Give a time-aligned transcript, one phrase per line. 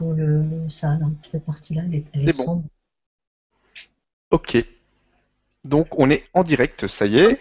[0.00, 2.44] pour le, ça, cette partie-là, elle est, elle est C'est bon.
[2.44, 2.64] sombre.
[4.30, 4.56] Ok.
[5.64, 7.40] Donc on est en direct, ça y est.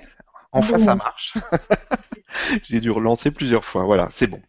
[0.51, 1.35] Enfin ça marche.
[2.63, 3.83] J'ai dû relancer plusieurs fois.
[3.85, 4.41] Voilà, c'est bon.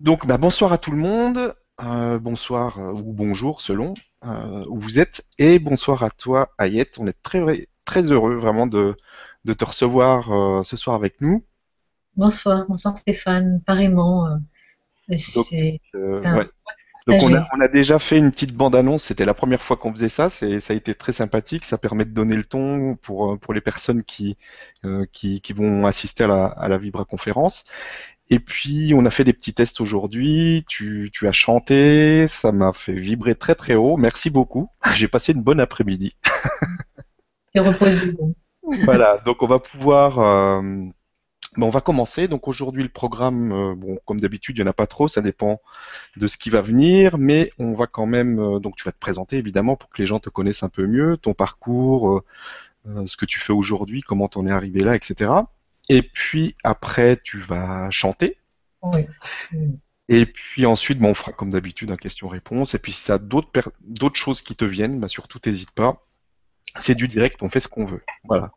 [0.00, 1.54] Donc bah, bonsoir à tout le monde.
[1.82, 3.94] Euh, bonsoir euh, ou bonjour selon
[4.24, 5.24] euh, où vous êtes.
[5.38, 6.98] Et bonsoir à toi Ayette.
[6.98, 8.96] On est très très heureux vraiment de,
[9.44, 11.44] de te recevoir ce soir avec nous.
[12.16, 14.38] bonsoir, bonsoir Stéphane, pareillement.
[15.16, 16.48] c'est Euh, ouais.
[17.06, 19.92] Donc on a, on a déjà fait une petite bande-annonce, c'était la première fois qu'on
[19.92, 23.32] faisait ça, c'est, ça a été très sympathique, ça permet de donner le ton pour,
[23.32, 24.38] euh, pour les personnes qui,
[24.86, 27.64] euh, qui, qui vont assister à la, à la Vibra conférence.
[28.30, 32.72] Et puis on a fait des petits tests aujourd'hui, tu, tu as chanté, ça m'a
[32.72, 36.16] fait vibrer très très haut, merci beaucoup, j'ai passé une bonne après-midi.
[37.54, 38.14] c'est reposé.
[38.84, 40.62] Voilà, donc on va pouvoir, euh,
[41.56, 42.28] ben, on va commencer.
[42.28, 45.22] Donc aujourd'hui le programme, euh, bon comme d'habitude il y en a pas trop, ça
[45.22, 45.60] dépend
[46.16, 48.98] de ce qui va venir, mais on va quand même, euh, donc tu vas te
[48.98, 52.22] présenter évidemment pour que les gens te connaissent un peu mieux, ton parcours,
[52.86, 55.32] euh, ce que tu fais aujourd'hui, comment t'en es arrivé là, etc.
[55.88, 58.36] Et puis après tu vas chanter.
[58.82, 59.06] Oui.
[60.08, 62.74] Et puis ensuite, bon, on fera comme d'habitude un question-réponse.
[62.74, 66.04] Et puis si tu as d'autres choses qui te viennent, bah, surtout t'hésites pas.
[66.78, 68.02] C'est du direct, on fait ce qu'on veut.
[68.24, 68.52] Voilà.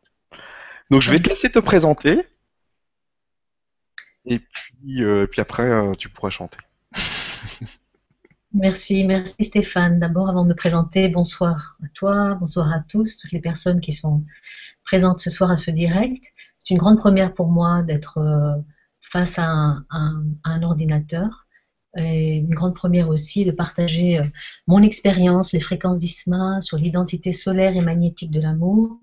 [0.89, 2.25] Donc je vais te laisser te présenter.
[4.27, 6.57] Et puis, euh, puis après, euh, tu pourras chanter.
[8.53, 9.99] Merci, merci Stéphane.
[9.99, 13.91] D'abord, avant de me présenter, bonsoir à toi, bonsoir à tous, toutes les personnes qui
[13.91, 14.23] sont
[14.83, 16.23] présentes ce soir à ce direct.
[16.57, 18.55] C'est une grande première pour moi d'être euh,
[19.01, 21.45] face à un, à un ordinateur.
[21.97, 24.23] Et une grande première aussi de partager euh,
[24.65, 28.99] mon expérience, les fréquences d'ISMA sur l'identité solaire et magnétique de l'amour.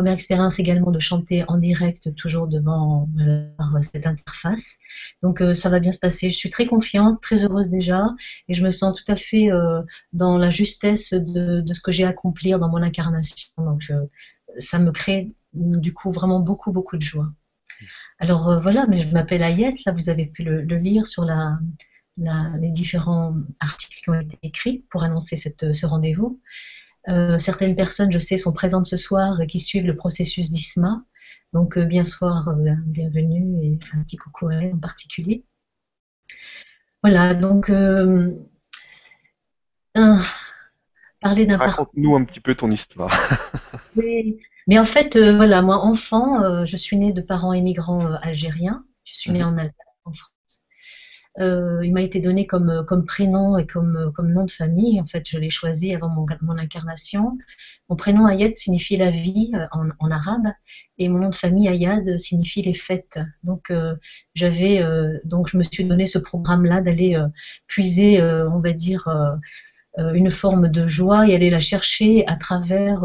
[0.00, 4.78] Première expérience également de chanter en direct, toujours devant euh, cette interface.
[5.22, 6.30] Donc euh, ça va bien se passer.
[6.30, 8.06] Je suis très confiante, très heureuse déjà
[8.48, 9.82] et je me sens tout à fait euh,
[10.14, 13.50] dans la justesse de, ce que j'ai à accomplir dans mon incarnation.
[13.58, 13.92] Donc
[14.56, 17.30] ça me crée du coup vraiment beaucoup beaucoup de joie.
[18.20, 21.26] Alors voilà, mais je m'appelle Ayette, là vous avez pu le, lire sur
[22.16, 26.40] les différents articles qui ont été écrits pour annoncer ce rendez-vous.
[27.08, 31.02] Euh, certaines personnes, je sais, sont présentes ce soir et qui suivent le processus d'ISMA.
[31.52, 35.44] Donc euh, bien soir, euh, bienvenue et un petit coucou à elle en particulier.
[37.02, 38.32] Voilà, donc euh,
[41.20, 41.86] parler d'un parcours.
[41.86, 43.12] Raconte-nous un petit peu ton histoire.
[43.96, 44.38] Oui.
[44.66, 48.84] Mais en fait, voilà, moi, enfant, je suis née de parents immigrants euh, algériens.
[49.04, 49.48] Je suis née Mhm.
[49.48, 49.74] en Alsace,
[50.04, 50.32] en France.
[51.38, 54.50] Euh, il m'a été donné comme, euh, comme prénom et comme, euh, comme nom de
[54.50, 55.00] famille.
[55.00, 57.38] En fait, je l'ai choisi avant mon, mon incarnation.
[57.88, 60.48] Mon prénom Ayad signifie la vie euh, en, en arabe
[60.98, 63.18] et mon nom de famille Ayad signifie les fêtes.
[63.44, 63.94] Donc, euh,
[64.34, 67.16] j'avais, euh, donc je me suis donné ce programme-là d'aller
[67.68, 69.08] puiser, on va dire,
[69.98, 73.02] une forme de joie et aller la chercher à travers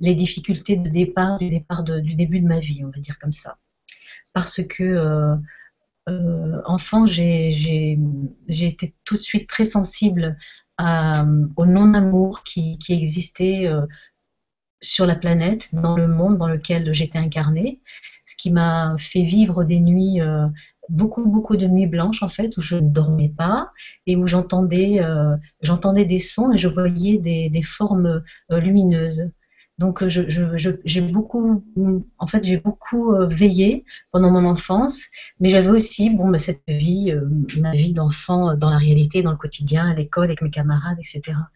[0.00, 3.18] les difficultés de départ, du départ de- du début de ma vie, on va dire
[3.18, 3.56] comme ça.
[4.32, 5.36] Parce que
[6.08, 7.98] euh, euh, enfant, j'ai
[8.48, 10.36] été tout de suite très sensible
[10.78, 11.24] à-
[11.56, 13.82] au non-amour qui, existait euh,
[14.80, 17.80] sur la planète, dans le monde dans lequel j'étais incarnée,
[18.26, 20.46] ce qui m'a fait vivre des nuits, euh,
[20.88, 23.72] beaucoup, beaucoup de nuits blanches en fait, où je ne dormais pas
[24.06, 25.36] et où j'entendais euh,
[26.04, 29.30] des sons et je voyais des, formes euh, lumineuses.
[29.78, 31.62] Donc euh, je, je- j'ai beaucoup,
[32.18, 35.04] en fait, j'ai beaucoup euh, veillé pendant mon enfance,
[35.40, 37.28] mais j'avais aussi, bon, bah, cette vie, euh,
[37.60, 41.50] ma vie d'enfant dans la réalité, dans le quotidien, à l'école, avec mes camarades, etc.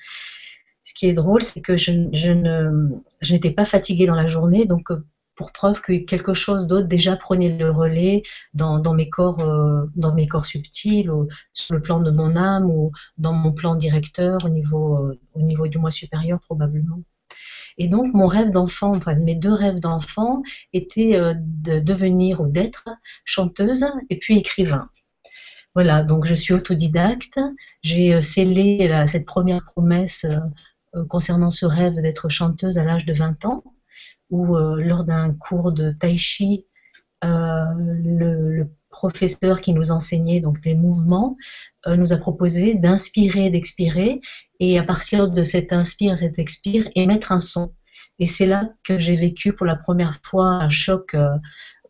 [0.84, 4.88] Ce qui est drôle, c'est que je, je n'étais pas fatiguée dans la journée, donc
[5.34, 8.22] pour preuve que quelque chose d'autre déjà prenait le relais
[8.55, 9.38] dans, mes corps,
[9.97, 13.75] dans mes corps subtils, ou sur le plan de mon âme ou dans mon plan
[13.77, 17.00] directeur au niveau, au niveau du moi supérieur probablement.
[17.78, 22.47] Et donc mon rêve d'enfant, enfin mes deux rêves d'enfant étaient euh, de devenir ou
[22.49, 22.88] d'être
[23.25, 24.88] chanteuse et puis écrivain.
[25.75, 27.38] Voilà, donc je suis autodidacte.
[27.82, 30.37] J'ai euh, scellé la- cette première promesse euh,
[30.96, 33.62] euh, concernant ce rêve d'être chanteuse à l'âge de 20 ans,
[34.31, 36.67] où euh, lors d'un cours de tai chi,
[37.25, 41.37] euh, le professeur qui nous enseignait donc les mouvements
[41.89, 44.21] euh, nous a proposé d'inspirer, d'expirer,
[44.61, 47.75] et à partir de cet inspire, cet expire, émettre un son.
[48.21, 51.27] Et c'est là que j'ai vécu pour la première fois un choc euh,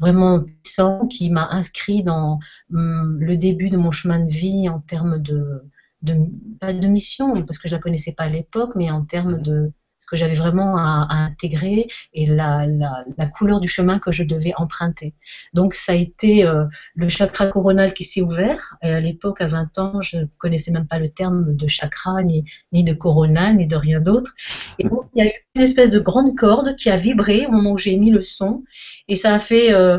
[0.01, 2.39] vraiment puissant qui m'a inscrit dans
[2.73, 5.63] hum, le début de mon chemin de vie en termes de,
[6.01, 6.17] de,
[6.61, 9.73] pas de mission, parce que je la connaissais pas à l'époque, mais en termes de
[10.13, 15.15] que j'avais vraiment à, intégrer et la, la, couleur du chemin que je devais emprunter.
[15.55, 18.77] Donc ça a été euh, le chakra coronal qui s'est ouvert.
[18.83, 22.45] À l'époque, à 20 ans, je ne connaissais même pas le terme de chakra, ni,
[22.73, 24.35] ni de coronal, ni de rien d'autre.
[24.79, 27.51] Et donc il y a eu une espèce de grande corde qui a vibré au
[27.51, 28.65] moment où j'ai mis le son.
[29.09, 29.73] Et ça a fait...
[29.73, 29.99] Euh,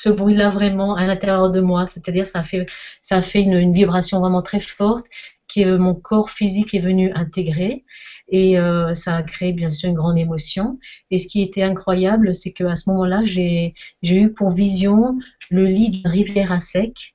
[0.00, 1.86] ce bruit-là vraiment à l'intérieur de moi.
[1.86, 2.66] C'est-à-dire ça a fait,
[3.02, 5.06] ça a fait une, vibration vraiment très forte
[5.54, 7.84] que mon corps physique est venu intégrer
[8.28, 10.78] et euh, ça a créé bien sûr une grande émotion.
[11.10, 15.18] Et ce qui était incroyable, c'est qu'à ce moment-là, j'ai eu pour vision
[15.50, 17.14] le lit d'une rivière à sec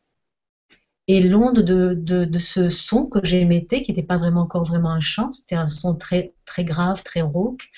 [1.08, 4.90] et l'onde de, de, de, ce son que j'émettais, qui n'était pas vraiment encore vraiment
[4.90, 7.70] un chant, c'était un son très, très grave, très rauque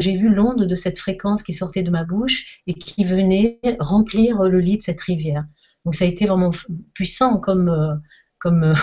[0.00, 4.42] j'ai vu l'onde de cette fréquence qui sortait de ma bouche et qui venait remplir
[4.44, 5.44] le lit de cette rivière.
[5.84, 6.50] Donc ça a été vraiment
[6.94, 8.00] puissant comme,
[8.46, 8.74] euh, comme, euh,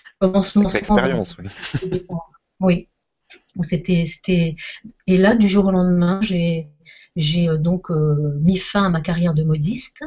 [0.20, 2.06] comme Expérience, oui.
[2.60, 2.88] oui.
[3.60, 4.56] C'était, c'était...
[5.06, 6.68] Et là, du jour au lendemain, j'ai,
[7.16, 10.04] j'ai euh, donc mis fin à ma carrière de modiste.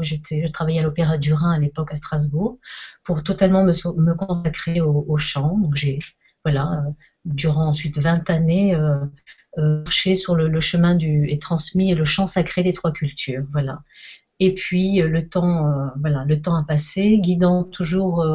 [0.00, 2.58] j'étais, je travaillais à l'Opéra du Rhin à l'époque à Strasbourg
[3.04, 5.58] pour totalement me, me consacrer au, au chant.
[5.58, 5.98] Donc j'ai
[6.44, 6.82] voilà,
[7.24, 8.96] durant ensuite 20 années, euh,
[9.58, 13.44] euh, marché sur le, chemin du, et transmis le chant sacré des trois cultures.
[13.50, 13.80] Voilà.
[14.44, 18.26] Et puis euh, le temps, voilà, le temps a passé, guidant toujours,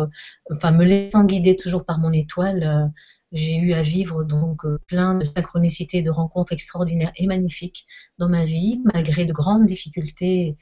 [0.51, 2.92] enfin me laissant guider toujours par mon étoile.
[3.33, 7.86] j'ai eu à vivre donc plein de synchronicités, de rencontres extraordinaires et magnifiques
[8.19, 10.56] dans ma vie, malgré de grandes difficultés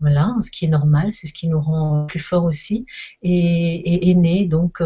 [0.00, 2.86] voilà, ce qui est normal, c'est ce qui nous rend plus forts aussi,
[3.22, 4.82] et, est né donc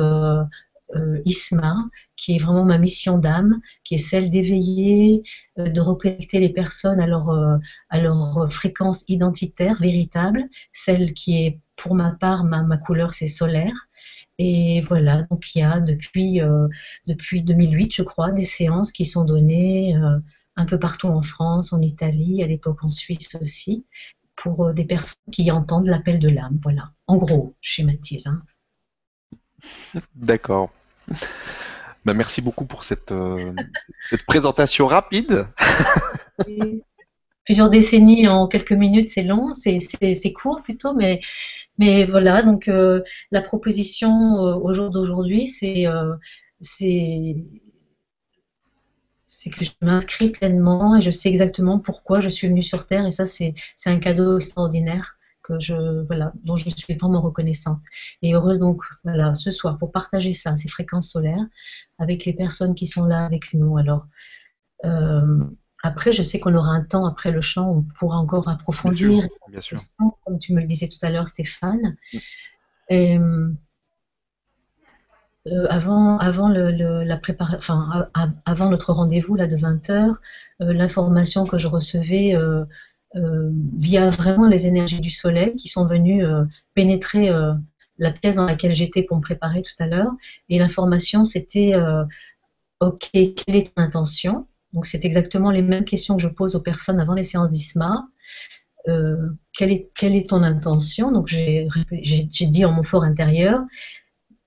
[0.94, 1.76] euh, Isma,
[2.17, 5.23] qui est vraiment ma mission d'âme, qui est celle d'éveiller,
[5.58, 7.56] euh, de reconnecter les personnes à leur, euh,
[7.91, 13.29] à leur fréquence identitaire véritable, celle qui est pour ma part, ma, ma couleur c'est
[13.29, 13.88] solaire.
[14.38, 16.41] Et voilà, donc il y a depuis,
[17.06, 19.94] depuis 2008, je crois, des séances qui sont données
[20.56, 23.87] un peu partout en France, en Italie, à l'époque en Suisse aussi,
[24.35, 26.56] pour des personnes qui entendent l'appel de l'âme.
[26.64, 28.26] Voilà, en gros, je schématise.
[28.26, 28.43] Hein.
[30.14, 30.70] D'accord.
[32.04, 33.54] Bah, merci beaucoup pour cette, euh,
[34.26, 35.46] présentation rapide.
[37.44, 41.20] Plusieurs décennies en quelques minutes, c'est long, c'est court plutôt, mais,
[41.78, 45.86] mais voilà, donc euh, la proposition euh, au jour d'aujourd'hui, c'est
[46.60, 47.36] c'est
[49.50, 53.10] que je m'inscris pleinement et je sais exactement pourquoi je suis venue sur Terre et
[53.10, 53.54] ça, c'est
[53.84, 57.81] un cadeau extraordinaire que je, voilà, dont je suis vraiment reconnaissante.
[58.23, 61.46] Et heureuse donc, voilà, ce soir pour partager ça, ces fréquences solaires,
[61.99, 63.79] avec les personnes qui sont là avec nous.
[63.79, 64.06] Alors,
[64.85, 65.44] euh,
[65.82, 69.29] après, je sais qu'on aura un temps après le chant, on pourra encore approfondir.
[69.49, 69.79] Bien sûr.
[70.25, 71.96] Comme tu me le disais tout à l'heure, Stéphane.
[72.12, 72.19] Mm.
[72.88, 73.19] Et,
[75.46, 78.08] euh, avant, avant, le, la enfin,
[78.46, 80.14] avant notre rendez-vous là de 20h,
[80.62, 82.64] euh, l'information que je recevais euh,
[83.14, 86.44] via vraiment les énergies du soleil qui sont venues euh,
[86.75, 87.52] pénétrer euh,
[87.99, 90.11] la pièce dans laquelle j'étais pour me préparer tout à l'heure.
[90.49, 91.72] Et l'information, c'était
[92.81, 94.49] OK, quelle est ton intention?
[94.72, 98.08] Donc, c'est exactement les mêmes questions que je pose aux personnes avant les séances d'ISMA.
[98.84, 101.12] quelle, est, quelle, est, ton intention?
[101.12, 101.69] Donc, j'ai
[102.46, 103.60] dit en mon fort intérieur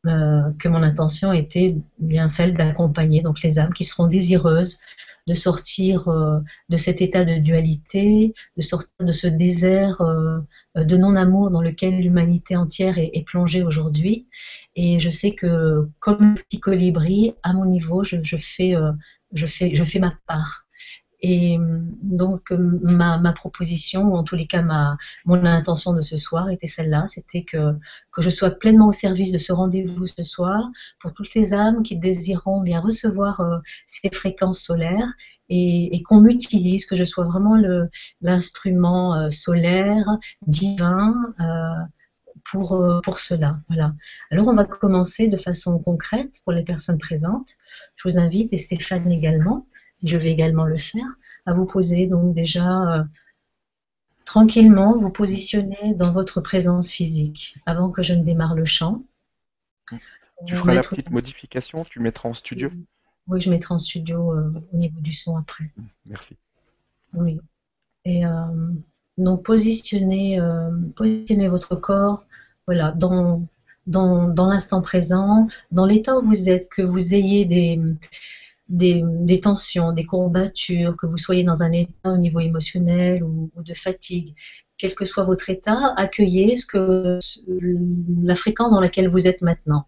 [0.04, 4.80] que mon intention était bien celle d'accompagner donc les âmes qui seront désireuses
[5.28, 6.40] de sortir euh,
[6.70, 10.40] de cet état de dualité, de sortir de ce désert euh,
[10.76, 14.28] de non-amour dans lequel l'humanité entière est, plongée aujourd'hui.
[14.76, 18.92] Et je sais que comme petit colibri, à mon niveau, je, fais, euh,
[19.34, 20.67] je, fais, je fais ma part.
[21.22, 21.58] Et
[22.04, 26.50] donc ma, ma, proposition, ou en tous les cas ma, mon intention de ce soir
[26.50, 27.74] était celle-là, c'était que,
[28.12, 30.70] que je sois pleinement au service de ce rendez-vous ce soir
[31.00, 33.58] pour toutes les âmes qui désireront bien recevoir euh,
[33.88, 35.12] ces fréquences solaires
[35.50, 37.58] et, et qu'on m'utilise, que je sois vraiment
[38.22, 41.16] l'instrument euh, solaire, divin.
[41.40, 41.46] Euh,
[42.52, 43.60] pour, euh, pour cela.
[43.68, 43.94] Voilà.
[44.32, 47.56] Alors on va commencer de façon concrète pour les personnes présentes.
[47.96, 49.66] Je vous invite, et Stéphane également,
[50.04, 51.08] je vais également le faire,
[51.46, 53.04] à vous poser donc déjà euh,
[54.26, 59.04] tranquillement, vous positionner dans votre présence physique avant que je ne démarre le chant.
[60.46, 62.70] Tu feras la petite modification, tu mettras en studio
[63.28, 65.72] Oui, je mettrai en studio euh, au niveau du son après.
[65.76, 66.38] Mmh, merci.
[67.14, 67.40] Oui.
[68.06, 68.32] Et euh,
[69.18, 70.40] donc positionnez,
[70.96, 72.24] positionnez votre corps
[72.68, 73.48] voilà, dans,
[73.88, 77.80] dans, dans l'instant présent, dans l'état où vous êtes, que vous ayez des,
[78.70, 83.74] des, tensions, des courbatures, que vous soyez dans un état au niveau émotionnel ou, de
[83.74, 84.36] fatigue,
[84.78, 87.20] quel que soit votre état, accueillez ce que,
[88.24, 89.88] la fréquence dans laquelle vous êtes maintenant.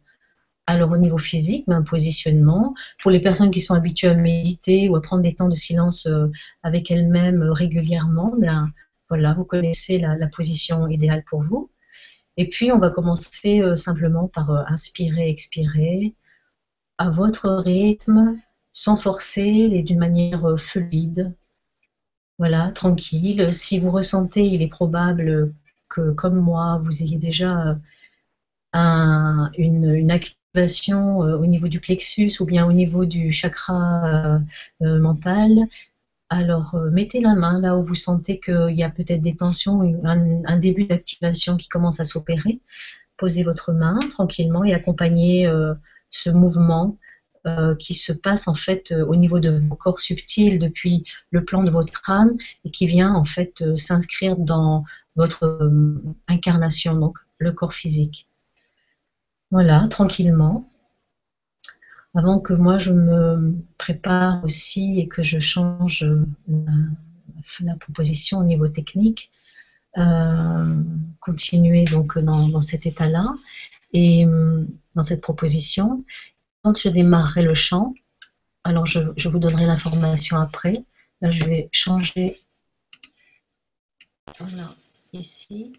[0.67, 2.75] alors au niveau physique, un positionnement.
[3.01, 6.05] Pour les personnes qui sont habituées à méditer ou à prendre des temps de silence
[6.05, 6.27] euh,
[6.63, 8.71] avec elles-mêmes euh, régulièrement, bien,
[9.09, 11.71] voilà, vous connaissez la, position idéale pour vous.
[12.38, 16.15] Et puis on va commencer euh, simplement par inspirer, expirer
[17.00, 18.39] à votre rythme,
[18.79, 21.33] sans forcer et d'une manière fluide.
[22.38, 23.51] Voilà, tranquille.
[23.53, 25.53] Si vous ressentez, il est probable
[25.89, 27.77] que, comme moi, vous ayez déjà
[28.71, 30.12] un, une, une,
[30.55, 34.39] euh, au niveau du plexus ou bien au niveau du chakra euh,
[34.83, 35.67] euh, mental,
[36.29, 40.57] alors mettez la main là où vous sentez qu'il y a peut-être des tensions, un
[40.57, 42.62] début d'activation qui commence à s'opérer.
[43.17, 45.51] Posez votre main tranquillement et accompagnez
[46.09, 46.98] ce mouvement
[47.79, 51.72] qui se passe en fait au niveau de vos corps subtils depuis le plan de
[51.72, 54.84] votre âme et qui vient en fait s'inscrire dans
[55.15, 55.72] votre
[56.27, 58.27] incarnation, donc le corps physique.
[59.51, 60.69] Voilà, tranquillement.
[62.15, 66.08] Avant que moi je me prépare aussi et que je change
[66.48, 69.31] la, proposition au niveau technique,
[69.98, 70.84] euh,
[71.19, 73.34] continuer donc dans, cet état-là
[73.93, 74.63] et euh,
[74.96, 76.03] dans cette proposition.
[76.63, 77.94] Quand je démarrerai le chant,
[78.63, 80.74] alors je, vous donnerai l'information après.
[81.22, 82.42] Là, je vais changer.
[84.39, 84.74] Voilà,
[85.13, 85.72] ici,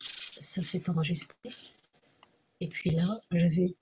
[0.00, 1.50] ça s'est enregistré.
[2.60, 3.76] Et puis là, je vais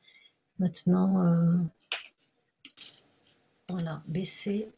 [0.58, 1.56] maintenant euh,
[4.06, 4.68] baisser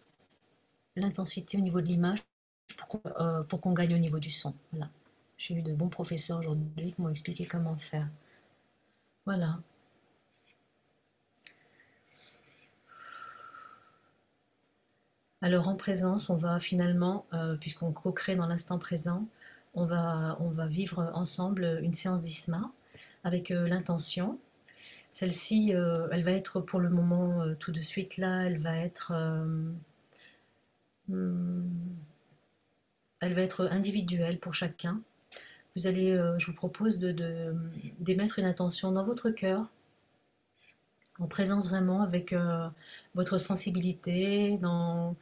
[0.96, 2.20] l'intensité au niveau de l'image
[2.76, 4.54] pour, euh, qu'on gagne au niveau du son.
[5.36, 8.08] J'ai eu de bons professeurs aujourd'hui qui m'ont expliqué comment faire.
[9.24, 9.58] Voilà.
[15.42, 19.26] Alors en présence, on va finalement, euh, puisqu'on co-crée dans l'instant présent,
[19.74, 22.70] on va, on va vivre ensemble une séance d'ISMA
[23.24, 24.38] avec euh, l'intention.
[25.12, 29.12] Celle-ci, euh, elle va être pour le moment tout de suite là, elle va être,
[31.08, 31.62] hmm,
[33.20, 35.00] elle va être individuelle pour chacun.
[35.76, 37.54] Vous allez, je vous propose de
[38.00, 39.70] d'émettre une intention dans votre cœur,
[41.20, 42.34] en présence vraiment avec
[43.14, 45.14] votre sensibilité, dans,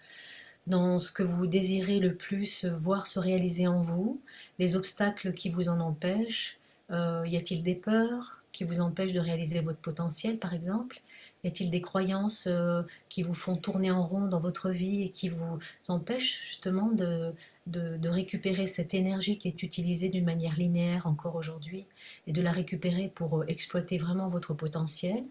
[0.68, 4.20] dans ce que vous désirez le plus voir se réaliser en vous,
[4.58, 6.58] les obstacles qui vous en empêchent,
[6.90, 11.00] euh, y a-t-il des peurs qui vous empêchent de réaliser votre potentiel, par exemple?
[11.44, 15.10] Y a-t-il des croyances euh, qui vous font tourner en rond dans votre vie et
[15.10, 17.32] qui vous empêchent justement de,
[17.66, 21.86] de, récupérer cette énergie qui est utilisée d'une manière linéaire encore aujourd'hui
[22.26, 25.24] et de la récupérer pour euh, exploiter vraiment votre potentiel?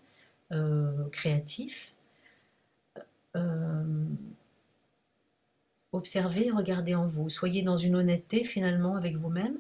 [1.12, 1.94] Créatif
[5.94, 9.58] Observez, regardez en vous, soyez dans une honnêteté finalement avec vous-même.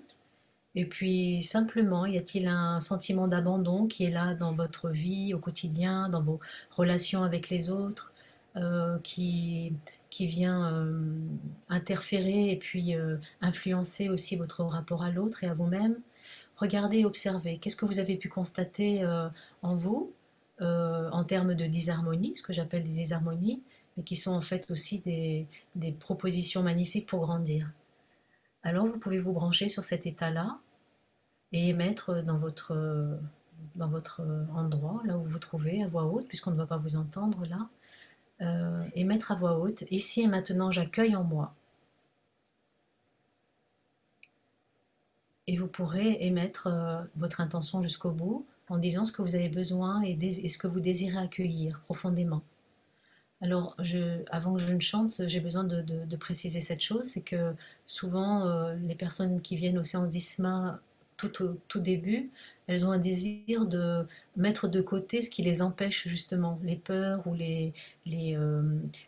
[0.75, 5.39] Et puis simplement, y a-t-il un sentiment d'abandon qui est là dans votre vie au
[5.39, 6.39] quotidien, dans vos
[6.71, 8.13] relations avec les autres,
[8.57, 9.73] euh, qui,
[10.11, 11.01] qui vient euh,
[11.69, 15.97] interférer et puis euh, influencer aussi votre rapport à l'autre et à vous-même?
[16.57, 17.57] Regardez, observez.
[17.57, 19.05] Qu'est-ce que vous avez pu constater
[19.61, 20.11] en vous?
[20.59, 23.61] En termes de disharmonie, ce que j'appelle des disharmonies,
[23.95, 27.71] mais qui sont en fait aussi des, des propositions magnifiques pour grandir.
[28.63, 30.59] Alors vous pouvez vous brancher sur cet état-là
[31.51, 33.19] et émettre dans votre,
[33.75, 34.21] dans votre
[34.53, 37.45] endroit, là où vous vous trouvez, à voix haute, puisqu'on ne va pas vous entendre
[37.45, 37.69] là,
[38.41, 41.53] euh, émettre à voix haute, ici et maintenant j'accueille en moi.
[45.47, 49.49] Et vous pourrez émettre euh, votre intention jusqu'au bout en disant ce que vous avez
[49.49, 52.41] besoin et, ce que vous désirez accueillir profondément.
[53.41, 53.77] Alors,
[54.31, 57.53] avant que je ne chante, j'ai besoin de, préciser cette chose, c'est que
[57.85, 60.81] souvent, euh, les personnes qui viennent aux séances d'ISMA
[61.17, 62.29] tout au tout début,
[62.67, 64.05] elles ont un désir de
[64.35, 67.73] mettre de côté ce qui les empêche justement, les peurs ou les,
[68.05, 68.61] les, euh,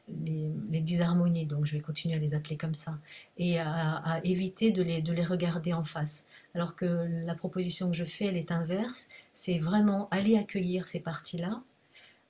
[0.07, 2.97] disharmonies, donc je vais continuer à les appeler comme ça,
[3.37, 6.25] et à, éviter de les, de les regarder en face.
[6.55, 6.85] Alors que
[7.25, 11.61] la proposition que je fais, elle est inverse, c'est vraiment aller accueillir ces parties-là,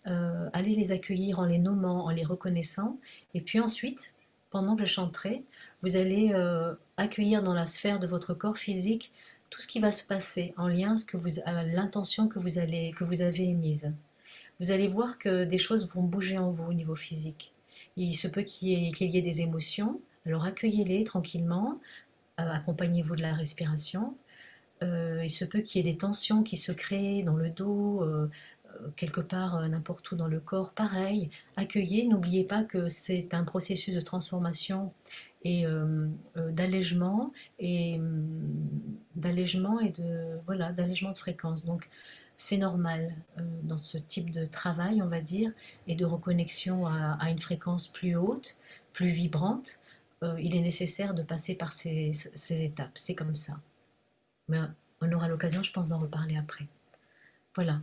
[0.08, 2.98] euh, aller les accueillir en les nommant, en les reconnaissant,
[3.34, 4.14] et puis ensuite,
[4.50, 5.44] pendant que je chanterai,
[5.84, 9.12] vous allez euh, accueillir dans la sphère de votre corps physique
[9.50, 10.96] tout ce qui va se passer en lien
[11.46, 13.94] avec l'intention que vous allez que vous avez émise.
[14.60, 17.54] Vous allez voir que des choses vont bouger en vous au niveau physique.
[17.96, 21.80] Il se peut qu'il y, ait des émotions, alors accueillez-les tranquillement,
[22.40, 24.16] euh, accompagnez-vous de la respiration.
[24.84, 28.04] Euh, il se peut qu'il y ait des tensions qui se créent dans le dos,
[28.04, 28.30] euh,
[28.96, 30.72] quelque part n'importe où dans le corps.
[30.72, 34.94] Pareil, accueillez, n'oubliez pas que c'est un processus de transformation
[35.44, 41.66] et euh, euh, d'allègement et euh, et de voilà de fréquence.
[41.66, 41.90] Donc
[42.38, 43.14] c'est normal
[43.64, 45.52] dans ce type de travail, on va dire,
[45.88, 48.58] et de reconnexion à, une fréquence plus haute,
[48.94, 49.82] plus vibrante.
[50.40, 52.98] Il est nécessaire de passer par ces, ces étapes.
[52.98, 53.60] C'est comme ça.
[54.48, 54.60] Mais
[55.02, 56.68] on aura l'occasion, je pense, d'en reparler après.
[57.56, 57.82] Voilà.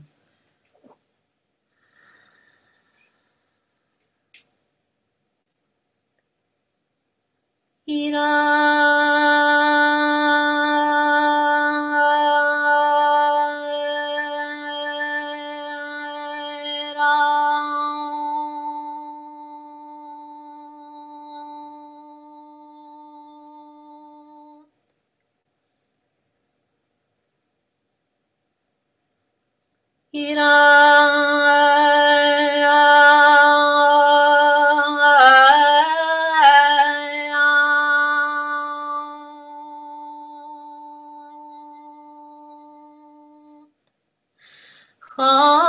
[7.88, 8.19] ひら
[45.16, 45.65] 啊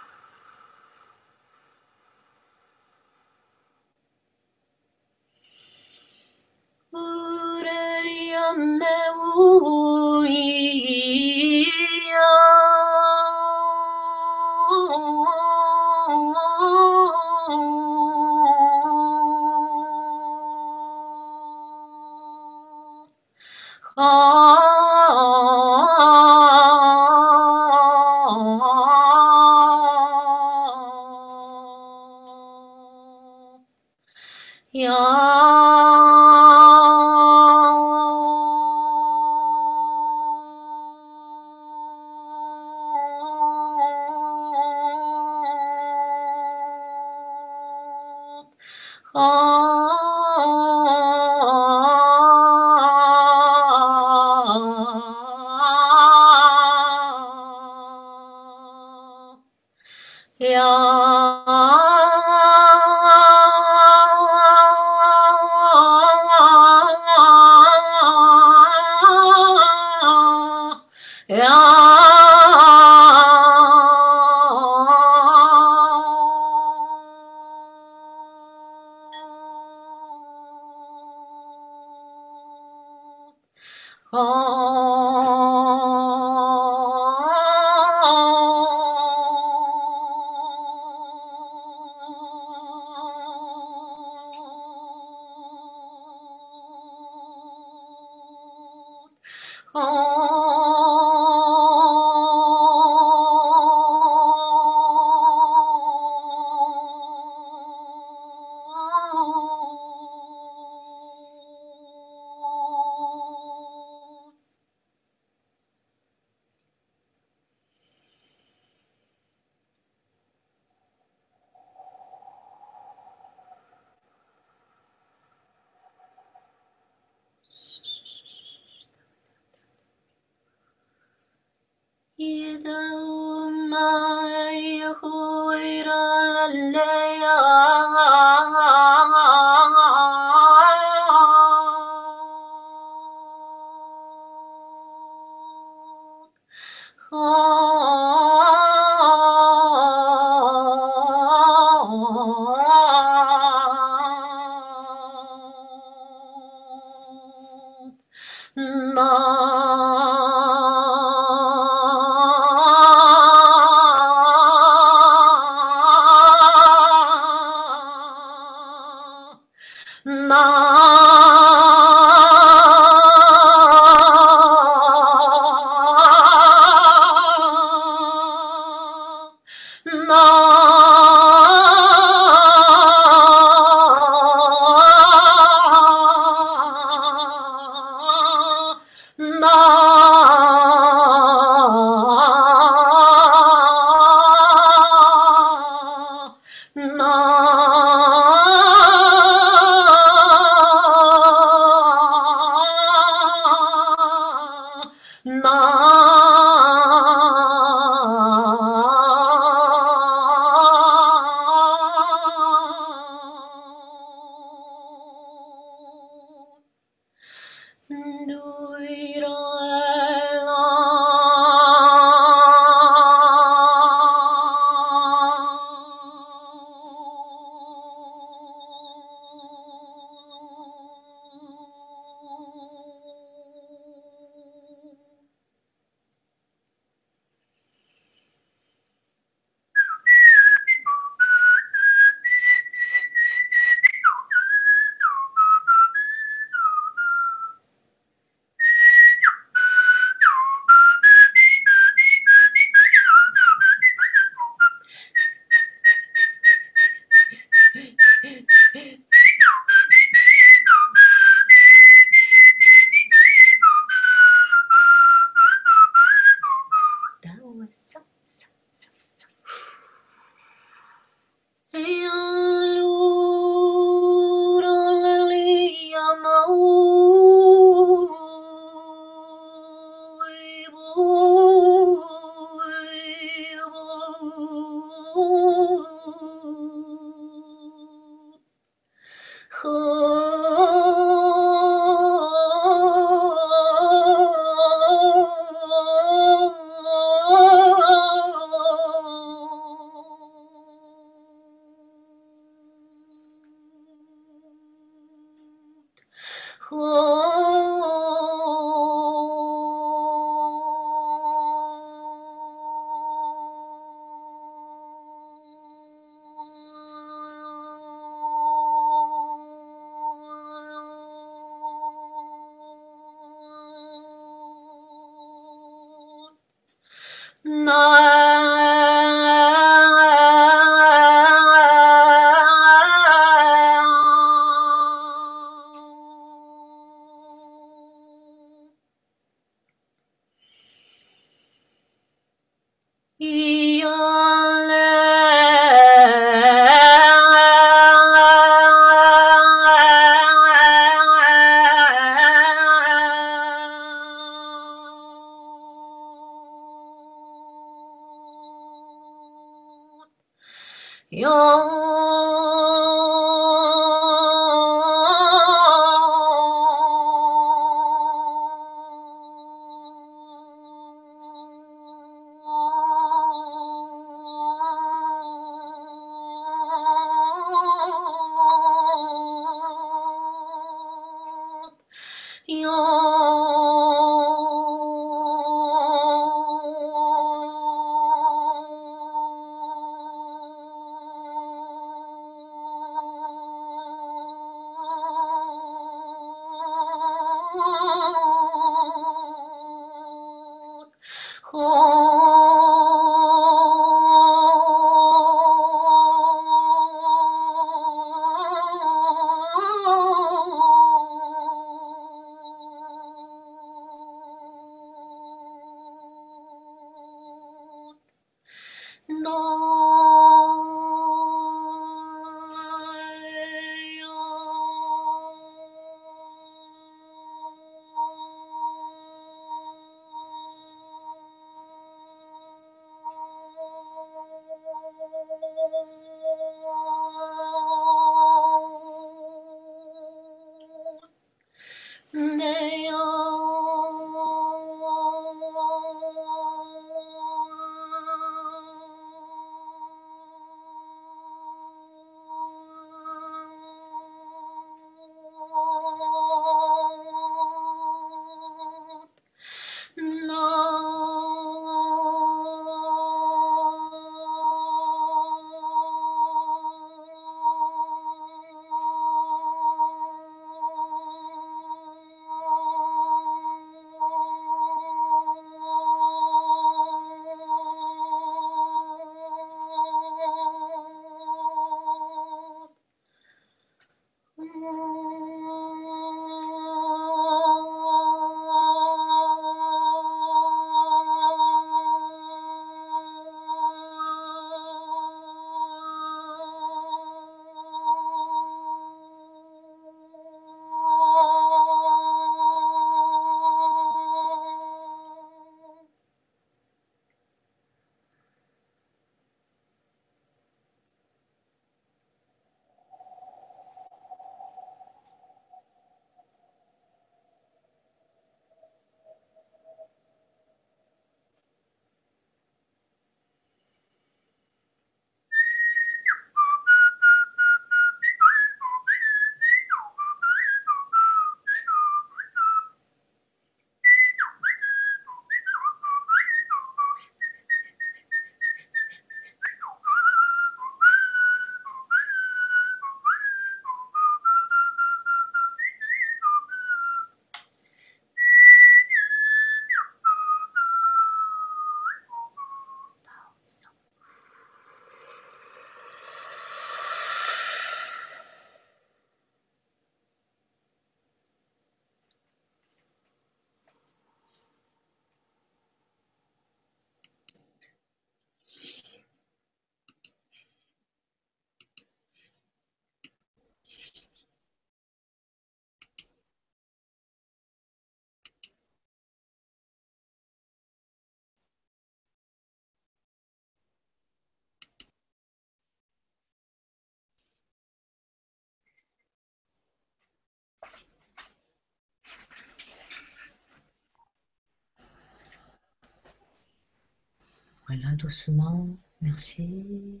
[597.66, 598.68] Voilà, doucement.
[599.00, 600.00] Merci.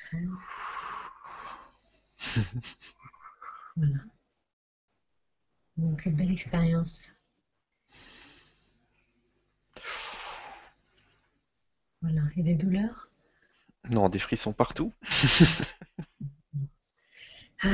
[3.76, 3.98] Voilà.
[5.76, 7.12] Donc, une belle expérience.
[12.00, 12.22] Voilà.
[12.36, 13.10] Et des douleurs?
[13.90, 14.94] Non, des frissons partout.
[17.64, 17.68] Ouh.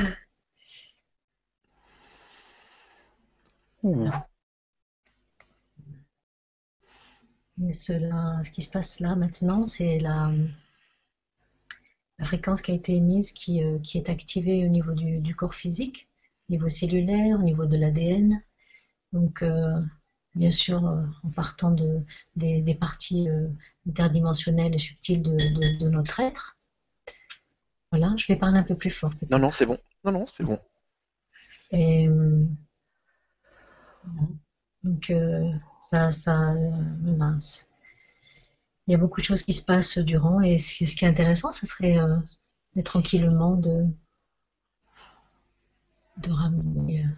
[7.73, 10.31] Et cela, ce qui se passe là maintenant, c'est la,
[12.19, 15.35] la fréquence qui a été émise qui, euh, qui est activée au niveau du, du
[15.35, 16.07] corps physique,
[16.47, 18.41] au niveau cellulaire, au niveau de l'ADN.
[19.11, 19.81] Donc, euh,
[20.35, 22.01] bien sûr, euh, en partant de,
[22.35, 23.27] des, des parties
[23.89, 26.57] interdimensionnelles et subtiles de, de- de notre être.
[27.91, 29.13] Voilà, je vais parler un peu plus fort.
[29.31, 29.79] Non, non, c'est bon.
[30.03, 30.59] Non, non, c'est bon.
[31.71, 32.07] Et.
[34.83, 35.11] Donc,
[35.93, 37.37] ça, ça, euh,
[38.87, 41.51] il y a beaucoup de choses qui se passent durant, et ce, qui est intéressant,
[41.51, 42.17] ce serait euh,
[42.83, 43.85] tranquillement de,
[46.17, 47.09] de ramener euh,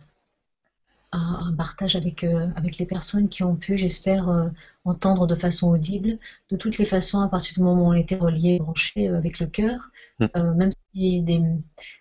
[1.16, 4.50] un, partage avec, euh, avec les personnes qui ont pu, j'espère, euh,
[4.84, 6.20] entendre de façon audible.
[6.52, 9.40] De toutes les façons, à partir du moment où on était relié, branché euh, avec
[9.40, 10.26] le cœur, Mm.
[10.38, 11.42] euh, même si des,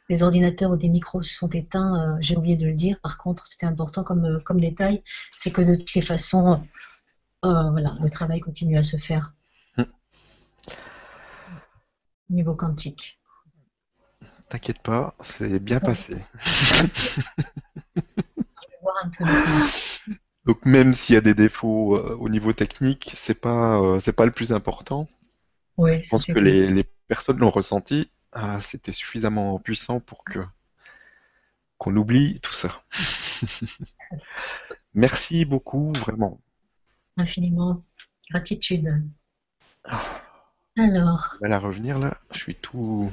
[0.08, 3.44] des ordinateurs ou des micros se sont éteints, j'ai oublié de le dire, par contre,
[3.46, 5.02] c'était important comme, comme détail,
[5.36, 6.62] c'est que de toutes les façons,
[7.42, 9.32] voilà, le travail continue à se faire
[9.76, 9.84] Mm.
[12.30, 13.18] au niveau quantique.
[14.48, 16.16] T'inquiète pas, c'est bien passé.
[19.04, 19.70] Je vais un peu.
[20.46, 24.12] Donc même s'il y a des défauts euh, au niveau technique, c'est pas euh, c'est
[24.12, 25.08] pas le plus important.
[25.76, 28.10] Oui, Je pense que les, les personnes l'ont ressenti.
[28.32, 30.40] Ah, c'était suffisamment puissant pour que
[31.78, 32.82] qu'on oublie tout ça.
[34.94, 36.40] Merci beaucoup, vraiment.
[37.16, 37.78] Infiniment.
[38.30, 39.02] Gratitude.
[39.84, 40.22] Ah,
[40.78, 42.18] Alors, mal à revenir là.
[42.32, 43.10] Je suis tout,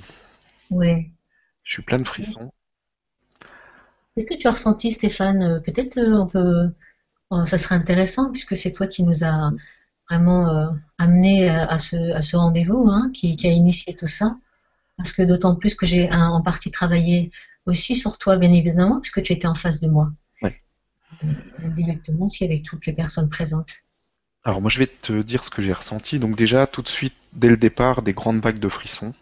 [0.70, 1.12] ouais.
[1.64, 2.54] je suis plein de frissons.
[4.22, 5.42] Qu'est-ce que tu as ressenti, Stéphane?
[5.42, 6.70] Euh, Peut-être euh, on peut,
[7.32, 9.52] euh, ça serait intéressant puisque c'est toi qui nous a
[10.08, 14.38] vraiment amené à, ce, à ce rendez-vous, hein, qui, qui a initié tout ça.
[14.98, 17.32] Parce que d'autant plus que j'ai en partie travaillé
[17.66, 20.12] aussi sur toi, bien évidemment, puisque tu étais en face de moi,
[20.44, 20.62] Ouais.
[21.74, 23.72] Directement aussi avec toutes les personnes présentes.
[24.44, 26.20] Alors moi je vais te dire ce que j'ai ressenti.
[26.20, 29.14] Donc déjà tout de suite, dès le départ, des grandes vagues de frissons.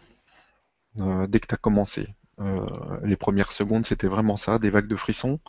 [0.97, 2.07] Euh, dès que tu as commencé.
[2.41, 2.65] Euh,
[3.03, 5.39] les premières secondes, c'était vraiment ça, des vagues de frissons.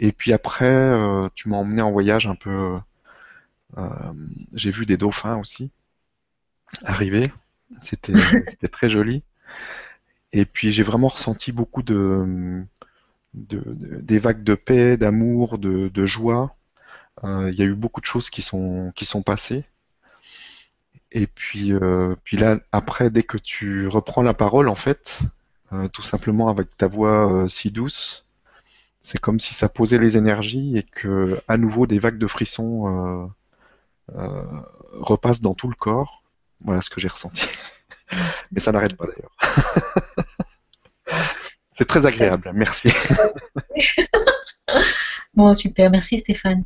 [0.00, 2.80] Et puis après, euh, tu m'as emmené en voyage un peu.
[3.78, 3.88] euh,
[4.54, 5.70] j'ai vu des dauphins aussi
[6.84, 7.30] arriver.
[7.82, 9.22] C'était très joli.
[10.32, 12.64] Et puis j'ai vraiment ressenti beaucoup de,
[13.34, 16.56] de- de- des vagues de paix, d'amour, de, de joie.
[17.24, 19.64] Euh, il y a eu beaucoup de choses qui sont qui sont passées.
[21.12, 25.20] Et puis euh, puis là après, dès que tu reprends la parole, en fait,
[25.72, 28.26] euh, tout simplement avec ta voix euh, si douce,
[29.00, 33.30] c'est comme si ça posait les énergies et que à nouveau des vagues de frissons
[34.14, 34.42] euh,
[34.92, 36.22] repassent dans tout le corps.
[36.60, 37.46] Voilà ce que j'ai ressenti.
[38.52, 39.36] Mais ça n'arrête pas d'ailleurs.
[41.78, 42.90] C'est très agréable, merci.
[45.34, 46.64] Bon, super, merci Stéphane.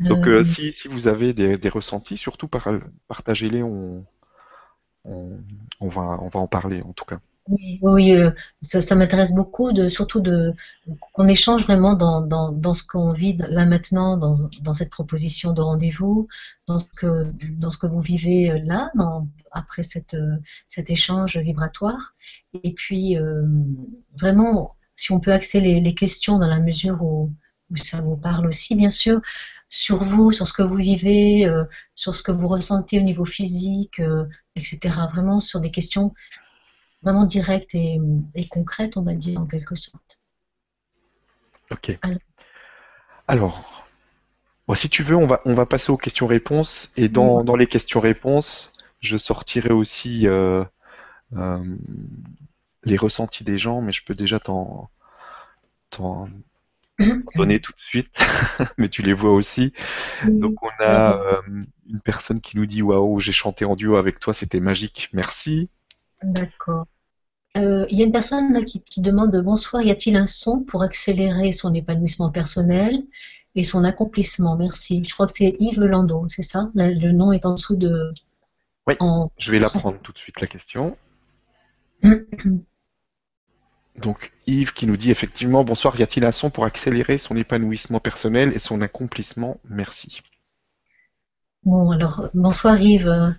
[0.00, 2.68] Donc euh, si, si vous avez des, des ressentis, surtout par-
[3.06, 4.04] partagez-les, on,
[5.04, 5.38] on,
[5.80, 7.20] on va, on va en parler en tout cas.
[7.48, 8.30] Oui, oui, euh,
[8.62, 10.54] ça, m'intéresse beaucoup de surtout de
[11.12, 16.26] qu'on échange vraiment dans, ce qu'on vit là maintenant, dans, cette proposition de rendez-vous,
[16.66, 17.22] dans ce que
[17.58, 18.90] dans ce que vous vivez euh, là,
[19.52, 19.82] après
[20.14, 20.36] euh,
[20.68, 22.14] cet échange vibratoire.
[22.62, 23.16] Et puis
[24.18, 27.30] vraiment, si on peut axer les, questions dans la mesure où,
[27.76, 29.20] ça vous parle aussi, bien sûr,
[29.68, 31.46] sur vous, sur ce que vous vivez,
[31.94, 34.00] sur ce que vous ressentez au niveau physique,
[34.56, 34.78] etc.
[35.10, 36.14] Vraiment sur des questions
[37.04, 38.00] vraiment directe et,
[38.34, 40.20] et concrète, on va dire, en quelque sorte.
[41.70, 41.98] Ok.
[42.02, 42.18] Alors.
[43.28, 43.86] Alors,
[44.68, 46.92] bon, si tu veux, on va, on va passer aux questions-réponses.
[46.96, 47.44] Et dans, Oui.
[47.44, 50.64] dans les questions-réponses, je sortirai aussi euh,
[51.36, 51.76] euh,
[52.84, 54.90] les ressentis des gens, mais je peux déjà t'en,
[55.90, 56.28] t'en
[57.36, 58.12] donner tout de suite,
[58.78, 59.72] mais tu les vois aussi.
[60.22, 61.42] Donc on a euh,
[61.88, 65.70] une personne qui nous dit Waouh, j'ai chanté en duo avec toi, c'était magique, merci.
[66.22, 66.86] D'accord.
[67.56, 70.60] Euh, il y a une personne là qui, qui demande Bonsoir, y a-t-il un son
[70.60, 73.02] pour accélérer son épanouissement personnel
[73.54, 74.56] et son accomplissement?
[74.56, 75.04] Merci.
[75.04, 76.70] Je crois que c'est Yves Landau, c'est ça?
[76.74, 78.10] Le le nom est en dessous de.
[78.86, 78.96] Oui.
[78.98, 80.96] en- Je vais la prendre tout de suite la question.
[83.96, 87.98] Donc Yves qui nous dit effectivement Bonsoir, y a-t-il un son pour accélérer son épanouissement
[87.98, 89.58] personnel et son accomplissement?
[89.68, 90.22] Merci.
[91.64, 93.34] Bon, alors, bonsoir Yves.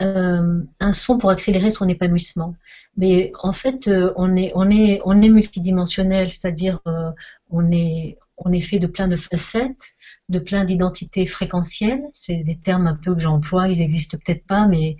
[0.00, 2.54] Euh, un son pour accélérer son épanouissement.
[2.96, 7.10] Mais en fait, euh, on, est, on, est, on est multidimensionnel, c'est-à-dire euh,
[7.50, 9.94] on, est, on est fait de plein de facettes,
[10.28, 12.02] de plein d'identités fréquentielles.
[12.12, 14.96] C'est des termes un peu que j'emploie, ils n'existent peut-être pas, mais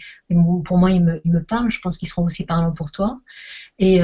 [0.65, 1.71] pour moi, ils me, ils me parlent.
[1.71, 3.21] Je pense qu'ils seront aussi parlants pour toi.
[3.79, 4.01] Et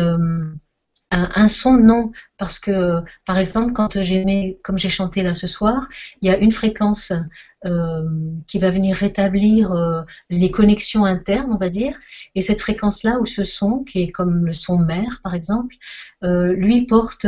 [1.15, 5.89] un, son, non, parce que, par exemple, quand j'aimais, comme j'ai chanté là ce soir,
[6.21, 7.13] il y a une fréquence
[7.67, 8.03] euh,
[8.47, 11.97] qui va venir rétablir euh, les connexions internes, on va dire,
[12.35, 15.75] et cette fréquence-là, ou ce son, qui est comme le son mère, par exemple,
[16.25, 17.27] euh, lui porte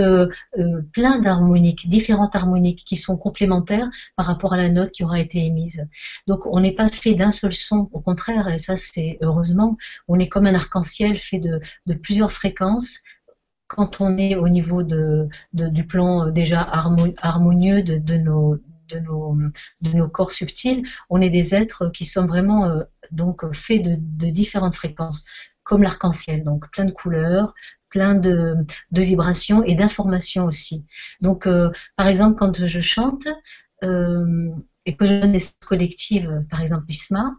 [0.92, 5.38] plein d'harmoniques, différentes harmoniques qui sont complémentaires par rapport à la note qui aura été
[5.38, 5.87] émise.
[6.27, 10.18] Donc, on n'est pas fait d'un seul son, au contraire, et ça, c'est heureusement, on
[10.18, 13.01] est comme un arc-en-ciel fait de, de plusieurs fréquences
[13.66, 18.57] quand on est au niveau de, du plan euh, déjà harmonieux de, nos,
[18.88, 19.37] de, nos,
[19.81, 24.31] de nos corps subtils, on est des êtres qui sont vraiment euh, donc faits de,
[24.31, 25.24] différentes fréquences,
[25.62, 27.55] comme l'arc-en-ciel, donc plein de couleurs,
[27.88, 28.57] plein de,
[28.92, 30.85] vibrations et d'informations aussi.
[31.20, 33.26] Donc, euh, par exemple, quand je chante
[33.83, 37.35] et que je donne des collectives, par exemple d'ISMA,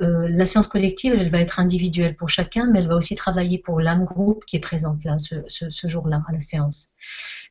[0.00, 3.58] euh, la séance collective, elle va être individuelle pour chacun, mais elle va aussi travailler
[3.58, 6.88] pour l'âme groupe qui est présente là, ce, jour-là, à la séance.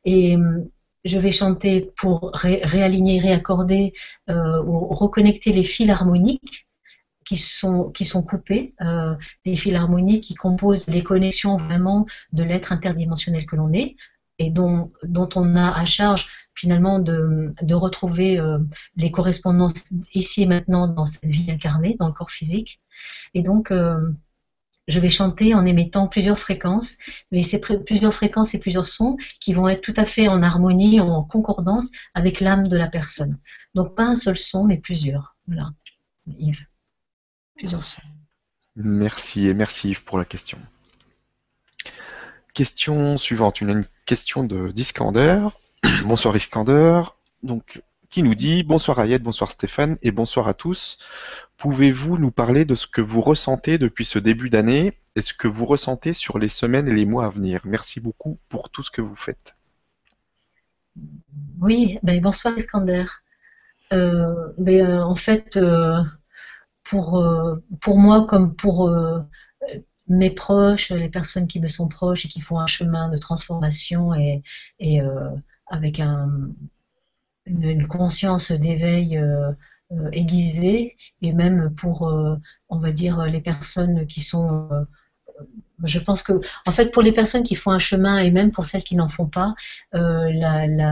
[0.04, 0.58] Et euh,
[1.04, 3.92] je vais chanter pour réaligner, réaccorder
[4.28, 6.66] euh, ou reconnecter les fils harmoniques
[7.24, 8.74] qui sont, qui sont coupés,
[9.44, 13.94] les fils harmoniques qui composent les connexions vraiment de l'être interdimensionnel que l'on est,
[14.42, 18.58] et dont, dont on a à charge finalement de, de retrouver euh,
[18.96, 22.80] les correspondances ici et maintenant dans cette vie incarnée, dans le corps physique.
[23.34, 23.96] Et donc, euh,
[24.88, 26.96] je vais chanter en émettant plusieurs fréquences,
[27.30, 31.00] mais c'est plusieurs fréquences et plusieurs sons qui vont être tout à fait en harmonie,
[31.00, 33.38] en concordance avec l'âme de la personne.
[33.74, 35.36] Donc pas un seul son, mais plusieurs.
[35.46, 35.70] Voilà,
[36.26, 36.66] Yves.
[37.56, 38.02] Plusieurs sons.
[38.74, 40.58] Merci et merci Yves pour la question.
[42.54, 45.48] Question suivante, une question de d'Iskander.
[46.04, 47.00] bonsoir Iskander.
[47.42, 50.98] Donc, qui nous dit bonsoir Ayette, bonsoir Stéphane et bonsoir à tous.
[51.56, 55.48] Pouvez-vous nous parler de ce que vous ressentez depuis ce début d'année et ce que
[55.48, 57.62] vous ressentez sur les semaines et les mois à venir?
[57.64, 59.54] Merci beaucoup pour tout ce que vous faites.
[61.62, 63.06] Oui, ben bonsoir Iskander.
[63.94, 66.02] Euh, ben, euh, en fait, euh,
[66.84, 67.24] pour,
[67.80, 68.94] pour moi comme pour
[70.08, 74.14] mes proches, les personnes qui me sont proches et qui font un chemin de transformation
[74.14, 74.42] et,
[74.82, 75.30] euh,
[75.68, 76.54] avec une,
[77.88, 79.52] conscience d'éveil euh,
[79.92, 82.02] euh, aiguisée, et même pour,
[82.68, 84.68] on va dire, les personnes qui sont
[85.84, 88.64] je pense que, en fait, pour les personnes qui font un chemin et même pour
[88.64, 89.54] celles qui n'en font pas,
[89.94, 90.28] euh,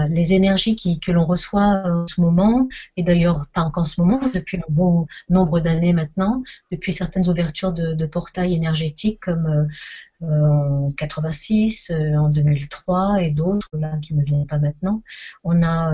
[0.09, 4.59] les énergies que l'on reçoit en ce moment, et d'ailleurs pas qu'en ce moment, depuis
[4.59, 9.69] un bon nombre d'années maintenant, depuis certaines ouvertures de, portails énergétiques comme
[10.23, 15.03] euh, en 86, euh, en 2003 et d'autres là qui me viennent pas maintenant,
[15.45, 15.93] on a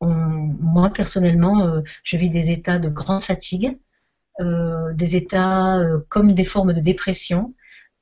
[0.00, 3.78] moi personnellement, je vis des états de grande fatigue,
[4.40, 7.54] des états comme des formes de dépression,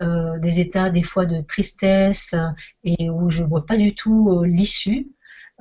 [0.03, 2.35] euh, des états des fois de tristesse
[2.82, 5.09] et où je vois pas du tout euh, l'issue.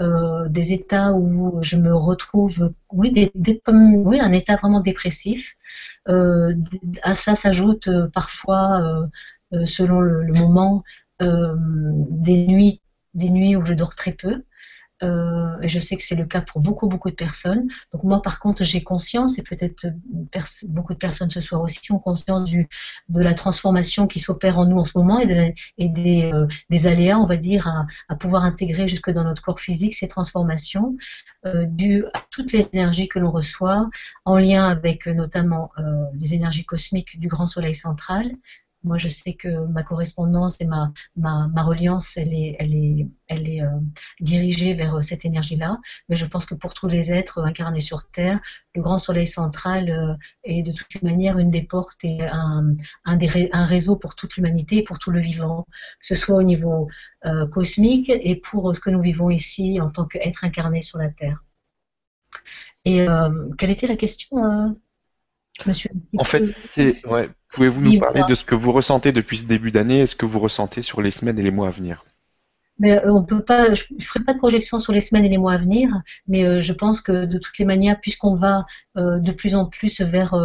[0.02, 5.56] Euh, des états où je me retrouve, oui, des, comme, oui un état vraiment dépressif.
[6.08, 9.08] à ça s'ajoute parfois,
[9.66, 10.84] selon le, le moment,
[11.20, 12.82] des nuits,
[13.14, 14.44] des nuits où je dors très peu.
[15.04, 17.68] Euh, et je sais que c'est le cas pour beaucoup, beaucoup de personnes.
[17.92, 19.88] Donc moi, par contre, j'ai conscience, et peut-être
[20.70, 24.78] beaucoup de personnes ce soir aussi ont conscience de la transformation qui s'opère en nous
[24.78, 27.68] en ce moment et, euh, des, aléas, on va dire,
[28.10, 30.96] à, pouvoir intégrer jusque dans notre corps physique ces transformations
[31.46, 33.90] euh, dues à toutes les énergies que l'on reçoit,
[34.26, 35.72] en lien avec euh, notamment
[36.14, 38.32] les énergies cosmiques du grand soleil central,
[38.84, 43.08] moi, je sais que ma correspondance et ma, ma, ma reliance, elle est, elle est,
[43.28, 43.70] elle est euh,
[44.20, 45.80] dirigée vers euh, cette énergie-là.
[46.10, 48.40] Mais je pense que pour tous les êtres incarnés sur Terre,
[48.76, 52.76] le grand soleil central euh, est de toute manière une des portes et un,
[53.06, 55.66] un, des, un réseau pour toute l'humanité pour tout le vivant,
[56.02, 56.88] que ce soit au niveau
[57.52, 61.44] cosmique et pour ce que nous vivons ici en tant qu'être incarné sur la Terre.
[62.84, 63.06] Et
[63.58, 64.76] quelle était la question
[65.66, 65.92] Monsieur?
[66.18, 69.72] En fait, c'est ouais, Pouvez-vous nous parler de ce que vous ressentez depuis ce début
[69.72, 72.04] d'année et ce que vous ressentez sur les semaines et les mois à venir?
[72.80, 75.30] Mais euh, on peut pas, je ne ferai pas de projection sur les semaines et
[75.30, 78.66] les mois à venir, mais euh, je pense que de toutes les manières, puisqu'on va
[78.98, 80.36] euh, de plus en plus vers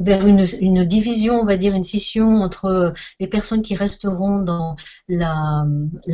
[0.00, 0.44] vers une,
[0.84, 4.76] division, on va dire une scission entre les personnes qui resteront dans
[5.08, 5.64] la,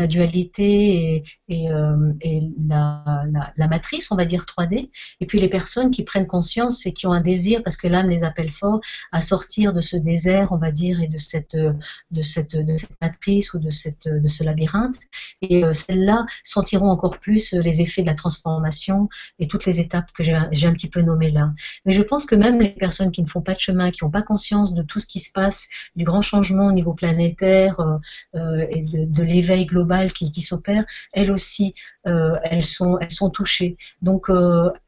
[0.07, 2.13] dualité et, euh,
[2.59, 7.07] la, matrice, on va dire 3D, et puis les personnes qui prennent conscience et qui
[7.07, 8.81] ont un désir, parce que l'âme les appelle fort,
[9.11, 13.01] à sortir de ce désert, on va dire, et de cette, de cette, de cette
[13.01, 14.97] matrice ou de, cette, de ce labyrinthe.
[15.41, 19.09] Et euh, celles-là sentiront encore plus les effets de la transformation
[19.39, 21.53] et toutes les étapes que j'ai un petit peu nommées là.
[21.85, 24.11] Mais je pense que même les personnes qui ne font pas de chemin, qui n'ont
[24.11, 27.99] pas conscience de tout ce qui se passe, du grand changement au niveau planétaire euh,
[28.35, 31.75] euh, et de, l'éveil global qui, s'opère, elles aussi,
[32.07, 33.77] euh, elles, sont, elles sont touchées.
[34.03, 34.31] Donc,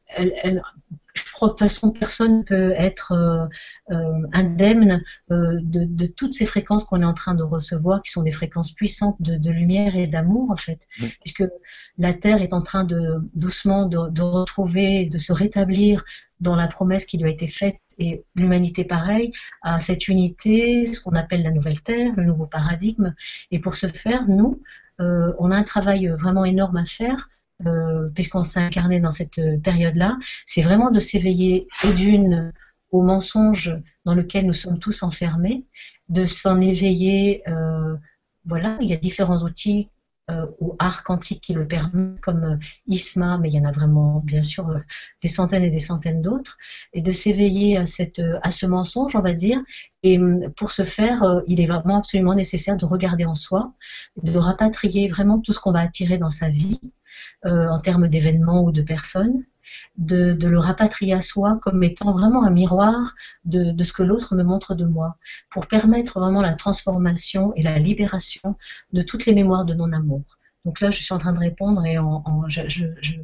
[0.07, 0.61] elles,
[1.15, 3.13] je crois que de toute façon, personne ne peut être
[4.33, 8.71] indemne de, toutes ces fréquences qu'on est en train de recevoir, qui sont des fréquences
[8.71, 10.87] puissantes de, lumière et d'amour, en fait.
[11.21, 11.43] Puisque
[11.97, 16.03] la Terre est en train de doucement de, de retrouver, de se rétablir
[16.41, 20.99] dans la promesse qui lui a été faite, et l'humanité pareil, à cette unité, ce
[20.99, 23.13] qu'on appelle la nouvelle Terre, le nouveau paradigme.
[23.51, 24.61] Et pour ce faire, nous,
[24.99, 27.29] euh, on a un travail vraiment énorme à faire,
[27.65, 32.51] euh, puisqu'on s'est incarné dans cette période-là, c'est vraiment de s'éveiller et d'une
[32.91, 33.75] au mensonge
[34.05, 35.65] dans lequel nous sommes tous enfermés,
[36.09, 37.43] de s'en éveiller.
[37.47, 37.95] Euh,
[38.45, 39.89] voilà, il y a différents outils
[40.31, 43.71] euh, ou art quantique qui le permet, comme euh, ISMA, mais il y en a
[43.71, 44.79] vraiment, bien sûr, euh,
[45.21, 46.57] des centaines et des centaines d'autres,
[46.93, 49.59] et de s'éveiller à, cette, à ce mensonge, on va dire.
[50.01, 53.73] Et hum, pour ce faire, il est vraiment absolument nécessaire de regarder en soi,
[54.23, 56.79] de rapatrier vraiment tout ce qu'on va attirer dans sa vie,
[57.43, 59.43] en termes d'événements ou de personnes,
[59.97, 64.43] de, le rapatrier à soi comme étant vraiment un miroir de, ce que l'autre me
[64.43, 65.17] montre de moi,
[65.49, 68.55] pour permettre vraiment la transformation et la libération
[68.93, 70.23] de toutes les mémoires de non-amour.
[70.65, 71.97] Donc là, je suis en train de répondre et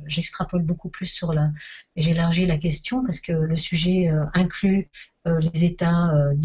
[0.05, 1.49] j'extrapole beaucoup plus sur la,
[1.95, 4.89] j'élargis la question parce que le sujet euh, inclut
[5.27, 6.35] euh, les états euh,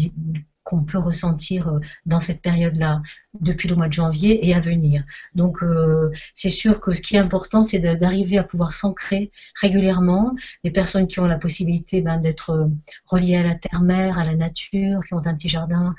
[0.67, 3.01] qu'on peut ressentir euh, dans cette période-là,
[3.39, 5.03] depuis le mois de janvier et à venir.
[5.33, 10.35] Donc, euh, c'est sûr que ce qui est important, c'est d'arriver à pouvoir s'ancrer régulièrement.
[10.65, 12.67] Les personnes qui ont la possibilité ben, d'être euh,
[13.05, 15.95] reliées à la terre-mère, à la nature, qui ont un petit jardin,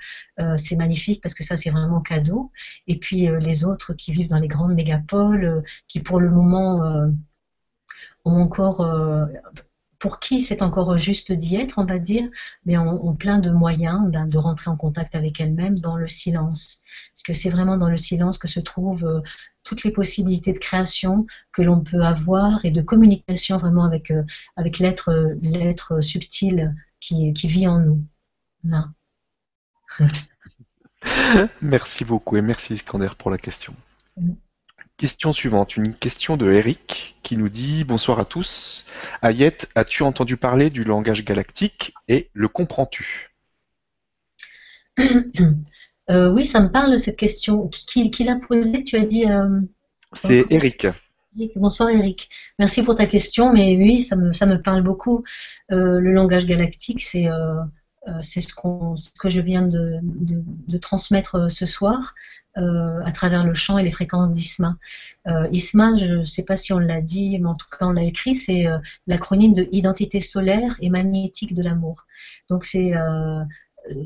[0.57, 2.53] c'est magnifique parce que ça, c'est vraiment cadeau.
[2.87, 6.81] Et puis, les autres qui vivent dans les grandes mégapoles, qui pour le moment
[8.25, 8.81] ont encore
[9.99, 12.29] pour qui c'est encore juste d'y être, on va dire,
[12.65, 16.83] mais ont, plein de moyens ben, de rentrer en contact avec elles-mêmes dans le silence.
[17.13, 19.21] Parce que c'est vraiment dans le silence que se trouvent euh,
[19.65, 24.23] toutes les possibilités de création que l'on peut avoir et de communication vraiment avec, euh,
[24.57, 28.05] avec l'être, l'être subtil qui, qui vit en nous.
[28.65, 28.89] Là.
[31.61, 33.75] merci beaucoup et merci Iskander pour la question.
[34.17, 34.33] Mm.
[34.99, 38.85] Question suivante, une question de Eric qui nous dit Bonsoir à tous.
[39.23, 43.31] Ayette, as-tu entendu parler du langage galactique et le comprends-tu?
[46.11, 47.69] Euh, Oui, ça me parle cette question.
[47.69, 48.83] Qui, l'a posée?
[48.83, 49.27] Tu as dit.
[49.27, 49.61] Euh,
[50.15, 50.87] C'est Eric.
[51.55, 52.31] Bonsoir Eric.
[52.59, 55.23] Merci pour ta question, mais oui, ça me, ça me parle beaucoup.
[55.71, 57.29] Euh, le langage galactique, c'est
[58.23, 62.15] ce, que je viens de, de transmettre ce soir.
[62.59, 64.77] Euh, à travers le champ et les fréquences d'ISMA.
[65.29, 67.93] Euh, ISMA, je ne sais pas si on l'a dit, mais en tout cas on
[67.93, 72.07] l'a écrit, c'est euh, l'acronyme de Identité solaire et magnétique de l'amour.
[72.49, 72.95] Donc c'est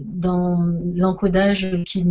[0.04, 0.58] dans
[0.94, 2.04] l'encodage qui,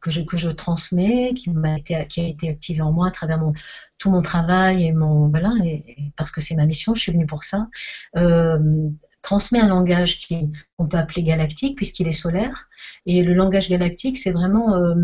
[0.00, 3.40] que je, transmets, qui, m'a été, qui a été activé en moi à travers
[3.98, 7.26] tout mon travail et mon voilà, et, parce que c'est ma mission, je suis venue
[7.26, 7.68] pour ça
[9.22, 12.68] transmet un langage qu'on peut appeler galactique puisqu'il est solaire.
[13.06, 14.94] Et le langage galactique, c'est vraiment euh,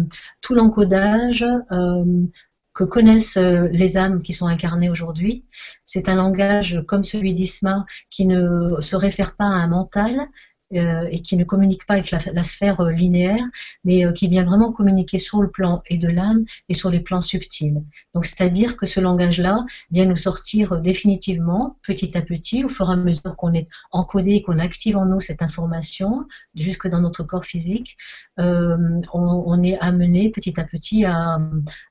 [0.43, 2.27] tout l'encodage euh,
[2.75, 5.45] que connaissent euh, les âmes qui sont incarnées aujourd'hui.
[5.85, 10.29] C'est un langage comme celui d'Isma qui ne se réfère pas à un mental,
[10.73, 13.45] euh, et qui ne communique pas avec la, sphère euh, linéaire,
[13.85, 17.01] mais euh, qui vient vraiment communiquer sur le plan et de l'âme et sur les
[17.01, 17.83] plans subtils.
[18.15, 22.95] Donc, c'est-à-dire que ce langage-là vient nous sortir définitivement, petit à petit, au fur et
[22.95, 27.45] à mesure qu'on est encodé, qu'on active en nous cette information, jusque dans notre corps
[27.45, 27.99] physique,
[28.39, 31.39] on, est amené petit à petit à,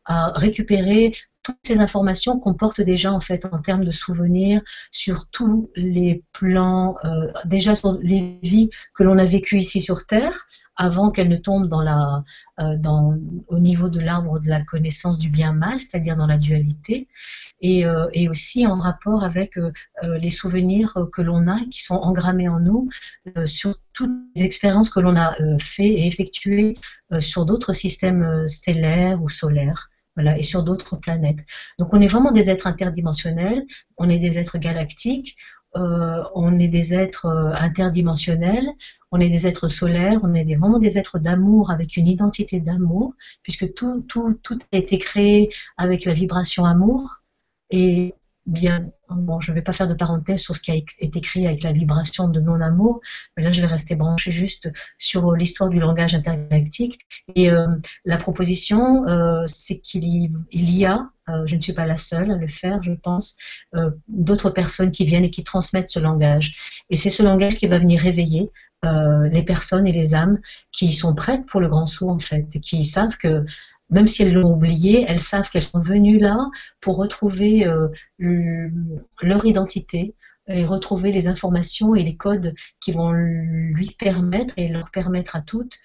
[0.06, 1.14] à récupérer
[1.44, 6.96] toutes ces informations comportent déjà en fait en termes de souvenirs sur tous les plans,
[7.04, 11.36] euh, déjà sur les vies que l'on a vécues ici sur Terre, avant qu'elles ne
[11.36, 12.24] tombent dans la,
[12.60, 13.16] euh, dans,
[13.48, 17.08] au niveau de l'arbre de la connaissance du bien-mal, c'est-à-dire dans la dualité,
[17.62, 19.60] et, euh, et, aussi en rapport avec
[20.02, 22.90] les souvenirs que l'on a, qui sont engrammés en nous,
[23.46, 26.78] sur toutes les expériences que l'on a fait et effectuées
[27.20, 31.46] sur d'autres systèmes stellaires ou solaires et sur d'autres planètes.
[31.80, 33.66] Donc on est vraiment des êtres interdimensionnels,
[33.98, 35.38] on est des êtres galactiques,
[35.76, 38.68] on est des êtres interdimensionnels,
[39.12, 43.14] on est des êtres solaires, on est vraiment des êtres d'amour avec une identité d'amour,
[43.44, 47.22] puisque tout, tout, tout a été créé avec la vibration amour.
[47.70, 48.14] Et
[48.46, 51.48] bien, bon, je ne vais pas faire de parenthèse sur ce qui a été créé
[51.48, 53.00] avec la vibration de non-amour,
[53.36, 57.00] mais là je vais rester branché juste sur l'histoire du langage intergalactique.
[57.36, 57.68] Et euh,
[58.06, 60.06] la proposition, euh, c'est qu'il
[60.52, 63.38] y, a, euh, je ne suis pas la seule à le faire, je pense,
[64.08, 66.84] d'autres personnes qui viennent et qui transmettent ce langage.
[66.90, 68.52] Et c'est ce langage qui va venir réveiller
[69.32, 70.42] les personnes et les âmes
[70.74, 73.46] qui sont prêtes pour le grand saut en fait, et qui savent que
[73.94, 76.38] même si elles l'ont oublié, elles savent qu'elles sont venues là
[76.82, 77.88] pour retrouver euh,
[79.22, 80.16] leur identité
[80.48, 85.42] et retrouver les informations et les codes qui vont lui permettre et leur permettre à
[85.42, 85.78] toutes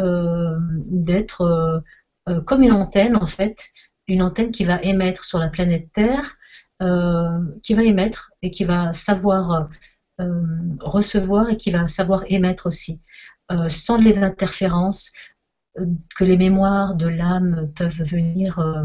[0.00, 0.56] euh,
[0.86, 1.82] d'être
[2.28, 3.68] euh, comme une antenne en fait,
[4.06, 6.36] une antenne qui va émettre sur la planète Terre,
[7.62, 9.70] qui va émettre et qui va savoir
[10.80, 13.00] recevoir et qui va savoir émettre aussi,
[13.68, 15.12] sans les interférences,
[16.16, 18.84] que les mémoires de l'âme peuvent venir euh,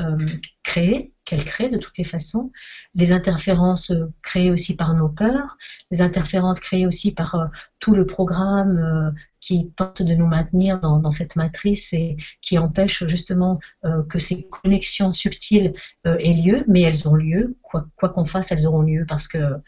[0.00, 0.26] euh,
[0.62, 2.50] créer, qu'elles créent de toutes les façons,
[2.94, 5.56] les interférences créées aussi par nos peurs,
[5.90, 7.46] les interférences créées aussi par euh,
[7.78, 13.58] tout le programme qui tente de nous maintenir dans, cette matrice et qui empêche justement
[14.08, 15.72] que ces connexions subtiles
[16.04, 19.60] aient lieu, mais elles ont lieu, quoi qu'on fasse, elles auront lieu parce que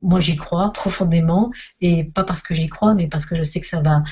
[0.00, 1.50] moi j'y crois profondément.
[1.80, 4.02] Et pas parce que j'y crois, mais parce que je sais que ça va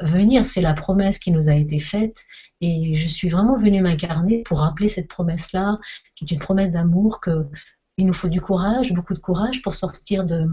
[0.00, 2.24] venir, c'est la promesse qui nous a été faite.
[2.60, 5.78] Et je suis vraiment venue m'incarner pour rappeler cette promesse-là,
[6.14, 10.24] qui est une promesse d'amour, qu'il nous faut du courage, beaucoup de courage pour sortir
[10.24, 10.46] de,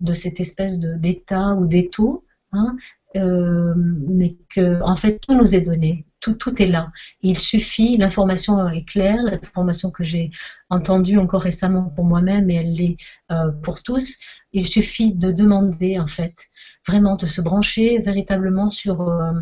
[0.00, 2.76] de cette espèce d'état ou d'étau, hein,
[3.16, 6.90] euh, mais que fait tout nous est donné, tout, est là.
[7.22, 10.30] Il suffit, l'information est claire, l'information que j'ai
[10.70, 12.96] entendue encore récemment pour moi-même et elle l'est
[13.30, 14.18] euh, pour tous.
[14.52, 16.46] Il suffit de demander en fait
[16.86, 19.32] vraiment de se brancher véritablement sur, euh,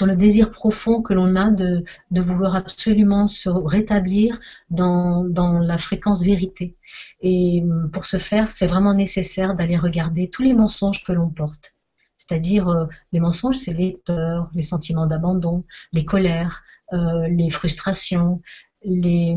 [0.00, 5.78] le désir profond que l'on a de, de, vouloir absolument se rétablir dans, dans, la
[5.78, 6.76] fréquence vérité.
[7.20, 11.30] Et euh, pour ce faire, c'est vraiment nécessaire d'aller regarder tous les mensonges que l'on
[11.30, 11.77] porte.
[12.18, 16.62] C'est-à-dire, euh, les mensonges, c'est les peurs, les sentiments d'abandon, les colères,
[16.92, 18.40] les frustrations,
[18.84, 19.36] les,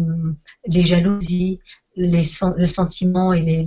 [0.68, 1.60] jalousies,
[1.96, 3.66] le sentiment et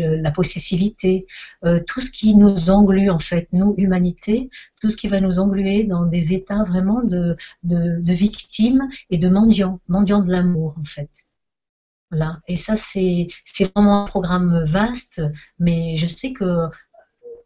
[0.00, 1.26] la, possessivité,
[1.64, 5.38] euh, tout ce qui nous englue en fait, nous, humanité, tout ce qui va nous
[5.38, 10.84] engluer dans des états vraiment de, de, victimes et de mendiants, mendiants de l'amour en
[10.84, 11.10] fait.
[12.10, 12.40] Voilà.
[12.48, 13.28] Et ça, c'est
[13.74, 15.20] vraiment un programme vaste,
[15.58, 16.68] mais je sais que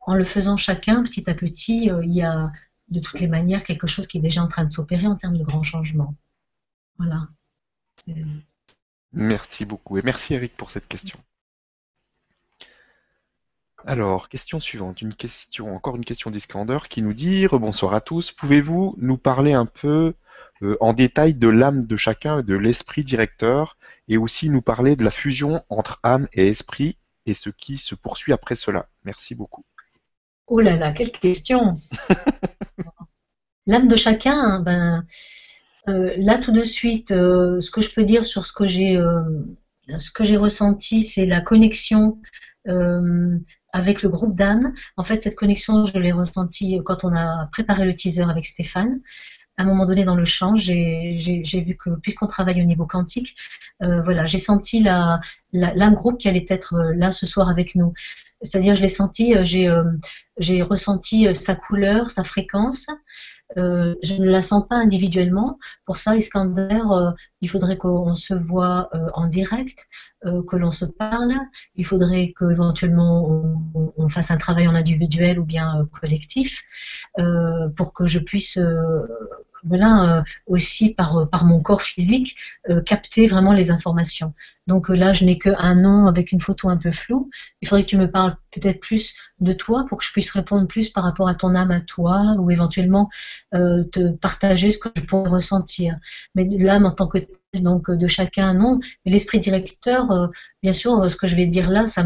[0.03, 2.50] en le faisant chacun, petit à petit, euh, il y a
[2.88, 5.38] de toutes les manières quelque chose qui est déjà en train de s'opérer en termes
[5.38, 6.14] de grands changements.
[6.98, 7.28] Voilà.
[9.12, 11.18] Merci beaucoup et merci Eric pour cette question.
[13.84, 18.30] Alors, question suivante, une question, encore une question d'Iskander qui nous dit Bonsoir à tous,
[18.30, 20.14] pouvez-vous nous parler un peu
[20.62, 23.76] euh, en détail de l'âme de chacun de l'esprit directeur
[24.07, 26.96] et aussi nous parler de la fusion entre âme et esprit
[27.26, 28.88] et ce qui se poursuit après cela?
[29.05, 29.64] Merci beaucoup.
[30.47, 31.70] Oh là là, quelle question
[33.66, 35.05] L'âme de chacun, ben,
[35.88, 38.97] euh, là, tout de suite, euh, ce que je peux dire sur ce que j'ai,
[38.97, 39.22] euh,
[39.99, 42.20] ce que j'ai ressenti, c'est la connexion
[43.72, 44.74] avec le groupe d'âmes.
[44.97, 49.01] En fait, cette connexion, je l'ai ressentie quand on a préparé le teaser avec Stéphane.
[49.57, 51.12] À un moment donné, dans le champ, j'ai
[51.45, 53.34] vu que, puisqu'on travaille au niveau quantique,
[53.80, 55.20] voilà, j'ai senti la,
[55.53, 57.93] l'âme groupe qui allait être là ce soir avec nous.
[58.43, 62.86] C'est-à-dire, je l'ai senti, j'ai ressenti sa couleur, sa fréquence.
[63.59, 65.59] Euh, je ne la sens pas individuellement.
[65.84, 69.86] Pour ça, Iskander, euh, il faudrait qu'on se voit euh, en direct,
[70.22, 71.34] que l'on se parle.
[71.74, 76.62] Il faudrait qu'éventuellement on, on, fasse un travail en individuel ou bien collectif
[77.76, 78.57] pour que je puisse
[79.64, 82.36] voilà, euh, aussi par, euh, mon corps physique,
[82.68, 84.34] euh, capter vraiment les informations.
[84.66, 87.30] Donc là, je n'ai qu'un nom avec une photo un peu floue.
[87.60, 90.66] Il faudrait que tu me parles peut-être plus de toi pour que je puisse répondre
[90.66, 93.08] plus par rapport à ton âme à toi ou éventuellement
[93.52, 95.98] te partager ce que je pourrais ressentir.
[96.34, 97.18] Mais l'âme en tant que
[97.60, 98.80] donc de chacun, non.
[99.04, 100.30] Mais l'esprit directeur,
[100.62, 102.04] bien sûr, ce que je vais dire là, ça,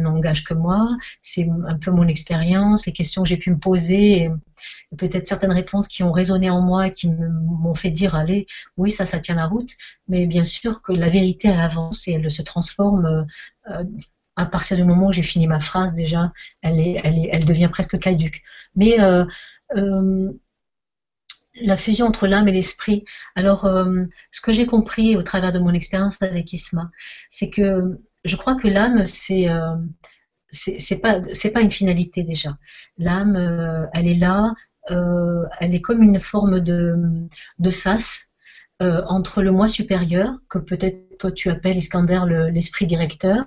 [0.00, 0.88] n'engage que moi.
[1.20, 4.22] C'est un peu mon expérience, les questions que j'ai pu me poser.
[4.22, 4.30] Et,
[4.96, 8.90] peut-être certaines réponses qui ont résonné en moi et qui m'ont fait dire allez, oui,
[8.90, 9.70] ça, ça tient la route.
[10.08, 11.60] Mais bien sûr que la vérité, elle
[12.06, 13.26] et elle se transforme.
[13.70, 13.84] Euh,
[14.36, 17.98] à partir du moment où j'ai fini ma phrase, déjà, elle, est, elle devient presque
[17.98, 18.42] caduque.
[18.74, 19.26] Mais euh,
[19.76, 20.32] euh,
[21.60, 23.04] la fusion entre l'âme et l'esprit.
[23.34, 23.68] Alors,
[24.30, 26.90] ce que j'ai compris au travers de mon expérience avec Isma,
[27.28, 29.48] c'est que je crois que l'âme, c'est
[30.50, 32.56] c'est pas c'est pas une finalité déjà.
[32.96, 33.36] L'âme,
[33.92, 34.54] elle est là,
[34.88, 36.96] elle est comme une forme de
[37.58, 38.31] de sas
[39.08, 42.20] entre le moi supérieur que peut-être toi tu appelles Iskander
[42.52, 43.44] l'esprit directeur,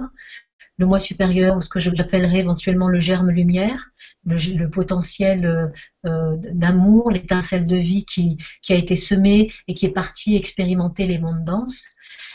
[0.77, 3.91] le moi supérieur, ou ce que j'appellerais éventuellement le germe lumière,
[4.25, 5.67] le, potentiel euh,
[6.05, 8.37] euh, d'amour, l'étincelle de vie qui,
[8.69, 11.87] a été semée et qui est partie expérimenter les mondes denses.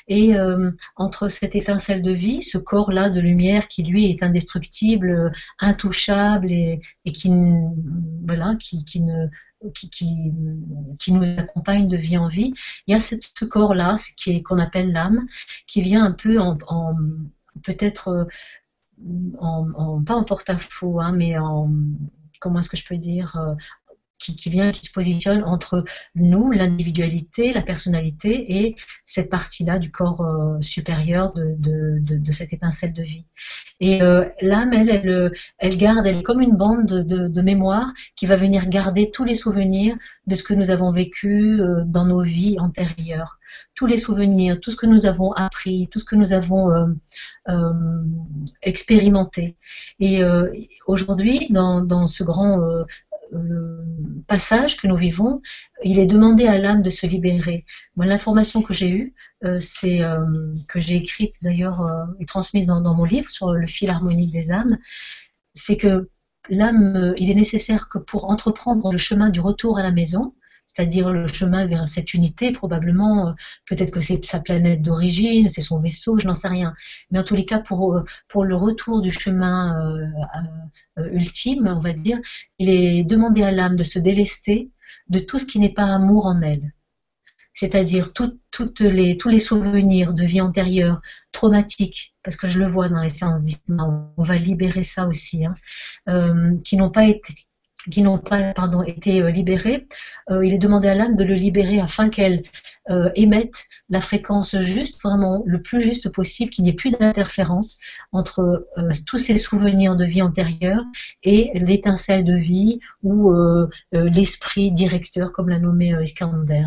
[0.09, 5.33] Et euh, entre cette étincelle de vie, ce corps-là de lumière qui lui est indestructible,
[5.59, 7.31] intouchable et, qui,
[8.87, 9.27] qui ne,
[9.75, 10.33] qui, qui,
[10.99, 12.55] qui, nous accompagne de vie en vie,
[12.87, 13.97] il y a ce, corps-là,
[14.45, 15.27] qu'on appelle l'âme,
[15.67, 16.57] qui vient un peu en,
[17.63, 18.25] peut-être euh,
[19.39, 21.71] en, pas en porte-à-faux, hein, mais en
[22.41, 23.37] comment est-ce que je peux dire
[24.29, 29.91] euh, qui, vient, qui se positionne entre nous, l'individualité, la personnalité et cette partie-là du
[29.91, 33.25] corps euh, supérieur de, de, cette étincelle de vie.
[33.81, 38.27] Et euh, l'âme, elle, elle, elle, garde, elle est comme une bande de, mémoire qui
[38.27, 39.97] va venir garder tous les souvenirs
[40.27, 43.39] de ce que nous avons vécu euh, dans nos vies antérieures.
[43.75, 46.71] Tous les souvenirs, tout ce que nous avons appris, tout ce que nous avons
[48.63, 49.57] expérimenté.
[49.99, 50.23] Et
[50.87, 52.85] aujourd'hui, dans, dans, ce grand euh,
[54.27, 55.41] passage que nous vivons,
[55.85, 57.65] il est demandé à l'âme de se libérer.
[57.97, 59.15] Moi, l'information que j'ai eue,
[59.45, 60.25] euh, c'est euh,
[60.69, 61.87] que j'ai écrite d'ailleurs
[62.19, 64.79] et transmise dans, mon livre sur le fil harmonique des âmes,
[65.55, 66.09] c'est que
[66.49, 70.35] l'âme, il est nécessaire que pour entreprendre le chemin du retour à la maison,
[70.73, 73.33] c'est-à-dire le chemin vers cette unité, probablement, euh,
[73.67, 76.75] peut-être que c'est sa planète d'origine, c'est son vaisseau, je n'en sais rien.
[77.11, 79.77] Mais en tous les cas, pour, euh, pour le retour du chemin
[80.97, 82.19] euh, ultime, on va dire,
[82.59, 84.71] il est demandé à l'âme de se délester
[85.09, 86.73] de tout ce qui n'est pas amour en elle.
[87.53, 88.11] C'est-à-dire
[88.81, 91.01] les, tous les souvenirs de vie antérieure,
[91.33, 95.45] traumatiques, parce que je le vois dans les séances d'islam, on va libérer ça aussi,
[95.45, 95.57] hein,
[96.65, 97.35] qui n'ont pas été
[97.91, 98.53] qui n'ont pas
[98.87, 99.87] été euh, libérés,
[100.31, 102.43] euh, il est demandé à l'âme de le libérer afin qu'elle
[102.91, 107.79] euh, émette la fréquence juste, vraiment le plus juste possible, qu'il n'y ait plus d'interférence
[108.13, 108.69] entre
[109.07, 110.83] tous ces souvenirs de vie antérieure
[111.23, 113.33] et l'étincelle de vie ou
[113.93, 116.67] l'esprit directeur, comme l'a nommé Iskander.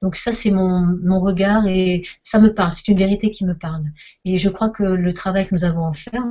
[0.00, 3.84] Donc ça, c'est mon regard et ça me parle, c'est une vérité qui me parle.
[4.24, 6.24] Et je crois que le travail que nous avons à faire,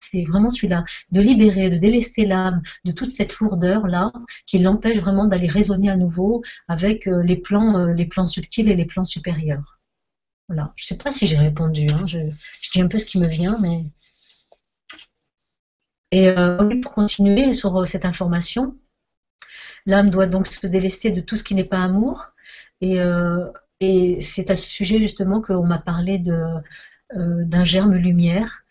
[0.00, 4.12] c'est vraiment celui-là, de libérer, de délester l'âme de toute cette lourdeur là
[4.46, 8.68] qui l'empêche vraiment d'aller résonner à nouveau avec euh, les plans, euh, les plans subtils
[8.70, 9.80] et les plans supérieurs.
[10.48, 10.72] Voilà.
[10.76, 11.86] Je ne sais pas si j'ai répondu.
[11.92, 12.06] Hein.
[12.06, 12.18] Je,
[12.72, 13.84] dis un peu ce qui me vient, mais
[16.10, 18.76] et euh, pour continuer sur cette information,
[19.86, 22.28] l'âme doit donc se délester de tout ce qui n'est pas amour.
[22.80, 22.98] Et,
[24.20, 28.64] c'est à ce sujet justement qu'on m'a parlé d'un germe lumière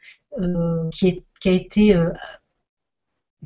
[0.92, 1.96] qui, a été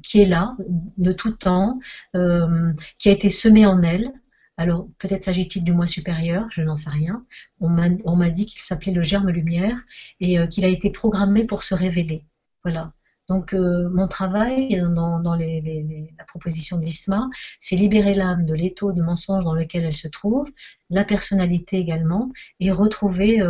[0.03, 0.55] qui est là
[0.97, 1.79] de tout temps,
[2.15, 4.11] euh, qui a été semé en elle.
[4.57, 7.25] Alors peut-être s'agit-il du moi supérieur, je n'en sais rien.
[7.59, 9.77] On m'a dit qu'il s'appelait le germe lumière
[10.19, 12.25] et euh, qu'il a été programmé pour se révéler.
[12.63, 12.93] Voilà.
[13.27, 17.27] Donc euh, mon travail dans, la proposition d'Isma,
[17.59, 20.49] c'est libérer l'âme de l'étau de mensonge dans lequel elle se trouve,
[20.89, 23.43] la personnalité également, et retrouver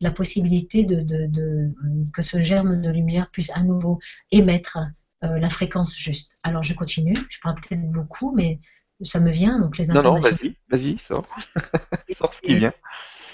[0.00, 4.00] la possibilité que ce germe de lumière puisse à nouveau
[4.32, 4.78] émettre
[5.22, 6.38] euh, la fréquence juste.
[6.42, 8.58] Alors je continue, je parle peut-être beaucoup, mais
[9.02, 10.30] ça me vient, donc les informations.
[10.30, 11.26] Non, non, vas-y, vas-y, sors.
[12.16, 12.72] sors ce qui vient.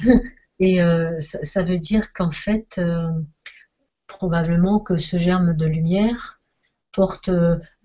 [0.59, 3.09] Et euh, ça, veut dire qu'en fait, euh,
[4.07, 6.41] probablement que ce germe de lumière
[6.93, 7.28] porte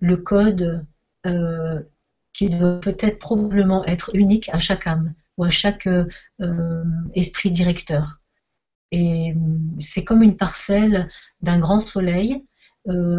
[0.00, 0.86] le code
[2.32, 5.86] qui doit peut-être probablement être unique à chaque âme ou à chaque
[7.14, 8.20] esprit directeur.
[8.90, 9.34] Et
[9.78, 11.10] c'est comme une parcelle
[11.42, 12.42] d'un grand soleil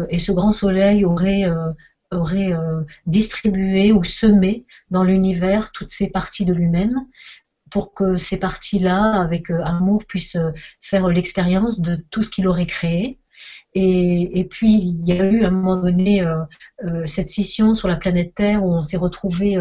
[0.08, 1.70] et ce grand soleil aurait, euh,
[2.10, 6.94] aurait euh, distribué ou semé dans l'univers toutes ces parties de lui-même
[7.70, 10.38] pour que ces parties-là, avec amour, puissent
[10.80, 13.18] faire l'expérience de tout ce qu'il aurait créé.
[13.74, 16.24] Et, et, puis, il y a eu à un moment donné
[17.04, 19.60] cette scission sur la planète Terre où on s'est retrouvé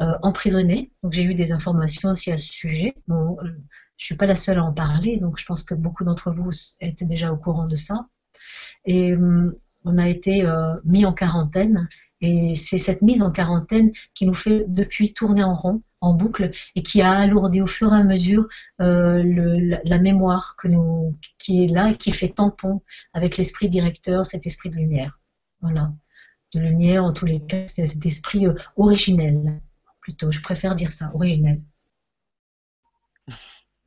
[0.00, 0.90] euh, emprisonné.
[1.02, 2.94] Donc, j'ai eu des informations aussi à ce sujet.
[3.08, 3.56] Bon, je ne
[3.96, 7.04] suis pas la seule à en parler, donc je pense que beaucoup d'entre vous étaient
[7.04, 8.06] déjà au courant de ça.
[8.84, 11.88] Et hum, on a été euh, mis en quarantaine.
[12.20, 16.52] Et c'est cette mise en quarantaine qui nous fait depuis tourner en rond, en boucle,
[16.76, 18.46] et qui a alourdi au fur et à mesure
[18.80, 19.22] euh,
[19.84, 20.56] la, mémoire
[21.38, 22.80] qui est là et qui fait tampon
[23.12, 25.18] avec l'esprit directeur, cet esprit de lumière.
[25.60, 25.92] Voilà.
[26.54, 29.60] De lumière, en tous les cas, c'est cet esprit euh, originel,
[30.00, 30.30] plutôt.
[30.30, 31.60] Je préfère dire ça, originel.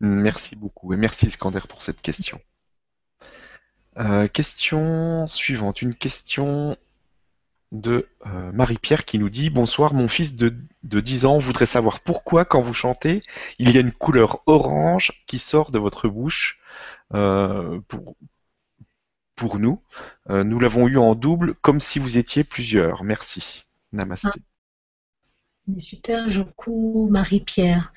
[0.02, 2.42] Merci beaucoup et merci Iskander pour cette question.
[3.98, 6.76] Euh, question suivante, une question
[7.72, 12.02] de euh, Marie-Pierre qui nous dit Bonsoir, mon fils de, de 10 ans voudrait savoir
[12.02, 13.24] pourquoi, quand vous chantez,
[13.60, 16.60] il y a une couleur orange qui sort de votre bouche
[17.14, 18.16] euh, pour,
[19.36, 19.82] pour nous.
[20.30, 23.04] Euh, nous l'avons eu en double, comme si vous étiez plusieurs.
[23.04, 23.66] Merci.
[23.94, 24.40] Namasté.
[25.68, 27.94] Mais Super, Joku, Marie-Pierre.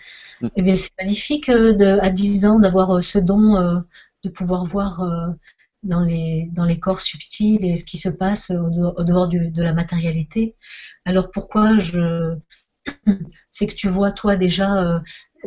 [0.57, 3.83] Eh bien, c'est magnifique de, à 10 ans d'avoir ce don
[4.25, 5.03] de pouvoir voir
[5.83, 9.63] dans, les, dans les corps subtils et ce qui se passe au dehors, du- de
[9.63, 10.55] la matérialité.
[11.05, 12.37] Alors pourquoi je...
[13.51, 14.99] C'est que tu vois toi déjà euh,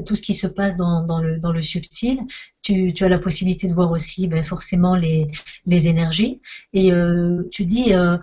[0.05, 2.19] tout ce qui se passe dans, dans le, dans le subtil.
[2.63, 5.27] Tu, tu as la possibilité de voir aussi ben, forcément les,
[5.65, 6.41] les énergies.
[6.73, 8.17] Et euh, tu dis, euh,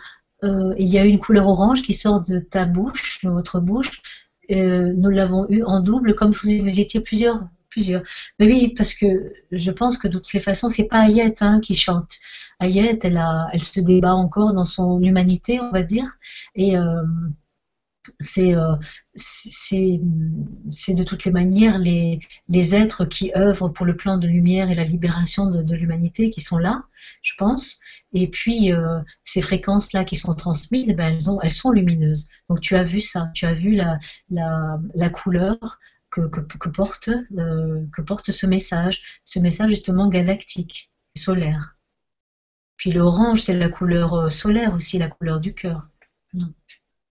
[0.79, 4.01] il y a une couleur orange qui sort de ta bouche, de votre bouche.
[4.51, 7.41] Nous l'avons eu en double, comme vous, vous étiez plusieurs.
[8.39, 11.61] Mais oui, parce que je pense que de toutes les façons, c'est pas Ayette hein,
[11.61, 12.19] qui chante.
[12.61, 16.19] Ayette, elle, se débat encore dans son humanité, on va dire.
[16.55, 17.03] Et euh,
[18.21, 18.75] c'est euh,
[19.15, 22.21] c'est de toutes les manières les,
[22.75, 26.59] êtres qui œuvrent pour le plan de lumière et la libération de, l'humanité qui sont
[26.59, 26.83] là,
[27.23, 27.81] je pense.
[28.13, 32.29] Et puis euh, ces fréquences-là qui sont transmises, eh ben, elles, ont, elles sont lumineuses.
[32.49, 33.77] Donc tu as vu ça, tu as vu
[34.31, 35.79] la couleur
[36.11, 41.77] que, que, que porte, euh, que porte ce message, ce message justement galactique, solaire.
[42.77, 45.89] Puis l'orange, c'est la couleur euh, solaire aussi, la couleur du cœur.
[46.35, 46.53] Non.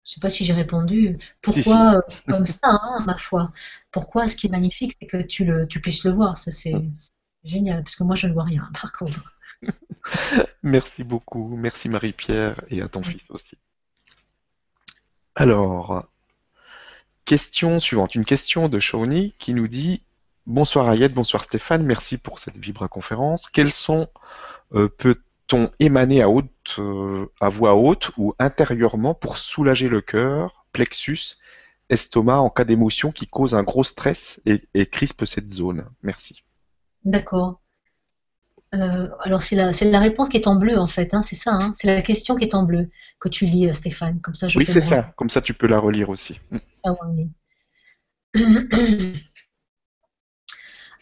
[0.06, 1.18] Je ne sais pas si j'ai répondu.
[1.42, 3.54] Pourquoi euh, comme ça, hein, ma foi?
[3.92, 6.36] Pourquoi ce qui est magnifique, c'est que tu, le, tu puisses le voir?
[6.36, 7.12] Ça, c'est c'est
[7.44, 9.34] génial, parce que moi, je ne vois rien, par contre.
[10.64, 11.56] Merci beaucoup.
[11.56, 13.58] Merci Marie-Pierre et à ton fils aussi.
[15.36, 16.08] Alors,
[17.26, 18.16] question suivante.
[18.16, 20.02] Une question de Shawnee qui nous dit
[20.46, 23.48] Bonsoir Ayette, bonsoir Stéphane, merci pour cette Vibra conférence.
[23.48, 24.08] Quels sont,
[24.74, 30.66] euh, peut-on émaner à, haute, euh, à voix haute ou intérieurement pour soulager le cœur,
[30.74, 31.38] plexus,
[31.90, 35.86] estomac en cas d'émotion qui cause un gros stress et, et crispe cette zone?
[36.02, 36.44] Merci.
[37.06, 37.63] D'accord.
[38.74, 41.14] Euh, alors, c'est la, réponse qui est en bleu, en fait.
[41.14, 41.52] Hein, c'est ça.
[41.54, 44.20] Hein, c'est la question qui est en bleu que tu lis, euh, Stéphane.
[44.22, 45.14] Comme ça, je Oui, c'est ça.
[45.16, 46.40] Comme ça, tu peux la relire aussi.
[46.84, 47.30] Ah oui.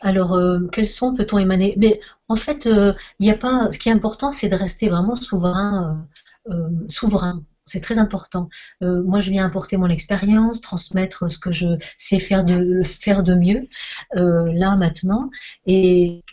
[0.02, 1.76] Alors, euh, quels sons peut-on émaner?
[1.78, 3.72] Mais en fait, euh, il n'y a pas.
[3.72, 6.08] Ce qui est important, c'est de rester vraiment souverain,
[6.50, 7.44] euh, souverain.
[7.66, 8.50] C'est très important.
[8.82, 13.36] Moi, je viens apporter mon expérience, transmettre ce que je sais faire de faire de
[13.36, 13.68] mieux
[14.14, 15.30] là maintenant,
[15.68, 16.24] et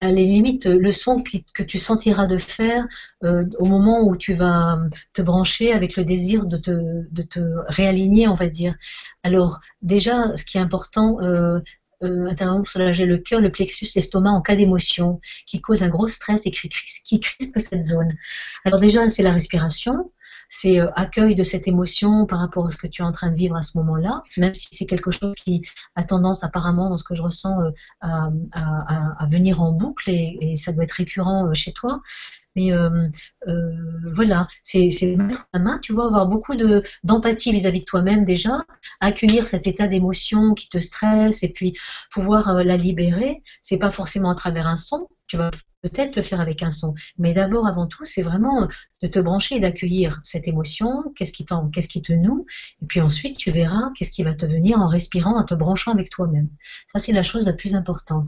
[0.00, 2.86] à la limite, le son que tu sentiras de faire
[3.24, 4.78] euh, au moment où tu vas
[5.12, 6.70] te brancher avec le désir de te,
[7.10, 8.76] de te réaligner, on va dire.
[9.24, 11.58] Alors, déjà, ce qui est important, euh,
[12.04, 16.06] euh, pour soulager le cœur, le plexus, l'estomac en cas d'émotion qui cause un gros
[16.06, 18.16] stress et qui crispe cette zone.
[18.64, 20.12] Alors déjà, c'est la respiration,
[20.48, 23.30] c'est euh, accueil de cette émotion par rapport à ce que tu es en train
[23.30, 25.62] de vivre à ce moment-là, même si c'est quelque chose qui
[25.94, 27.70] a tendance apparemment, dans ce que je ressens, euh,
[28.00, 32.00] à, à- à- venir en boucle et, et ça doit être récurrent euh, chez toi.
[32.56, 33.08] Mais euh,
[33.48, 33.72] euh,
[34.14, 38.64] voilà, c'est mettre la main, tu vois, avoir beaucoup de d'empathie vis-à-vis de toi-même déjà,
[39.00, 41.76] accueillir cet état d'émotion qui te stresse et puis
[42.10, 43.42] pouvoir la libérer.
[43.62, 45.50] C'est pas forcément à travers un son, tu vas
[45.88, 48.68] peut-être le faire avec un son, mais d'abord, avant tout, c'est vraiment
[49.02, 52.46] de te brancher et d'accueillir cette émotion, qu'est-ce qui qu'est-ce qui te noue,
[52.82, 55.92] et puis ensuite tu verras qu'est-ce qui va te venir en respirant, en te branchant
[55.92, 56.48] avec toi-même.
[56.92, 58.26] Ça, c'est la chose la plus importante.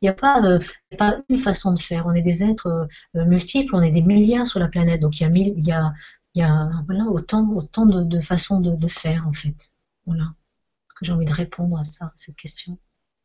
[0.00, 0.58] Il n'y a pas, euh,
[0.92, 2.06] a pas une façon de faire.
[2.06, 2.86] On est des êtres euh,
[3.16, 5.92] euh, multiples, on est des milliards sur la planète, donc il y a,
[7.08, 9.70] autant, de, façons de, faire en fait.
[10.06, 10.32] Voilà.
[11.02, 12.78] J'ai envie de répondre à ça, à cette question?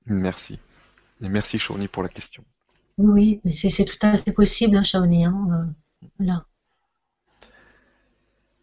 [0.08, 0.60] Merci.
[1.22, 2.44] Merci Shawnee pour la question.
[2.98, 5.26] Oui, oui, c'est c'est tout à fait possible, hein, Shawnee.
[5.26, 6.46] Hein, euh, voilà.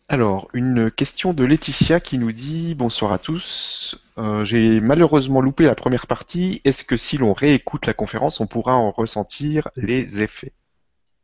[0.08, 3.98] Alors, une question de Laetitia qui nous dit Bonsoir à tous.
[4.18, 6.60] Euh, j'ai malheureusement loupé la première partie.
[6.64, 10.52] Est-ce que si l'on réécoute la conférence, on pourra en ressentir les effets?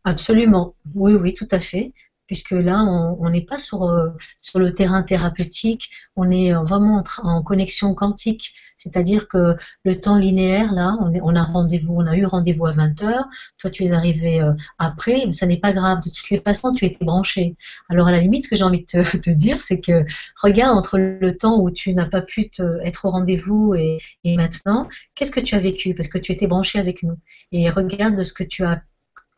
[0.05, 1.93] Absolument, oui, oui, tout à fait.
[2.31, 4.11] Puisque là, on n'est pas sur, euh,
[4.41, 8.55] sur le terrain thérapeutique, on est euh, vraiment en, connexion quantique.
[8.77, 13.03] C'est-à-dire que le temps linéaire, là, on, a rendez-vous, on a eu rendez-vous à 20
[13.03, 13.25] heures,
[13.59, 15.99] toi tu es arrivé euh, après, mais ça n'est pas grave.
[16.05, 17.57] De toutes les façons, tu étais branché.
[17.89, 20.05] Alors à la limite, ce que j'ai envie de te, dire, c'est que
[20.41, 22.49] regarde entre le temps où tu n'as pas pu
[22.85, 25.95] être au rendez-vous et, et maintenant, qu'est-ce que tu as vécu?
[25.95, 27.19] Parce que tu étais branché avec nous.
[27.51, 28.83] Et regarde ce que tu as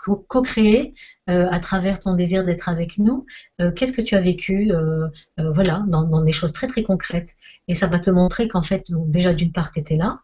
[0.04, 0.94] co- co-créé
[1.30, 3.26] euh, à travers ton désir d'être avec nous.
[3.60, 7.34] Euh, Qu'est-ce que tu as vécu euh, voilà, dans, des choses très très concrètes.
[7.68, 10.20] Et ça va te montrer qu'en fait, déjà d'une part, tu étais là.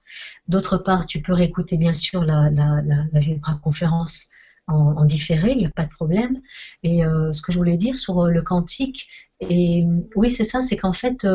[0.48, 3.20] D'autre part, tu peux réécouter bien sûr la, la, la, la
[3.62, 4.28] conférence
[4.66, 6.40] en, différé, il n'y a pas de problème.
[6.82, 7.00] Et
[7.32, 9.08] ce que je voulais dire sur le quantique,
[9.40, 11.26] et oui, c'est ça, c'est qu'en fait,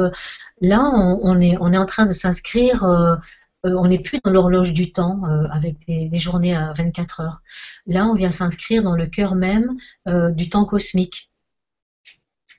[0.61, 0.81] là,
[1.21, 2.85] on est en train de s'inscrire
[3.64, 7.41] on n'est plus dans l'horloge du temps avec des, journées à 24 heures.
[7.86, 11.32] Là, on vient s'inscrire dans le cœur même du temps cosmique.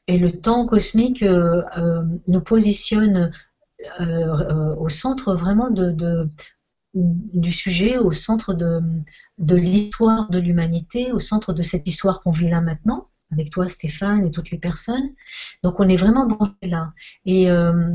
[0.07, 3.31] Et le temps cosmique nous positionne
[4.01, 5.71] au centre vraiment
[6.95, 8.81] du sujet, au centre de,
[9.55, 14.27] l'histoire de l'humanité, au centre de cette histoire qu'on vit là maintenant, avec toi Stéphane
[14.27, 15.09] et toutes les personnes.
[15.63, 16.93] Donc on est vraiment branché là.
[17.27, 17.91] Euh, euh,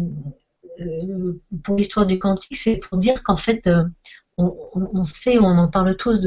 [1.64, 3.84] pour l'histoire du quantique, c'est pour dire qu'en fait, euh,
[4.38, 6.22] on, sait, on en parle tous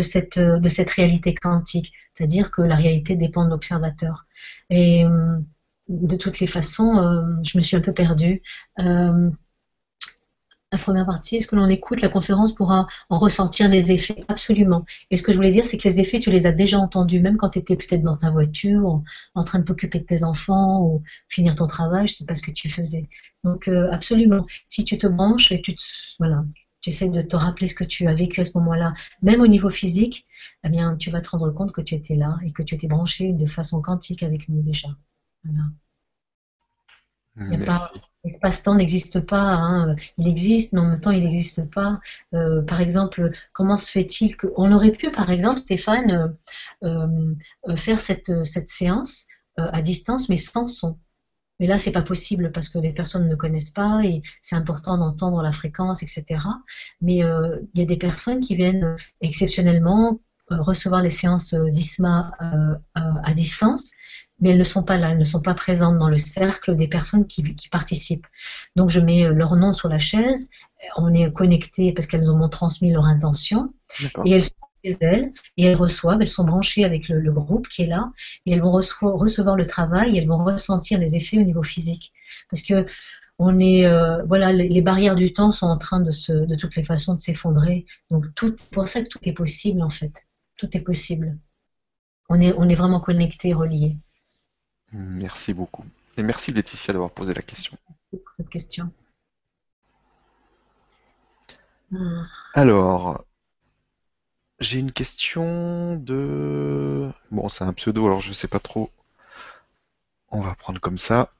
[0.00, 4.26] cette, de cette réalité quantique, c'est-à-dire que la réalité dépend de l'observateur.
[4.70, 5.04] Et
[5.88, 6.94] de toutes les façons,
[7.42, 8.40] je me suis un peu perdue
[10.74, 14.24] la première partie, est-ce que l'on écoute la conférence pour en ressentir les effets?
[14.28, 14.84] Absolument.
[15.10, 17.20] Et ce que je voulais dire, c'est que les effets, tu les as déjà entendus,
[17.20, 19.02] même quand tu étais peut-être dans ta voiture,
[19.34, 22.34] en, train de t'occuper de tes enfants, ou finir ton travail, je ne sais pas
[22.34, 23.08] ce que tu faisais.
[23.44, 24.42] Donc, euh, absolument.
[24.68, 25.76] Si tu te branches et tu
[26.18, 26.44] voilà,
[26.80, 29.46] tu essaies de te rappeler ce que tu as vécu à ce moment-là, même au
[29.46, 30.26] niveau physique,
[30.64, 32.88] eh bien, tu vas te rendre compte que tu étais là et que tu étais
[32.88, 34.88] branché de façon quantique avec nous déjà.
[35.44, 35.64] Voilà.
[37.36, 37.92] Il n'y a pas
[38.24, 39.96] L'espace-temps n'existe pas, hein.
[40.16, 42.00] il existe, mais en même temps il n'existe pas.
[42.32, 46.34] Euh, par exemple, comment se fait-il qu'on aurait pu, par exemple, Stéphane,
[46.82, 47.34] euh,
[47.68, 48.32] euh, faire cette,
[48.68, 50.98] séance à distance, mais sans son
[51.60, 54.98] mais là, c'est pas possible parce que les personnes ne connaissent pas et c'est important
[54.98, 56.24] d'entendre la fréquence, etc.
[57.00, 60.18] Mais il y a des personnes qui viennent exceptionnellement
[60.50, 62.32] recevoir les séances d'ISMA
[62.94, 63.92] à distance
[64.40, 66.88] mais elles ne sont pas là, elles ne sont pas présentes dans le cercle des
[66.88, 68.26] personnes qui, participent.
[68.76, 70.48] Donc je mets euh, leur nom sur la chaise,
[70.96, 73.72] on est connecté parce qu'elles ont transmis leur intention,
[74.24, 74.50] et elles sont
[74.84, 78.10] chez elles, et elles reçoivent, elles sont branchées avec le, groupe qui est là,
[78.46, 82.12] et elles vont recevoir le travail, et elles vont ressentir les effets au niveau physique.
[82.50, 82.86] Parce que
[83.38, 86.76] on est, euh, voilà, les, barrières du temps sont en train de, se, de toutes
[86.76, 87.84] les façons de s'effondrer.
[88.10, 90.24] Donc tout, pour ça que tout est possible en fait.
[90.56, 91.36] Tout est possible.
[92.28, 93.96] On est, on est vraiment connecté, relié.
[94.94, 95.84] Merci beaucoup.
[96.16, 97.76] Et merci Laetitia d'avoir posé la question.
[97.88, 98.90] Merci pour cette question.
[102.54, 103.24] Alors,
[104.60, 107.10] j'ai une question de...
[107.32, 108.90] Bon, c'est un pseudo, alors je ne sais pas trop.
[110.30, 111.32] On va prendre comme ça.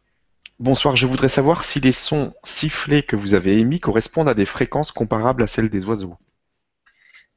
[0.59, 4.47] Bonsoir, je voudrais savoir si les sons sifflés que vous avez émis correspondent à des
[4.47, 6.17] fréquences comparables à celles des oiseaux.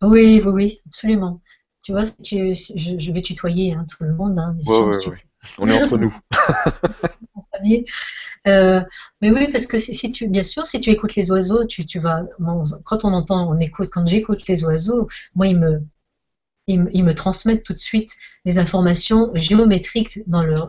[0.02, 1.42] Oui, oui, oui, absolument.
[1.84, 4.38] Tu vois, je, vais tutoyer hein, tout le monde.
[4.40, 4.56] Hein,
[5.58, 6.16] on est entre nous.
[8.48, 8.82] Euh,
[9.22, 12.00] mais oui, parce que si, tu, bien sûr, si tu écoutes les oiseaux, tu, tu
[12.00, 12.24] vas.
[12.86, 15.82] quand on entend, on écoute, quand j'écoute les oiseaux, moi, ils me,
[16.68, 18.12] ils, me transmettent tout de suite
[18.46, 20.20] des informations géométriques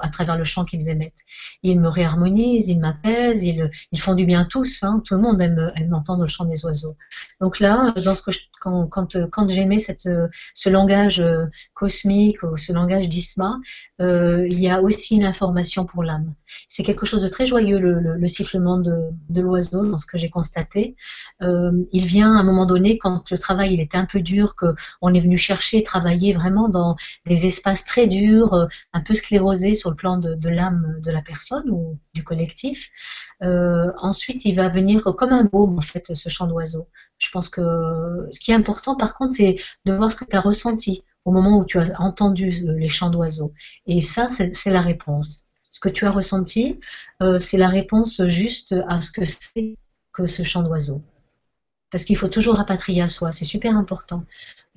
[0.00, 1.24] à travers le chant qu'ils émettent.
[1.62, 4.82] Ils me réharmonisent, ils m'apaisent, ils, font du bien tous.
[4.82, 5.02] Hein.
[5.04, 6.96] Tout le monde aime, aime, entendre le chant des oiseaux.
[7.40, 8.30] Donc là, dans ce que
[8.60, 8.88] quand,
[9.30, 13.58] quand, j'aimais ce langage euh, cosmique, ou ce langage d'Isma,
[14.00, 16.34] euh, il y a aussi une information pour l'âme.
[16.66, 18.96] C'est quelque chose de très joyeux, le, le, sifflement de,
[19.30, 20.96] de l'oiseau, dans ce que j'ai constaté.
[21.42, 24.54] Euh, il vient à un moment donné, quand le travail il était un peu dur,
[24.56, 26.94] qu'on est venu chercher travailler vraiment dans
[27.26, 31.22] des espaces très durs, euh, un peu sclérosés sur le plan de, l'âme de la
[31.22, 32.90] personne ou du collectif.
[33.42, 36.88] Euh, ensuite, il va venir comme un baume, en fait, ce chant d'oiseau.
[37.18, 37.62] Je pense que
[38.30, 41.32] ce qui est important, par contre, c'est de voir ce que tu as ressenti au
[41.32, 43.52] moment où tu as entendu euh, les chants d'oiseaux.
[43.86, 45.44] Et ça, c'est la réponse.
[45.70, 46.80] Ce que tu as ressenti,
[47.38, 49.76] c'est la réponse juste à ce que c'est
[50.12, 51.02] que ce chant d'oiseau.
[51.90, 54.24] Parce qu'il faut toujours rapatrier à soi, c'est super important.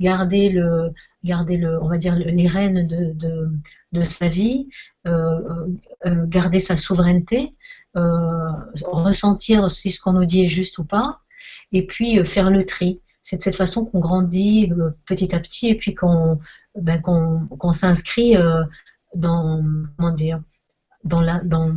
[0.02, 0.94] Garder le,
[1.24, 3.14] garder le, on va dire les rênes de,
[3.92, 4.68] de, sa vie,
[5.06, 5.68] euh, euh,
[6.08, 7.56] euh, garder sa souveraineté,
[7.94, 11.20] ressentir si ce qu'on nous dit est juste ou pas,
[11.72, 13.02] et puis faire le tri.
[13.22, 14.72] C'est de cette façon qu'on grandit
[15.06, 16.40] petit à petit et puis qu'on
[16.76, 18.36] ben, qu'on s'inscrit
[19.14, 19.64] dans
[19.98, 20.42] comment dire
[21.04, 21.76] dans la dans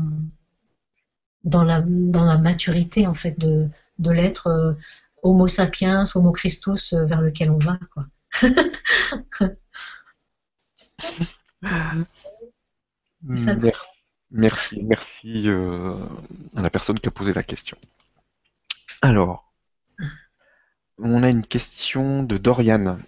[1.42, 3.68] dans la dans la maturité en fait de
[3.98, 4.76] de l'être
[5.24, 7.78] Homo sapiens, Homo Christus euh, vers lequel on va.
[7.94, 8.04] Quoi.
[14.30, 15.96] merci, merci euh,
[16.54, 17.78] à la personne qui a posé la question.
[19.00, 19.50] Alors,
[20.98, 22.98] on a une question de Dorian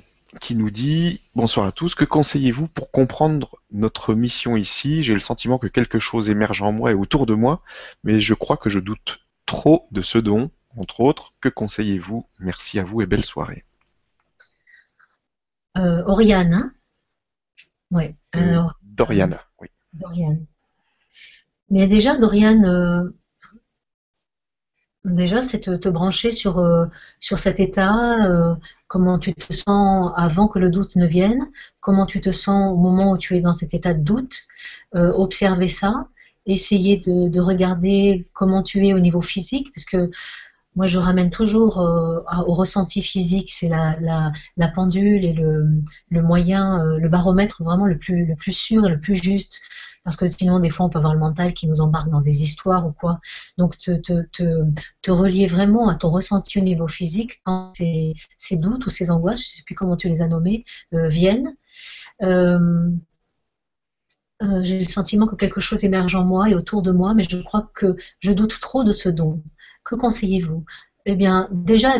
[0.41, 5.03] qui nous dit Bonsoir à tous, que conseillez-vous pour comprendre notre mission ici?
[5.03, 7.61] J'ai le sentiment que quelque chose émerge en moi et autour de moi,
[8.05, 11.35] mais je crois que je doute trop de ce don entre autres.
[11.41, 12.27] Que conseillez-vous?
[12.39, 13.65] Merci à vous et belle soirée.
[15.75, 16.73] Oriane, hein
[17.91, 18.17] Ouais.
[18.83, 19.69] Doriane, oui.
[19.93, 20.47] Doriane.
[21.71, 23.13] Mais déjà, Doriane,
[25.05, 26.65] déjà, c'est te, te, brancher sur,
[27.21, 28.57] sur cet état,
[28.89, 31.51] comment tu te sens avant que le doute ne vienne,
[31.81, 34.47] comment tu te sens au moment où tu es dans cet état de doute,
[34.93, 36.09] observer ça,
[36.47, 40.11] essayer de, regarder comment tu es au niveau physique, parce que
[40.77, 43.97] moi je ramène toujours euh, au ressenti physique, c'est la,
[44.57, 45.83] la, pendule et le,
[46.23, 49.61] moyen, euh, le baromètre vraiment le plus, sûr et le plus juste.
[50.05, 52.43] Parce que sinon, des fois, on peut avoir le mental qui nous embarque dans des
[52.43, 53.19] histoires ou quoi.
[53.59, 58.15] Donc, te, relier vraiment à ton ressenti au niveau physique quand ces,
[58.53, 60.65] doutes ou ces angoisses, je ne sais plus comment tu les as nommés,
[60.95, 61.57] euh, viennent.
[64.41, 67.39] J'ai le sentiment que quelque chose émerge en moi et autour de moi, mais je
[67.43, 69.43] crois que je doute trop de ce don.
[69.87, 70.65] Que conseillez-vous?
[71.07, 71.95] Eh bien, déjà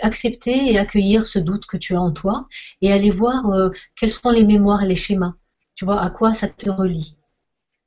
[0.00, 2.46] accepter et accueillir ce doute que tu as en toi
[2.82, 5.34] et aller voir euh, quels sont les mémoires et les schémas.
[5.74, 7.16] Tu vois, à quoi ça te relie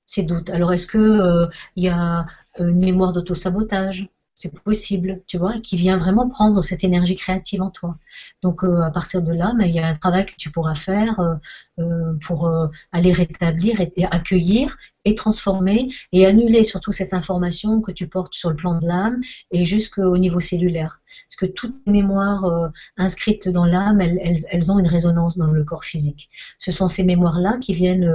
[0.05, 0.51] ces doutes?
[0.51, 2.25] Alors, est-ce que euh, il y a
[2.59, 4.07] une mémoire d'auto-sabotage?
[4.35, 7.97] C'est possible, tu vois, qui vient vraiment prendre cette énergie créative en toi.
[8.41, 10.75] Donc euh, à partir de là, mais il y a un travail que tu pourras
[10.75, 11.35] faire euh,
[11.79, 12.51] euh, pour
[12.91, 18.49] aller rétablir et, accueillir et transformer et annuler surtout cette information que tu portes sur
[18.49, 21.01] le plan de l'âme et jusqu'au niveau cellulaire.
[21.27, 25.83] Parce que toutes les mémoires inscrites dans l'âme, elles, ont une résonance dans le corps
[25.83, 26.29] physique.
[26.57, 28.09] Ce sont ces mémoires-là qui viennent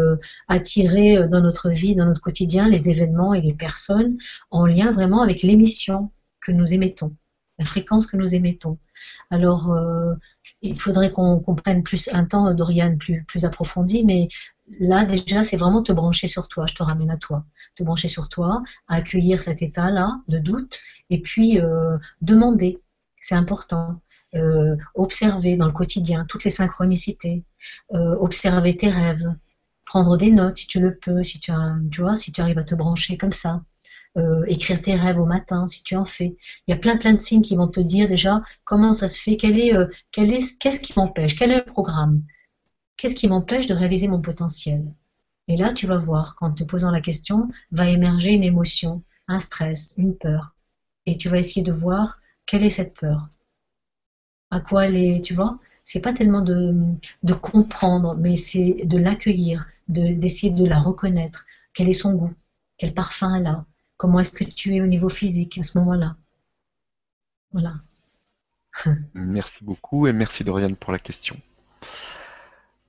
[0.48, 4.16] attirer dans notre vie, dans notre quotidien, les événements et les personnes
[4.50, 6.10] en lien vraiment avec l'émission
[6.46, 7.14] que nous émettons,
[7.58, 8.78] la fréquence que nous émettons.
[9.30, 10.14] Alors, euh,
[10.62, 14.28] il faudrait qu'on prenne plus un temps, Dorian, plus, plus approfondi, mais
[14.80, 16.66] là, déjà, c'est vraiment te brancher sur toi.
[16.66, 17.44] Je te ramène à toi.
[17.76, 20.80] Te brancher sur toi, accueillir cet état-là de doute,
[21.10, 22.78] et puis euh, demander.
[23.18, 24.00] C'est important.
[24.34, 27.44] Euh, observer dans le quotidien toutes les synchronicités,
[27.90, 29.34] observer tes rêves,
[29.86, 32.58] prendre des notes si tu le peux, si tu, as, tu vois, si tu arrives
[32.58, 33.62] à te brancher comme ça.
[34.16, 36.36] Euh, écrire tes rêves au matin si tu en fais.
[36.66, 39.20] Il y a plein plein de signes qui vont te dire déjà comment ça se
[39.20, 42.22] fait, quel est, euh, est, qu'est-ce qui m'empêche, quel est le programme,
[42.96, 44.84] qu'est-ce qui m'empêche de réaliser mon potentiel?
[45.48, 49.38] Et là, tu vas voir, qu'en te posant la question, va émerger une émotion, un
[49.38, 50.54] stress, une peur.
[51.06, 53.28] Et tu vas essayer de voir quelle est cette peur.
[54.50, 55.58] À quoi elle est, tu vois?
[55.84, 56.74] C'est pas tellement de,
[57.22, 61.46] de comprendre, mais c'est de l'accueillir, d'essayer de la reconnaître.
[61.74, 62.32] Quel est son goût?
[62.78, 63.66] Quel parfum elle a?
[63.96, 66.16] Comment est-ce que tu es au niveau physique à ce moment-là?
[67.52, 67.74] Voilà.
[69.14, 71.36] Merci beaucoup et merci Dorian pour la question.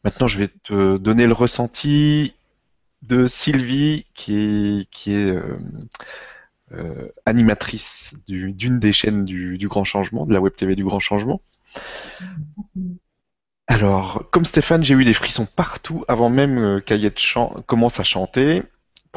[0.04, 2.34] Maintenant, je vais te donner le ressenti
[3.04, 5.58] de Sylvie, qui est, euh,
[6.72, 11.42] euh, animatrice d'une des chaînes du, Grand Changement, de la Web TV du Grand Changement.
[13.68, 17.20] Alors, comme Stéphane, j'ai eu des frissons partout avant même euh, qu'Ayette
[17.66, 18.64] commence à chanter.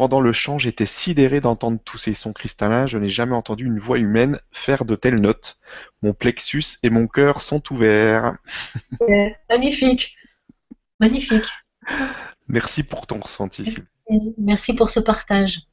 [0.00, 2.86] Pendant le chant, j'étais sidéré d'entendre tous ces sons cristallins.
[2.86, 5.58] Je n'ai jamais entendu une voix humaine faire de telles notes.
[6.00, 8.38] Mon plexus et mon cœur sont ouverts.
[9.50, 10.14] magnifique.
[11.00, 11.44] Magnifique.
[12.48, 13.76] Merci pour ton ressenti.
[14.38, 15.64] Merci, pour ce partage.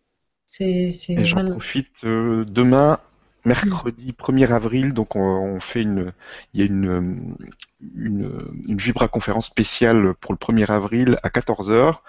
[0.46, 0.90] C'est,
[1.24, 3.00] j'en profite euh, demain
[3.46, 6.12] mercredi 1er avril, donc on, fait une,
[6.54, 7.38] il y a une,
[7.96, 12.00] une, une vibra-conférence spéciale pour le 1er avril à 14h.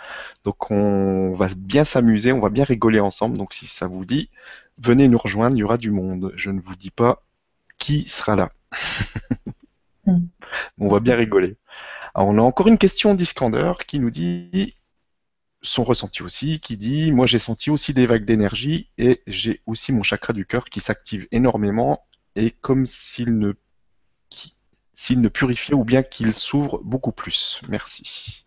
[0.45, 3.37] Donc on va bien s'amuser, on va bien rigoler ensemble.
[3.37, 4.31] Donc si ça vous dit,
[4.79, 6.33] venez nous rejoindre, il y aura du monde.
[6.37, 7.23] Je ne vous dis pas
[7.79, 8.51] qui sera là.
[10.79, 11.57] On va bien rigoler.
[12.14, 14.75] Alors on a encore une question d'Iskander qui nous dit
[15.61, 19.93] son ressenti aussi, qui dit Moi j'ai senti aussi des vagues d'énergie et j'ai aussi
[19.93, 22.07] mon chakra du cœur qui s'active énormément
[22.37, 23.53] et comme s'il ne,
[24.99, 27.61] s'il ne purifiait ou bien qu'il s'ouvre beaucoup plus.
[27.69, 28.45] Merci.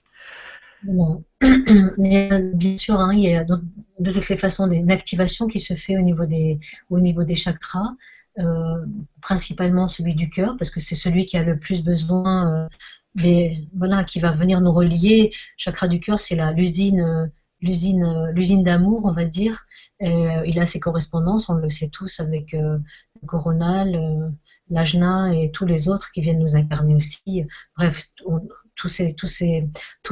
[0.84, 5.98] Bien sûr, hein, il y a de toutes les façons une activation qui se fait
[5.98, 7.96] au niveau des, au niveau des chakras,
[8.40, 8.86] euh,
[9.22, 12.68] principalement celui du cœur, parce que c'est celui qui a le plus besoin
[13.24, 15.32] euh, voilà, qui va venir nous relier.
[15.56, 17.32] Chakra du cœur, c'est l'usine,
[17.62, 19.66] l'usine, l'usine d'amour, on va dire.
[20.02, 22.80] Euh, il a ses correspondances, on le sait tous, avec euh,
[23.22, 24.30] le coronal, euh,
[24.72, 27.44] l'ajna et tous les autres qui viennent nous incarner aussi.
[27.78, 28.10] Bref,
[28.76, 28.90] toutes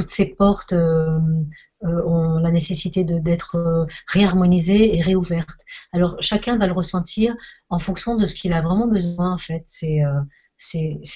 [0.09, 0.73] ces portes
[1.81, 5.61] ont la nécessité d'être réharmonisées et réouvertes.
[5.93, 7.35] Alors chacun va le ressentir
[7.69, 9.63] en fonction de ce qu'il a vraiment besoin en fait.
[9.67, 10.01] C'est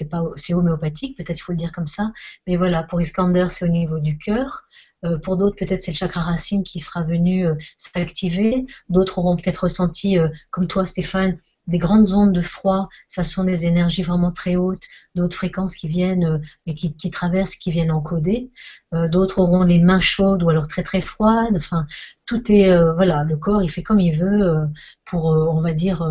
[0.10, 2.12] pas c'est homéopathique, peut-être il faut le dire comme ça,
[2.48, 4.66] mais voilà, pour Iskander, c'est au niveau du cœur.
[5.06, 8.66] Euh, pour d'autres, peut-être c'est le chakra racine qui sera venu euh, s'activer.
[8.90, 11.38] D'autres auront peut-être ressenti, euh, comme toi Stéphane,
[11.68, 15.88] des grandes ondes de froid, ça sont des énergies vraiment très hautes, d'autres fréquences qui
[15.88, 18.52] viennent euh, et qui, traversent, qui viennent encoder.
[18.94, 21.56] Euh, d'autres auront les mains chaudes ou alors très très froides.
[21.56, 21.88] Enfin,
[22.26, 24.68] tout est euh, voilà, le corps il fait comme il veut
[25.06, 26.02] pour, on va dire,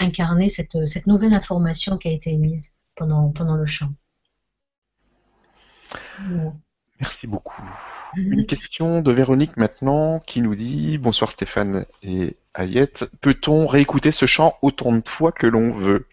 [0.00, 0.76] incarner cette,
[1.06, 3.92] nouvelle information qui a été émise pendant pendant le chant.
[7.00, 7.62] Merci beaucoup.
[8.16, 13.10] Une question de Véronique maintenant qui nous dit Bonsoir Stéphane et Ayette.
[13.20, 16.06] Peut-on réécouter ce chant autant de fois que l'on veut?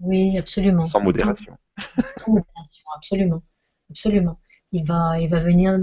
[0.00, 0.84] Oui, absolument.
[0.84, 1.56] Sans modération.
[2.16, 3.42] Sans modération, absolument.
[3.90, 4.40] Absolument.
[4.72, 5.78] Il va, il va venir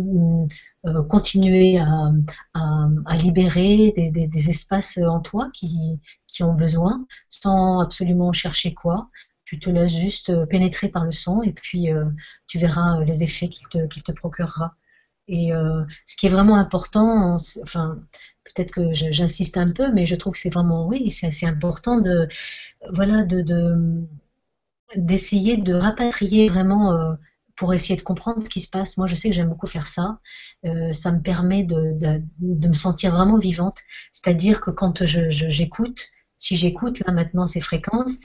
[0.86, 8.74] euh, continuer à, libérer des, espaces en toi qui, qui ont besoin, sans absolument chercher
[8.74, 9.10] quoi
[9.52, 12.06] tu te laisses juste pénétrer par le son et puis euh,
[12.48, 14.76] tu verras les effets qu'il te, qu'il te procurera.
[15.28, 18.00] Et euh, ce qui est vraiment important, enfin,
[18.44, 22.00] peut-être que j'insiste un peu, mais je trouve que c'est vraiment, oui, c'est assez important
[22.00, 22.28] de,
[22.94, 24.06] voilà, de,
[24.96, 27.14] d'essayer de, rapatrier vraiment euh,
[27.56, 28.98] pour essayer de comprendre ce qui se passe.
[28.98, 30.20] Moi, je sais que j'aime beaucoup faire ça.
[30.66, 31.98] Euh, ça me permet de,
[32.40, 33.80] de, me sentir vraiment vivante.
[34.12, 38.18] C'est-à-dire que quand j'écoute, si j'écoute là maintenant ces fréquences,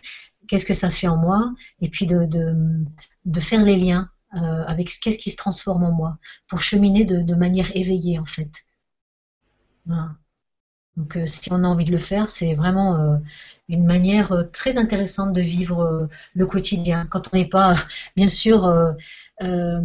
[0.48, 5.18] qu'est-ce que ça fait en moi Et puis de, faire les liens euh, avec qu'est-ce
[5.18, 6.18] qui se transforme en moi,
[6.48, 8.64] pour cheminer de, manière éveillée en fait.
[10.96, 13.18] Donc euh, si on a envie de le faire, c'est vraiment euh,
[13.68, 17.76] une manière très intéressante de vivre le quotidien, quand on n'est pas
[18.16, 18.94] bien sûr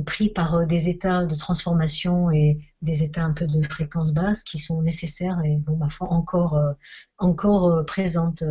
[0.06, 4.58] pris par des états de transformation et des états un peu de fréquence basse qui
[4.58, 6.60] sont nécessaires et bon, ma foi encore,
[7.18, 8.44] encore présentes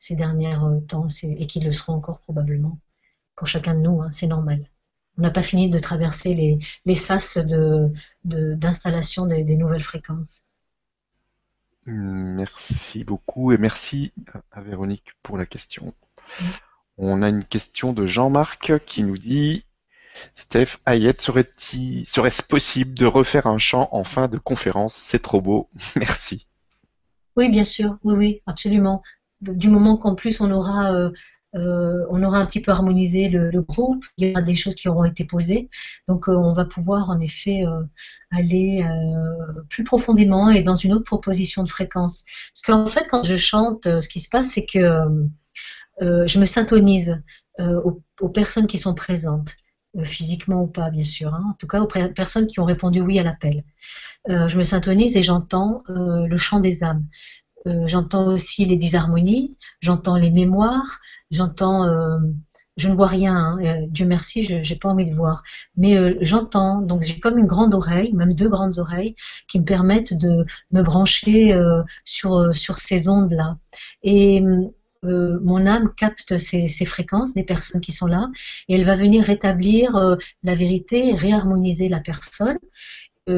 [0.00, 0.56] ces derniers
[0.88, 2.80] temps et qui le seront encore probablement
[3.36, 4.68] pour chacun de nous, hein, c'est normal
[5.20, 7.38] on n'a pas fini de traverser les, les sas
[8.24, 10.46] d'installation de, des, nouvelles fréquences.
[11.84, 14.12] Merci beaucoup et merci
[14.50, 15.94] à Véronique pour la question.
[16.96, 19.64] On a une question de Jean-Marc qui nous dit
[20.34, 24.94] Steph Hayet, serait-ce possible de refaire un chant en fin de conférence?
[24.94, 25.68] C'est trop beau.
[25.96, 26.46] Merci.
[27.36, 27.98] Oui, bien sûr.
[28.04, 29.02] Oui, oui, absolument.
[29.40, 31.10] Du moment qu'en plus on aura euh,
[31.56, 34.88] euh, on aura un petit peu harmonisé le, groupe, il y aura des choses qui
[34.88, 35.68] auront été posées,
[36.06, 37.64] donc euh, on va pouvoir en effet
[38.30, 38.84] aller
[39.68, 42.24] plus profondément et dans une autre proposition de fréquence.
[42.52, 45.28] Parce qu'en fait, quand je chante, ce qui se passe, c'est que
[46.00, 47.20] je me syntonise
[47.58, 49.56] aux, personnes qui sont présentes,
[50.04, 51.44] physiquement ou pas, bien sûr, hein.
[51.50, 53.64] en tout cas aux personnes qui ont répondu oui à l'appel.
[54.28, 57.06] je me syntonise et j'entends le chant des âmes.
[57.66, 61.00] J'entends aussi les disharmonies, j'entends les mémoires,
[61.30, 62.18] j'entends, euh,
[62.76, 65.42] je ne vois rien, hein, euh, Dieu merci, je n'ai pas envie de voir,
[65.76, 69.14] mais euh, j'entends, donc j'ai comme une grande oreille, même deux grandes oreilles,
[69.48, 71.58] qui me permettent de me brancher
[72.04, 73.58] sur, sur ces ondes-là.
[74.02, 74.42] Et
[75.02, 78.28] mon âme capte ces, ces, fréquences des personnes qui sont là
[78.68, 82.58] et elle va venir rétablir la vérité, réharmoniser la personne.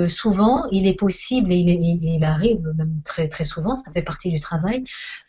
[0.09, 4.31] Souvent, il est possible et il, il, arrive même très très souvent, ça fait partie
[4.31, 4.85] du travail,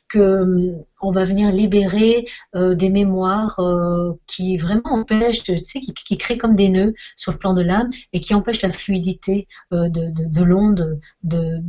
[0.08, 2.26] que on va venir libérer
[2.56, 7.34] euh, des mémoires euh, qui vraiment empêchent, tu sais, qui, créent comme des nœuds sur
[7.34, 11.62] le plan de l'âme et qui empêchent la fluidité euh, de, de, l'onde de,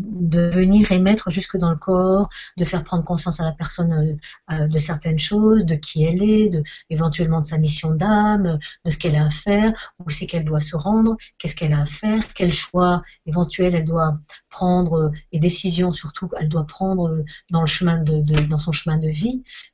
[0.55, 4.19] venir émettre jusque dans le corps, de faire prendre conscience à la personne
[4.51, 8.99] de certaines choses, de qui elle est, de, éventuellement de sa mission d'âme, de ce
[8.99, 12.23] qu'elle a à faire, où c'est qu'elle doit se rendre, qu'est-ce qu'elle a à faire,
[12.35, 14.19] quel choix éventuel elle doit
[14.51, 19.24] prendre et décisions surtout elle doit prendre dans son chemin de vie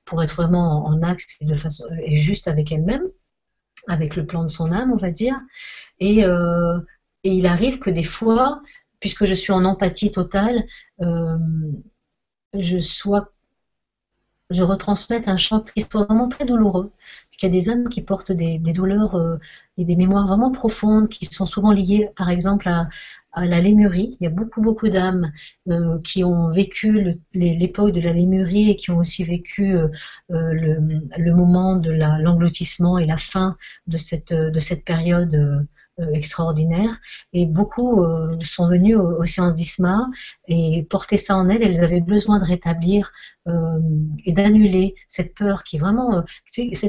[0.05, 3.05] pour être vraiment en axe et, de façon, et juste avec elle-même,
[3.89, 5.39] avec le plan de son âme, on va dire.
[5.99, 6.79] Et, euh,
[7.23, 8.63] il arrive que des fois,
[8.99, 10.65] puisque je suis en empathie totale,
[11.03, 11.37] euh,
[12.59, 13.33] je sois
[14.51, 16.93] je retransmette un chant qui soit vraiment très douloureux.
[16.99, 19.39] Parce qu'il y a des âmes qui portent des, douleurs euh,
[19.79, 22.89] et des mémoires vraiment profondes qui sont souvent liées, par exemple, à,
[23.37, 24.17] la lémurie.
[24.21, 25.33] Il y a beaucoup, beaucoup d'âmes
[25.69, 29.89] euh, qui ont vécu l'époque de la lémurie et qui ont aussi vécu euh,
[30.29, 33.57] le, moment de l'engloutissement et la fin
[33.87, 35.65] de cette, de cette période
[36.13, 36.99] extraordinaire.
[37.33, 40.09] Et beaucoup euh, sont venus aux, séances d'ISMA
[40.49, 41.63] et porter ça en elles.
[41.63, 43.13] Elles avaient besoin de rétablir
[43.49, 43.79] euh,
[44.25, 46.23] et d'annuler cette peur qui vraiment,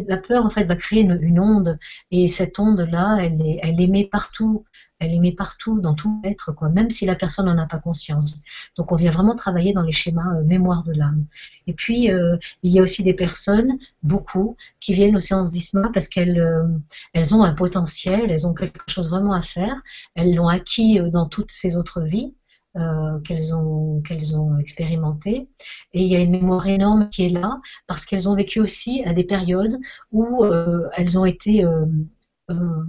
[0.08, 1.78] la peur en fait va créer une, onde
[2.12, 4.66] et cette onde là, elle est, elle émet partout
[5.02, 8.44] elle émet partout, dans tout être, quoi, même si la personne n'en a pas conscience.
[8.78, 11.26] Donc on vient vraiment travailler dans les schémas euh, mémoire de l'âme.
[11.66, 15.90] Et puis euh, il y a aussi des personnes, beaucoup, qui viennent aux séances d'ISMA
[15.92, 19.82] parce qu'elles euh, ont un potentiel, elles ont quelque chose vraiment à faire,
[20.14, 22.34] elles l'ont acquis dans toutes ces autres vies.
[23.26, 25.50] qu'elles ont, qu'elles expérimenté.
[25.94, 29.04] Et il y a une mémoire énorme qui est là parce qu'elles ont vécu aussi
[29.06, 29.78] à des périodes
[30.12, 30.46] où
[30.96, 31.66] elles ont été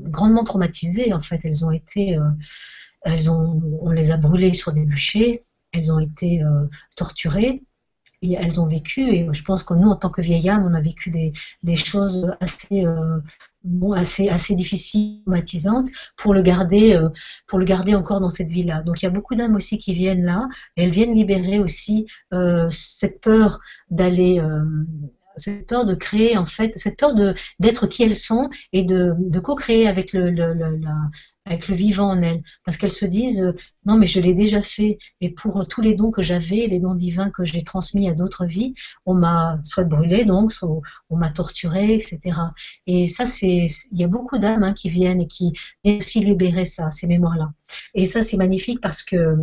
[0.02, 1.12] grandement traumatisées.
[1.12, 2.18] En fait, elles ont été,
[3.02, 6.42] elles ont, on les a brûlées sur des bûchers, elles ont été
[6.96, 7.62] torturées
[8.22, 10.74] et elles ont vécu, et je pense que nous, en tant que vieilles âmes, on
[10.74, 13.18] a vécu des, choses assez, euh,
[13.64, 17.08] bon, assez, assez difficiles, traumatisantes, pour le garder, euh,
[17.48, 18.82] pour le garder encore dans cette vie-là.
[18.82, 22.06] Donc il y a beaucoup d'âmes aussi qui viennent là, et elles viennent libérer aussi
[22.32, 23.58] euh, cette peur
[23.90, 24.40] d'aller
[25.36, 29.14] cette peur de créer en fait, cette peur de d'être qui elles sont et de,
[29.18, 30.78] de co-créer avec le, le, le
[31.44, 33.52] avec le vivant en elles, parce qu'elles se disent euh,
[33.84, 36.94] non mais je l'ai déjà fait et pour tous les dons que j'avais, les dons
[36.94, 38.74] divins que j'ai transmis à d'autres vies,
[39.06, 40.68] on m'a soit brûlé donc, soit
[41.10, 42.54] on m'a torturé, etc.
[42.86, 45.52] Et ça c'est, il y a beaucoup d'âmes hein, qui viennent et qui
[45.84, 47.52] viennent aussi libérer ça, ces mémoires-là.
[47.94, 49.36] Et ça c'est magnifique parce que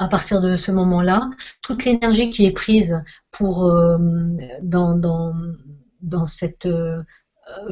[0.00, 3.98] à partir de ce moment-là, toute l'énergie qui est prise pour euh,
[4.62, 5.34] dans, dans,
[6.00, 7.02] dans cette euh,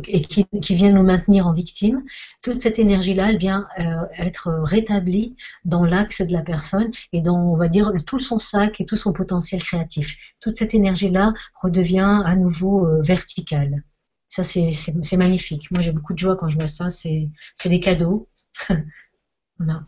[0.08, 2.02] et qui, qui, vient nous maintenir en victime,
[2.42, 3.84] toute cette énergie-là, elle vient euh,
[4.18, 8.80] être rétablie dans l'axe de la personne et dans, on va dire, tout son sac
[8.80, 10.16] et tout son potentiel créatif.
[10.40, 11.32] Toute cette énergie-là
[11.62, 13.84] redevient à nouveau verticale.
[14.28, 15.70] Ça, c'est magnifique.
[15.70, 16.90] Moi, j'ai beaucoup de joie quand je vois ça.
[16.90, 17.30] C'est
[17.64, 18.28] des cadeaux.
[19.58, 19.84] voilà.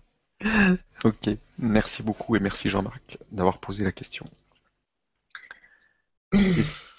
[1.05, 1.31] Ok,
[1.61, 4.25] merci beaucoup et merci Jean-Marc d'avoir posé la question.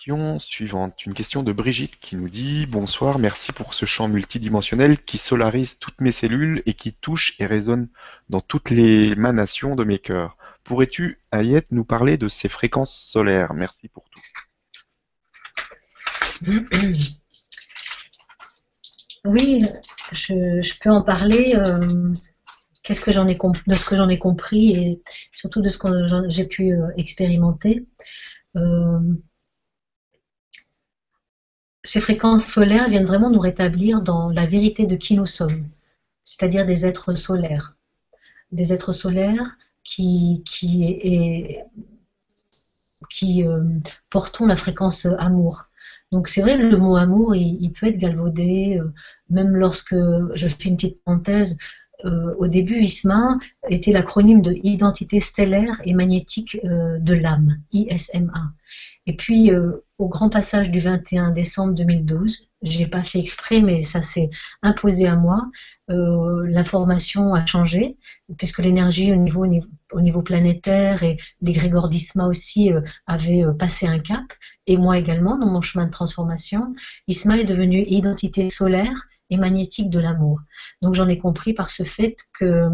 [0.01, 4.99] Question suivante, une question de Brigitte qui nous dit Bonsoir, merci pour ce champ multidimensionnel
[4.99, 7.87] qui solarise toutes mes cellules et qui touche et résonne
[8.27, 10.37] dans toutes les manations de mes cœurs.
[10.63, 13.53] Pourrais-tu, Ayette, nous parler de ces fréquences solaires?
[13.53, 14.21] Merci pour tout.
[19.23, 19.59] Oui,
[20.13, 21.53] je, peux en parler.
[21.55, 22.11] Euh,
[22.83, 25.01] qu'est-ce que j'en ai de ce que j'en ai compris et
[25.31, 25.87] surtout de ce que
[26.29, 27.85] j'ai pu euh, expérimenter.
[28.55, 28.99] Euh,
[31.83, 35.67] ces fréquences solaires viennent vraiment nous rétablir dans la vérité de qui nous sommes,
[36.23, 37.75] c'est-à-dire des êtres solaires.
[38.51, 41.13] Des êtres solaires qui, qui,
[43.43, 43.63] euh,
[44.09, 45.65] portons la fréquence amour.
[46.11, 48.79] Donc c'est vrai, le mot amour, il, peut être galvaudé,
[49.29, 49.95] même lorsque,
[50.35, 51.57] je fais une petite parenthèse,
[52.05, 53.37] euh, au début, ISMA
[53.69, 58.53] était l'acronyme de Identité stellaire et magnétique euh, de l'âme, ISMA.
[59.07, 63.81] Et puis, euh, au grand passage du 21 décembre 2012, j'ai pas fait exprès, mais
[63.81, 64.29] ça s'est
[64.61, 65.49] imposé à moi.
[65.87, 67.97] L'information a changé,
[68.37, 69.45] puisque l'énergie au niveau,
[69.91, 72.69] au niveau planétaire et les Grégor d'ISMA aussi
[73.07, 74.23] avaient passé un cap,
[74.67, 76.73] et moi également dans mon chemin de transformation.
[77.07, 80.39] ISMA est devenu identité solaire magnétique de l'amour.
[80.81, 82.69] Donc j'en ai compris par ce fait que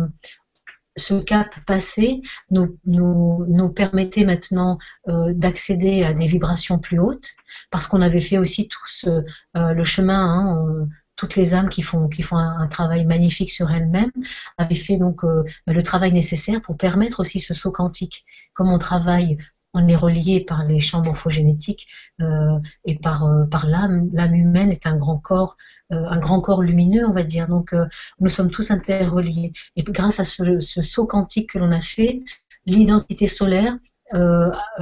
[0.98, 7.36] ce cap passé nous, nous, permettait maintenant euh, d'accéder à des vibrations plus hautes,
[7.70, 12.08] parce qu'on avait fait aussi tous euh, le chemin, hein, toutes les âmes qui font,
[12.10, 14.12] qui font un, travail magnifique sur elles-mêmes,
[14.58, 18.26] avaient fait donc euh, le travail nécessaire pour permettre aussi ce saut quantique.
[18.54, 19.38] Comme on travaille
[19.74, 21.88] on est relié par les champs morphogénétiques
[22.22, 24.10] euh, et par, euh, par l'âme.
[24.14, 25.58] L'âme humaine est un grand corps,
[25.92, 27.48] euh, un grand corps lumineux, on va dire.
[27.48, 27.76] Donc,
[28.20, 29.52] nous sommes tous interreliés.
[29.76, 32.22] Et grâce à ce, saut quantique que l'on a fait,
[32.66, 33.78] l'identité solaire,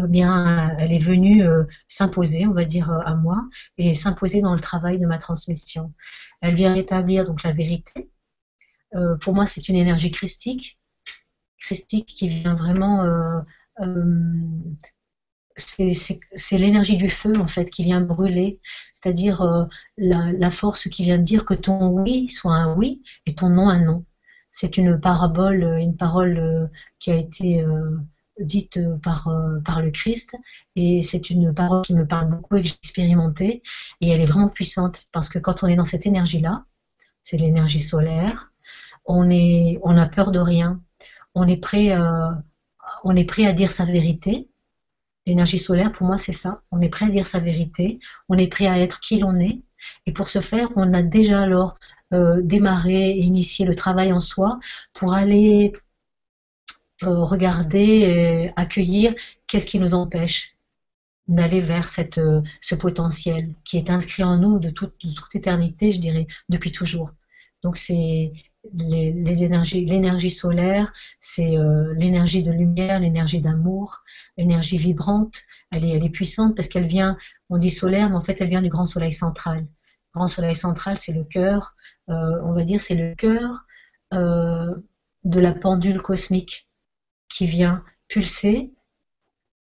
[0.04, 1.44] bien, elle est venue
[1.88, 3.44] s'imposer, on va dire, à moi
[3.80, 5.92] et s'imposer dans le travail de ma transmission.
[6.42, 8.12] Elle vient rétablir donc la vérité.
[9.22, 10.80] pour moi, c'est une énergie christique,
[11.58, 13.04] christique qui vient vraiment
[15.58, 18.60] c'est l'énergie du feu en fait qui vient brûler,
[18.96, 19.66] c'est-à-dire euh,
[19.98, 23.84] la, force qui vient dire que ton oui soit un oui et ton non un
[23.84, 24.06] non.
[24.50, 26.68] C'est une parabole, une parole euh,
[27.00, 27.66] qui a été
[28.40, 29.30] dite par,
[29.64, 30.36] par le Christ.
[30.76, 33.62] Et c'est une parole qui me parle beaucoup et que j'ai expérimentée.
[34.02, 36.66] Et elle est vraiment puissante parce que quand on est dans cette énergie-là,
[37.24, 38.52] c'est l'énergie solaire,
[39.06, 40.82] on, est, on a peur de rien,
[41.34, 42.42] on est prêt à
[43.06, 44.50] on est prêt à dire sa vérité.
[45.26, 46.62] L'énergie solaire, pour moi, c'est ça.
[46.72, 48.00] On est prêt à dire sa vérité.
[48.28, 49.62] On est prêt à être qui l'on est.
[50.06, 51.78] Et pour ce faire, on a déjà alors
[52.14, 54.60] euh, démarré et initié le travail en soi
[54.94, 55.72] pour aller
[57.04, 59.14] euh, regarder, accueillir
[59.48, 60.56] qu'est-ce qui nous empêche
[61.28, 65.36] d'aller vers cette, euh, ce potentiel qui est inscrit en nous de toute, de toute
[65.36, 67.12] éternité, je dirais, depuis toujours.
[67.64, 68.32] Donc c'est
[68.74, 74.04] les, énergies, l'énergie solaire, c'est euh, l'énergie de lumière, l'énergie d'amour,
[74.38, 75.42] l'énergie vibrante.
[75.72, 77.18] Elle est, elle est puissante parce qu'elle vient,
[77.50, 79.60] on dit solaire, mais en fait elle vient du grand soleil central.
[79.60, 81.76] Le grand soleil central, c'est le cœur,
[82.10, 83.66] euh, on va dire, c'est le cœur
[84.14, 84.74] euh,
[85.24, 86.68] de la pendule cosmique.
[87.30, 88.72] qui vient pulser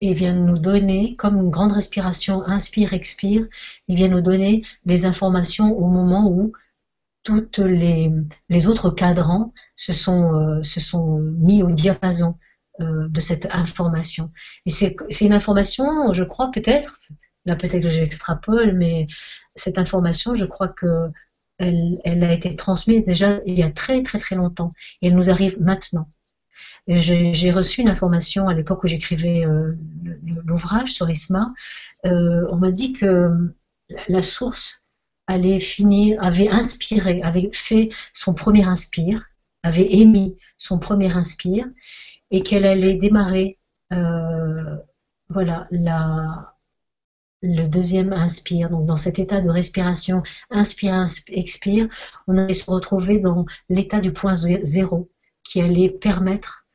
[0.01, 3.47] et vient nous donner, comme une grande respiration, inspire, expire,
[3.87, 6.51] il vient nous donner les informations au moment où
[7.23, 12.37] toutes les, autres cadrans se sont, euh, se sont mis au diapason
[12.81, 14.31] euh, de cette information.
[14.65, 16.99] Et c'est une information, je crois peut-être,
[17.45, 19.07] là peut-être que j'extrapole, mais
[19.55, 21.09] cette information, je crois que
[21.59, 25.15] elle, elle, a été transmise déjà il y a très très très longtemps et elle
[25.15, 26.09] nous arrive maintenant.
[26.87, 29.77] J'ai reçu une information à l'époque où j'écrivais euh,
[30.45, 31.53] l'ouvrage sur Isma.
[32.03, 33.53] On m'a dit que
[34.07, 34.82] la source
[35.27, 39.25] allait finir, avait inspiré, avait fait son premier inspire,
[39.63, 41.65] avait émis son premier inspire,
[42.31, 43.59] et qu'elle allait démarrer,
[43.93, 44.75] euh,
[45.29, 45.67] voilà,
[47.41, 48.69] le deuxième inspire.
[48.69, 51.87] Donc dans cet état de respiration, inspire, expire,
[52.27, 55.09] on allait se retrouver dans l'état du point zéro,
[55.43, 56.65] qui allait permettre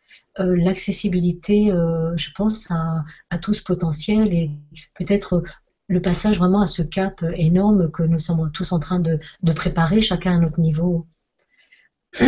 [0.40, 4.50] euh, l'accessibilité, euh, je pense, à, tout ce potentiel et
[4.94, 5.42] peut-être
[5.88, 9.18] le passage vraiment à ce cap énorme que nous sommes tous en train de,
[9.54, 11.06] préparer, chacun à notre niveau.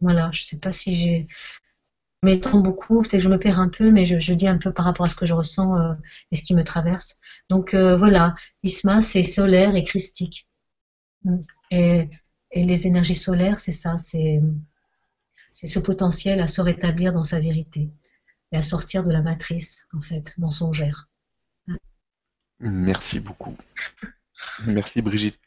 [0.00, 1.28] voilà, je ne sais pas si j'ai.
[2.22, 4.72] Je m'étends beaucoup, peut-être que je me perds un peu, mais je, dis un peu
[4.72, 5.94] par rapport à ce que je ressens euh,
[6.30, 7.18] et ce qui me traverse.
[7.48, 10.46] Donc voilà, Isma, c'est solaire et christique.
[11.70, 12.08] Et,
[12.50, 14.40] et les énergies solaires, c'est ça, c'est
[15.52, 17.90] ce potentiel à se rétablir dans sa vérité
[18.52, 21.09] et à sortir de la matrice, en fait, mensongère.
[22.60, 23.56] Merci beaucoup.
[24.66, 25.38] Merci Brigitte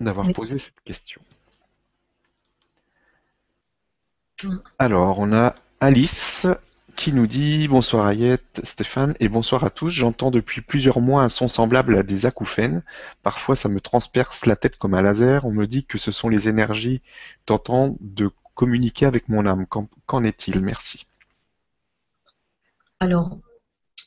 [0.00, 1.20] d'avoir posé cette question.
[4.78, 6.46] Alors, on a Alice
[6.96, 9.90] qui nous dit bonsoir Ayette, Stéphane et bonsoir à tous.
[9.90, 12.82] J'entends depuis plusieurs mois un son semblable à des acouphènes.
[13.22, 15.44] Parfois, ça me transperce la tête comme un laser.
[15.44, 17.02] On me dit que ce sont les énergies
[17.46, 19.66] tentant de communiquer avec mon âme.
[19.66, 20.60] Qu'en est-il?
[20.60, 21.06] Merci.
[23.00, 23.38] Alors,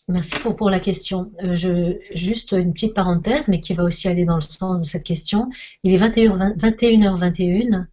[0.07, 1.31] merci pour, pour la question.
[1.43, 4.85] Euh, je, juste une petite parenthèse, mais qui va aussi aller dans le sens de
[4.85, 5.49] cette question.
[5.83, 7.85] Il est 21h21.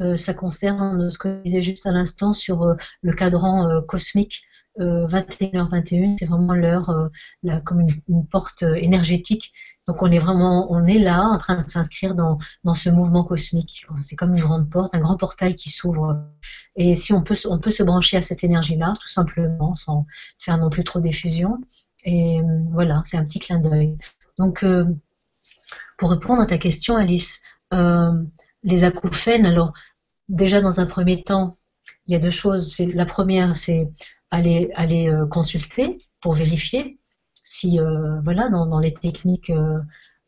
[0.00, 4.42] Euh, ça concerne ce que je disais juste à l'instant sur euh, le cadran cosmique
[4.78, 7.10] 21h21, c'est vraiment l'heure,
[7.66, 9.52] comme une, porte énergétique
[9.88, 13.24] donc on est vraiment, on est là en train de s'inscrire dans, dans ce mouvement
[13.24, 13.84] cosmique.
[14.00, 16.24] C'est comme une grande porte, un grand portail qui s'ouvre.
[16.76, 20.06] Et si on peut, on peut se brancher à cette énergie-là, tout simplement, sans
[20.38, 21.58] faire non plus trop d'effusion.
[22.04, 23.98] Et euh, voilà, c'est un petit clin d'œil.
[24.38, 24.84] Donc, euh,
[25.98, 27.40] pour répondre à ta question, Alice,
[27.74, 28.12] euh,
[28.62, 29.72] les acouphènes, alors
[30.28, 31.58] déjà dans un premier temps,
[32.06, 32.78] il y a deux choses.
[32.94, 33.90] La première, c'est
[34.30, 37.00] aller, aller consulter pour vérifier
[37.42, 39.78] si euh, voilà dans, les techniques euh,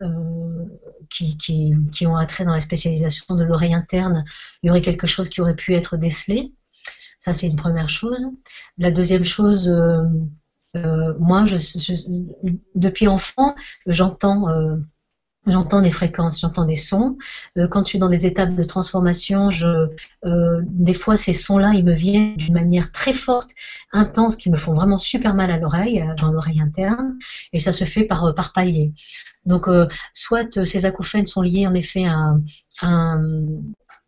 [0.03, 0.65] euh,
[1.11, 4.24] qui, qui, ont attrait dans la spécialisation de l'oreille interne,
[4.62, 6.53] il y aurait quelque chose qui aurait pu être décelé.
[7.19, 8.27] Ça, c'est une première chose.
[8.77, 9.69] La deuxième chose,
[10.74, 11.57] moi, je,
[12.74, 13.55] depuis enfant,
[13.86, 14.47] j'entends
[15.47, 17.19] J'entends des fréquences, j'entends des sons.
[17.59, 19.89] Euh, quand je suis dans des étapes de transformation, je,
[20.25, 23.51] euh, des fois ces sons-là, ils me viennent d'une manière très forte,
[23.93, 27.19] intense, qui me font vraiment super mal à l'oreille, euh, dans l'oreille interne,
[27.53, 28.93] et ça se fait par, par palier.
[29.45, 29.66] Donc,
[30.15, 32.35] soit ces acouphènes sont liés en effet à,
[32.81, 33.21] un,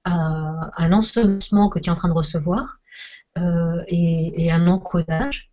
[0.05, 2.79] à, un ensemencement que tu es en train de recevoir
[3.37, 5.51] et, et un encodage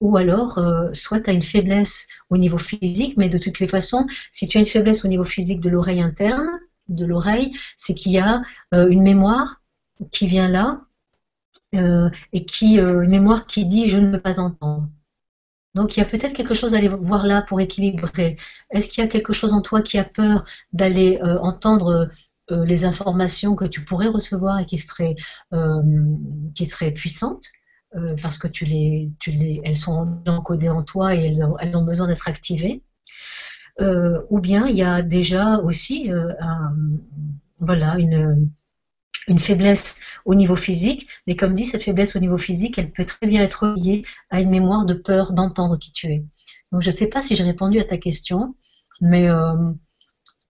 [0.00, 3.66] ou alors euh, soit tu as une faiblesse au niveau physique, mais de toutes les
[3.66, 6.48] façons, si tu as une faiblesse au niveau physique de l'oreille interne,
[6.88, 8.40] de l'oreille, c'est qu'il y a
[8.74, 9.60] euh, une mémoire
[10.10, 10.80] qui vient là
[11.74, 14.88] euh, et qui une mémoire qui dit je ne veux pas entendre.
[15.74, 18.36] Donc il y a peut-être quelque chose à aller voir là pour équilibrer.
[18.70, 22.08] Est-ce qu'il y a quelque chose en toi qui a peur d'aller entendre
[22.50, 25.14] les informations que tu pourrais recevoir et qui seraient,
[26.56, 27.44] qui seraient puissantes?
[27.96, 31.58] Euh, parce que tu les, tu les, elles sont encodées en toi et elles ont,
[31.58, 32.82] elles ont besoin d'être activées.
[33.80, 36.32] Euh, ou bien il y a déjà aussi euh,
[37.58, 38.50] voilà, une,
[39.26, 43.04] une faiblesse au niveau physique, mais comme dit, cette faiblesse au niveau physique, elle peut
[43.04, 46.24] très bien être liée à une mémoire de peur d'entendre qui tu es.
[46.72, 48.54] Donc je ne sais pas si j'ai répondu à ta question,
[49.00, 49.28] mais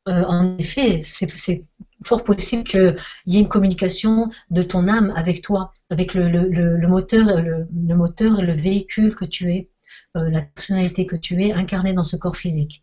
[0.07, 1.63] en effet, c'est
[2.05, 2.97] fort possible qu'il
[3.27, 8.43] y ait une communication de ton âme avec toi, avec le, moteur, le, moteur et
[8.43, 9.71] le véhicule que tu es,
[10.17, 12.83] euh, la personnalité que tu es incarnée dans ce corps physique.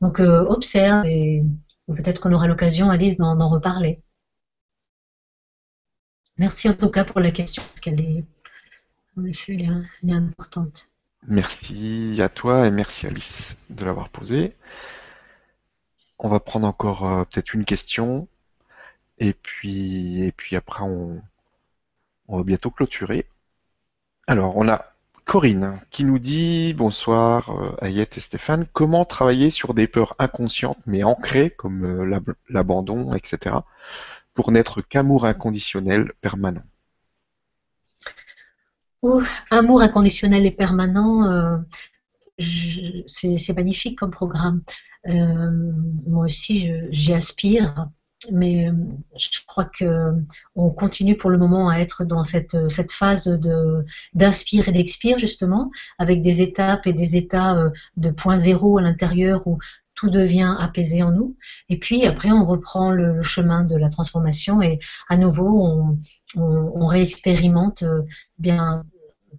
[0.00, 1.42] Donc euh, observe et
[1.86, 4.02] peut-être qu'on aura l'occasion, Alice, d'en reparler.
[6.36, 8.24] Merci en tout cas pour la question, parce qu'elle est,
[10.08, 10.90] importante.
[11.26, 14.54] Merci à toi et merci Alice de l'avoir posée.
[16.20, 18.28] On va prendre encore euh, peut-être une question.
[19.20, 21.20] Et puis, et puis après, on,
[22.28, 23.26] va bientôt clôturer.
[24.26, 24.84] Alors, on a
[25.24, 30.78] Corinne qui nous dit bonsoir euh, Ayette et Stéphane, comment travailler sur des peurs inconscientes
[30.86, 33.56] mais ancrées comme euh, l'abandon, etc.
[34.34, 36.62] pour n'être qu'amour inconditionnel permanent?
[39.50, 41.58] Amour inconditionnel et permanent, euh,
[43.06, 44.62] c'est magnifique comme programme.
[45.04, 47.88] moi aussi, j'y aspire
[48.32, 48.72] mais euh,
[49.16, 50.12] je crois que
[50.54, 53.84] on continue pour le moment à être dans cette, cette phase de
[54.14, 58.82] d'inspire et d'expire justement, avec des étapes et des états euh, de point zéro à
[58.82, 59.58] l'intérieur où
[59.94, 61.36] tout devient apaisé en nous.
[61.68, 64.78] Et puis après, on reprend le, chemin de la transformation et
[65.08, 65.98] à nouveau, on,
[66.36, 68.02] on, on réexpérimente euh,
[68.38, 68.84] bien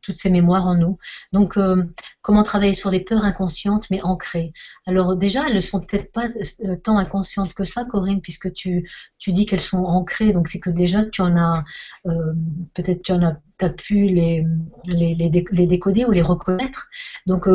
[0.02, 0.98] toutes ces mémoires en nous.
[1.34, 1.84] Donc, euh,
[2.22, 4.54] comment travailler sur des peurs inconscientes mais ancrées
[4.86, 6.28] Alors déjà, elles ne sont peut-être pas
[6.66, 10.34] euh, tant inconscientes que ça, Corinne, puisque tu, tu dis qu'elles sont ancrées.
[10.34, 11.64] Donc, c'est que déjà, tu en as,
[12.08, 12.34] euh,
[12.74, 14.46] peut-être tu en as, pu les,
[14.86, 16.90] les, les, décoder ou les reconnaître.
[17.28, 17.48] Donc,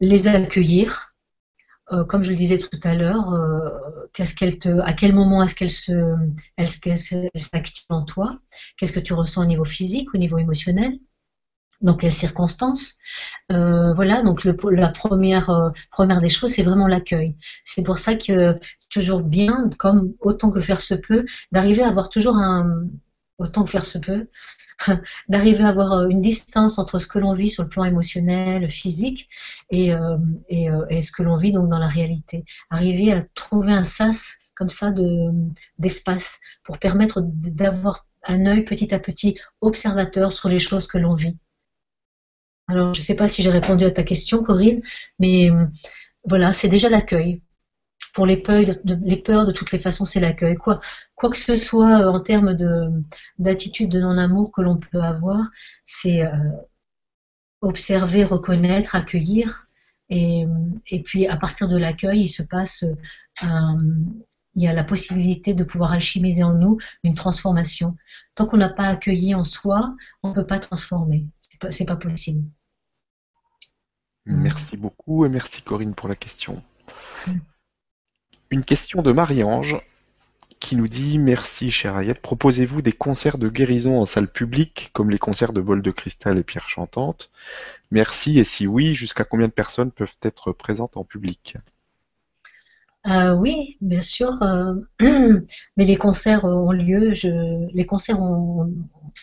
[0.00, 1.12] les accueillir,
[2.08, 3.34] comme je le disais tout à l'heure,
[4.84, 8.38] à quel moment est-ce qu'elle se, en toi?
[8.76, 10.98] Qu'est-ce que tu ressens au niveau physique, au niveau émotionnel?
[11.82, 12.94] Dans quelles circonstances
[13.52, 17.36] euh, Voilà, donc la première, euh, première des choses, c'est vraiment l'accueil.
[17.64, 21.88] C'est pour ça que c'est toujours bien, comme autant que faire se peut, d'arriver à
[21.88, 22.84] avoir toujours un,
[23.38, 24.28] autant que faire se peut,
[25.28, 28.68] d'arriver à avoir euh, une distance entre ce que l'on vit sur le plan émotionnel,
[28.68, 29.28] physique,
[29.70, 29.92] et,
[30.48, 32.44] et, et ce que l'on vit donc dans la réalité.
[32.70, 35.30] Arriver à trouver un sas comme ça de
[35.78, 41.14] d'espace pour permettre d'avoir un œil petit à petit observateur sur les choses que l'on
[41.14, 41.36] vit.
[42.68, 44.82] Alors, je ne sais pas si j'ai répondu à ta question, Corinne,
[45.18, 45.66] mais euh,
[46.24, 47.42] voilà, c'est déjà l'accueil.
[48.12, 50.56] Pour les peurs, de, toutes les façons, c'est l'accueil.
[50.56, 50.80] Quoi,
[51.20, 52.56] que ce soit euh, en termes
[53.38, 55.44] d'attitude de, non-amour que l'on peut avoir,
[55.84, 56.30] c'est euh,
[57.60, 59.68] observer, reconnaître, accueillir.
[60.08, 60.46] Et,
[61.04, 62.84] puis, à partir de l'accueil, il se passe,
[63.42, 67.96] il y a la possibilité de pouvoir alchimiser en nous une transformation.
[68.34, 71.26] Tant qu'on n'a pas accueilli en soi, on ne peut pas transformer.
[71.70, 72.44] C'est pas, pas possible.
[74.26, 76.62] Merci beaucoup et merci Corinne pour la question.
[78.50, 79.76] Une question de Marie-Ange
[80.58, 85.10] qui nous dit Merci chère Ayette, proposez-vous des concerts de guérison en salle publique comme
[85.10, 87.30] les concerts de bol de cristal et pierre chantante?
[87.90, 91.56] Merci et si oui, jusqu'à combien de personnes peuvent être présentes en public?
[93.08, 94.74] Euh, oui, bien sûr, euh,
[95.76, 97.12] mais les concerts ont lieu.
[97.72, 98.66] les concerts ont,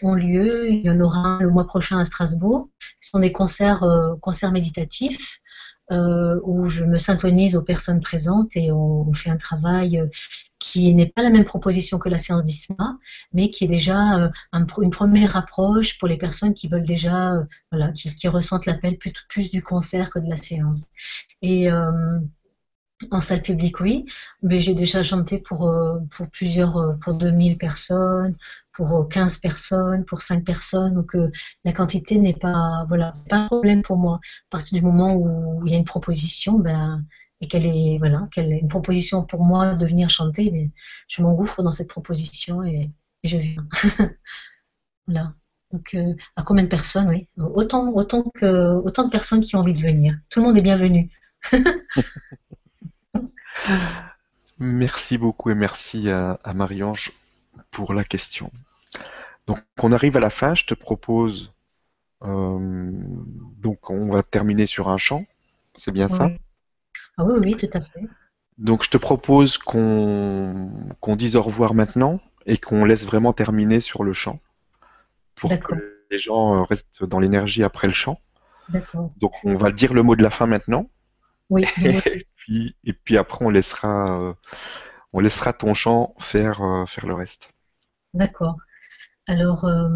[0.02, 0.72] lieu.
[0.72, 2.70] Il y en aura le mois prochain à Strasbourg.
[3.00, 5.40] Ce sont des concerts, euh, concerts méditatifs
[6.46, 10.02] où je me syntonise aux personnes présentes et on, fait un travail
[10.58, 12.98] qui n'est pas la même proposition que la séance d'ISMA,
[13.32, 17.34] mais qui est déjà une première approche pour les personnes qui veulent déjà,
[17.72, 20.88] voilà, qui, ressentent l'appel plus, plus, du concert que de la séance.
[21.44, 21.70] Et
[23.12, 24.06] en salle publique, oui,
[24.42, 28.36] mais j'ai déjà chanté pour, euh, pour plusieurs, euh, pour 2000 personnes,
[28.72, 31.16] pour 15 euh, personnes, pour 5 personnes, donc
[31.64, 34.16] la quantité n'est pas, voilà, pas un problème pour moi.
[34.16, 37.06] À partir du moment où il y a une proposition, ben,
[37.42, 40.72] et qu'elle est, voilà, qu'elle est une proposition pour moi de venir chanter, mais ben,
[41.08, 42.92] je m'engouffre dans cette proposition et,
[43.24, 43.66] je viens.
[45.08, 45.34] voilà.
[45.72, 45.96] Donc,
[46.36, 47.28] à combien de personnes, oui?
[47.38, 50.16] Autant, autant, que, autant de personnes qui ont envie de venir.
[50.30, 51.10] Tout le monde est bienvenu.
[54.60, 57.12] Merci beaucoup et merci à, Marie-Ange
[57.72, 58.52] pour la question.
[59.48, 61.52] Donc on arrive à la fin, je te propose
[62.24, 62.90] euh,
[63.58, 65.26] donc on va terminer sur un chant,
[65.76, 66.30] c'est bien ça?
[67.18, 68.02] Ah oui, oui, tout à fait.
[68.58, 74.04] Donc je te propose qu'on dise au revoir maintenant et qu'on laisse vraiment terminer sur
[74.04, 74.40] le chant
[75.36, 78.20] pour que les gens euh, restent dans l'énergie après le chant.
[79.18, 80.88] Donc on va dire le mot de la fin maintenant.
[81.50, 81.66] Oui.
[81.84, 84.34] et puis après on laissera, euh,
[85.14, 87.50] on laissera ton chant faire, euh, faire le reste.
[88.14, 88.58] D'accord.
[89.28, 89.88] Alors, euh,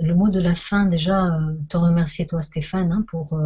[0.00, 1.30] le mot de la fin, déjà,
[1.68, 3.38] te remercier toi Stéphane hein, pour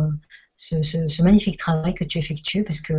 [0.56, 2.94] ce, magnifique travail que tu effectues parce que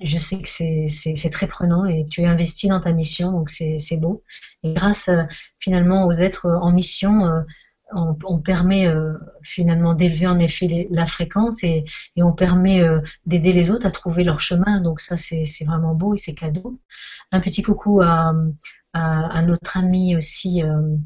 [0.00, 3.96] je sais que c'est très prenant et tu es investi dans ta mission, donc c'est
[4.00, 4.24] beau.
[4.64, 5.08] Et grâce
[5.60, 7.44] finalement aux êtres en mission,
[7.92, 11.84] on, permet euh, finalement d'élever en effet la fréquence et,
[12.16, 14.80] on permet euh, d'aider les autres à trouver leur chemin.
[14.80, 16.80] Donc ça, c'est vraiment beau et c'est cadeau.
[17.32, 18.32] Un petit coucou à,
[18.94, 20.96] notre ami aussi euh,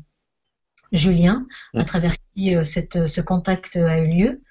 [0.92, 4.42] Julien, à travers qui ce contact a eu lieu.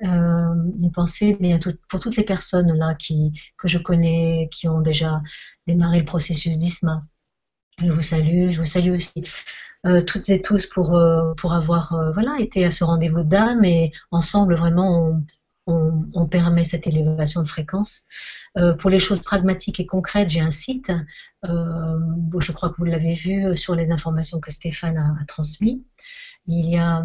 [0.00, 1.58] une pensée bien,
[1.88, 5.22] pour toutes les personnes là qui, que je connais, qui ont déjà
[5.66, 7.04] démarré le processus d'ISMA
[7.80, 9.24] Je vous salue, je vous salue aussi
[9.86, 13.64] euh, toutes et tous pour, euh, pour avoir euh, voilà, été à ce rendez-vous d'âme
[13.64, 15.22] et ensemble vraiment
[15.66, 18.02] on, on, permet cette élévation de fréquence.
[18.78, 20.90] pour les choses pragmatiques et concrètes, j'ai un site,
[21.44, 25.80] je crois que vous l'avez vu sur les informations que Stéphane a, a transmises.
[26.48, 27.04] Il y a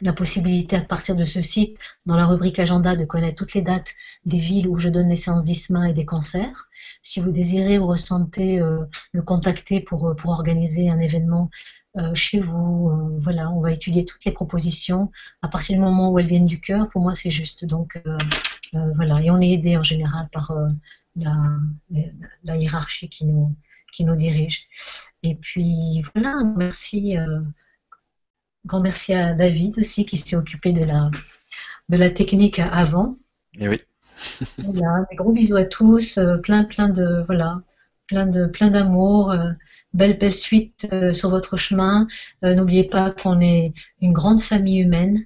[0.00, 3.62] la possibilité à partir de ce site, dans la rubrique agenda, de connaître toutes les
[3.62, 3.94] dates
[4.24, 6.68] des villes où je donne les séances d'ISMA et des cancers.
[7.02, 11.50] Si vous désirez ou ressentez euh, me contacter pour, euh, pour organiser un événement
[11.98, 15.10] euh, chez vous, voilà, on va étudier toutes les propositions
[15.42, 16.88] à partir du moment où elles viennent du cœur.
[16.88, 17.64] Pour moi, c'est juste.
[17.64, 18.00] Donc
[18.72, 20.56] voilà, et on est aidé en général par
[21.16, 21.36] la,
[22.42, 23.54] la, hiérarchie qui nous,
[23.92, 24.66] qui nous dirige.
[25.22, 27.16] Et puis voilà, merci.
[28.66, 31.10] Grand merci à David aussi qui s'est occupé de la,
[31.88, 33.12] de la technique avant.
[33.58, 33.80] Et oui
[34.58, 37.60] voilà, des gros bisous à tous, euh, plein plein de voilà,
[38.06, 39.50] plein de plein d'amour, euh,
[39.94, 42.06] belle belle suite euh, sur votre chemin.
[42.42, 45.24] N'oubliez pas qu'on est une grande famille humaine,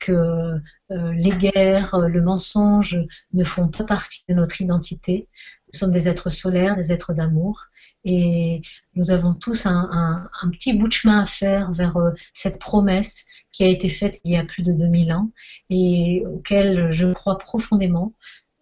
[0.00, 0.60] que
[0.90, 2.98] les guerres, le mensonge
[3.34, 5.28] ne font pas partie de notre identité.
[5.72, 7.66] Nous sommes des êtres solaires, des êtres d'amour.
[8.08, 8.62] Et
[8.94, 13.64] nous avons tous un, petit bout de chemin à faire vers euh, cette promesse qui
[13.64, 15.32] a été faite il y a plus de 2000 ans
[15.70, 18.14] et auquel je crois profondément.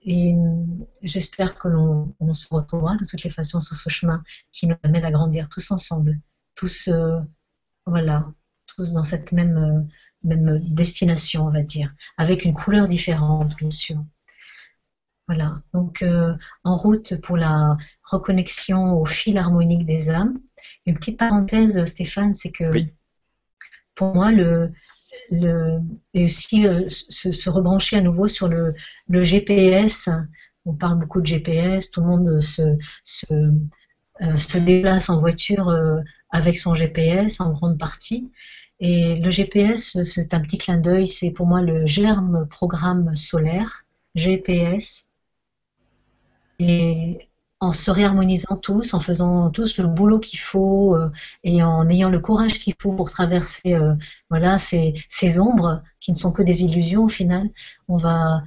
[0.06, 0.64] Et euh,
[1.02, 5.04] j'espère que l'on se retrouvera de toutes les façons sur ce chemin qui nous amène
[5.04, 6.18] à grandir tous ensemble,
[6.54, 7.20] tous, euh,
[7.84, 8.26] voilà,
[8.66, 9.86] tous dans cette même,
[10.22, 14.02] même destination, on va dire, avec une couleur différente, bien sûr.
[15.26, 16.34] Voilà, donc euh,
[16.64, 20.38] en route pour la reconnexion au fil harmonique des âmes.
[20.84, 22.64] Une petite parenthèse, Stéphane, c'est que
[23.94, 24.70] pour moi, le,
[25.30, 25.80] le,
[26.12, 28.74] et aussi euh, se, rebrancher à nouveau sur le,
[29.08, 30.10] le, GPS.
[30.66, 35.74] On parle beaucoup de GPS, tout le monde se, se, euh, se déplace en voiture
[36.30, 38.30] avec son GPS en grande partie.
[38.80, 43.86] Et le GPS, c'est un petit clin d'œil, c'est pour moi le germe programme solaire,
[44.14, 45.08] GPS,
[46.58, 47.28] et
[47.60, 51.10] en se réharmonisant tous, en faisant tous le boulot qu'il faut euh,
[51.44, 53.94] et en ayant le courage qu'il faut pour traverser euh,
[54.30, 54.94] voilà, ces,
[55.38, 57.48] ombres qui ne sont que des illusions au final,
[57.88, 58.42] on va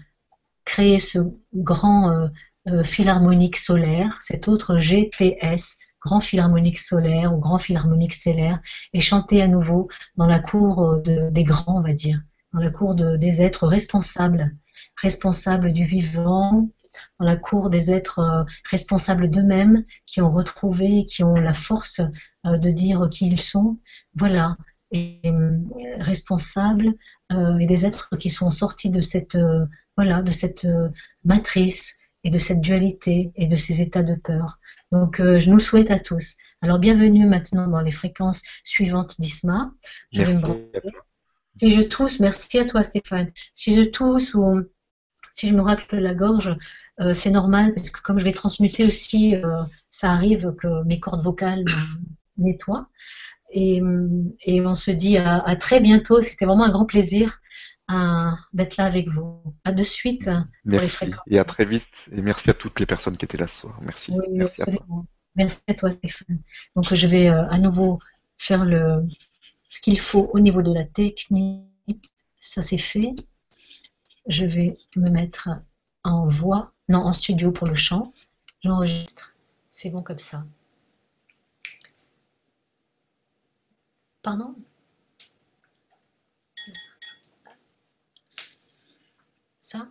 [0.65, 1.19] créer ce
[1.55, 2.29] grand
[2.67, 8.13] euh, fil harmonique solaire, cet autre GPS, grand fil harmonique solaire ou grand fil harmonique
[8.13, 8.59] stellaire,
[8.93, 12.21] et chanter à nouveau dans la cour de, des grands, on va dire,
[12.53, 14.55] dans la cour de, des êtres responsables,
[14.97, 16.69] responsables du vivant,
[17.19, 22.01] dans la cour des êtres euh, responsables d'eux-mêmes, qui ont retrouvé, qui ont la force
[22.45, 23.77] euh, de dire qui ils sont.
[24.15, 24.57] Voilà,
[24.91, 25.57] et euh,
[25.97, 26.93] responsables
[27.59, 29.37] et des êtres qui sont sortis de cette
[29.97, 30.65] voilà de cette
[31.25, 34.59] matrice et de cette dualité et de ces états de peur.
[34.93, 36.37] Donc je nous le souhaite à tous.
[36.61, 39.73] Alors bienvenue maintenant dans les fréquences suivantes d'ISMA.
[40.13, 40.37] Je vais
[41.59, 43.31] si je tousse, merci à toi Stéphane.
[43.55, 44.63] Si je tousse ou
[45.37, 46.55] si je me racle la gorge,
[46.99, 50.99] euh, c'est normal parce que comme je vais transmuter aussi, euh, ça arrive que mes
[50.99, 51.63] cordes vocales
[52.37, 52.87] nettoient.
[53.51, 53.81] Et,
[54.41, 56.19] et, on se dit à, très bientôt.
[56.19, 57.39] C'était vraiment un grand plaisir
[57.89, 59.41] euh, d'être là avec vous.
[59.63, 60.29] À de suite
[60.69, 61.21] pour les fréquences.
[61.27, 61.85] Et à très vite.
[62.11, 63.79] Et merci à toutes les personnes qui étaient là ce soir.
[63.81, 64.11] Merci.
[64.11, 64.61] Oui, merci.
[64.63, 64.65] À
[65.35, 66.41] merci à toi, Stéphane.
[66.75, 67.99] Donc, je vais à nouveau
[68.37, 69.07] faire le,
[69.69, 72.11] ce qu'il faut au niveau de la technique.
[72.39, 73.13] Ça, c'est fait.
[74.27, 75.49] Je vais me mettre
[76.03, 78.13] en voix non, en studio pour le chant.
[78.63, 79.33] J'enregistre.
[79.69, 80.45] C'est bon comme ça.
[84.21, 84.55] Pardon?
[89.59, 89.87] Ça?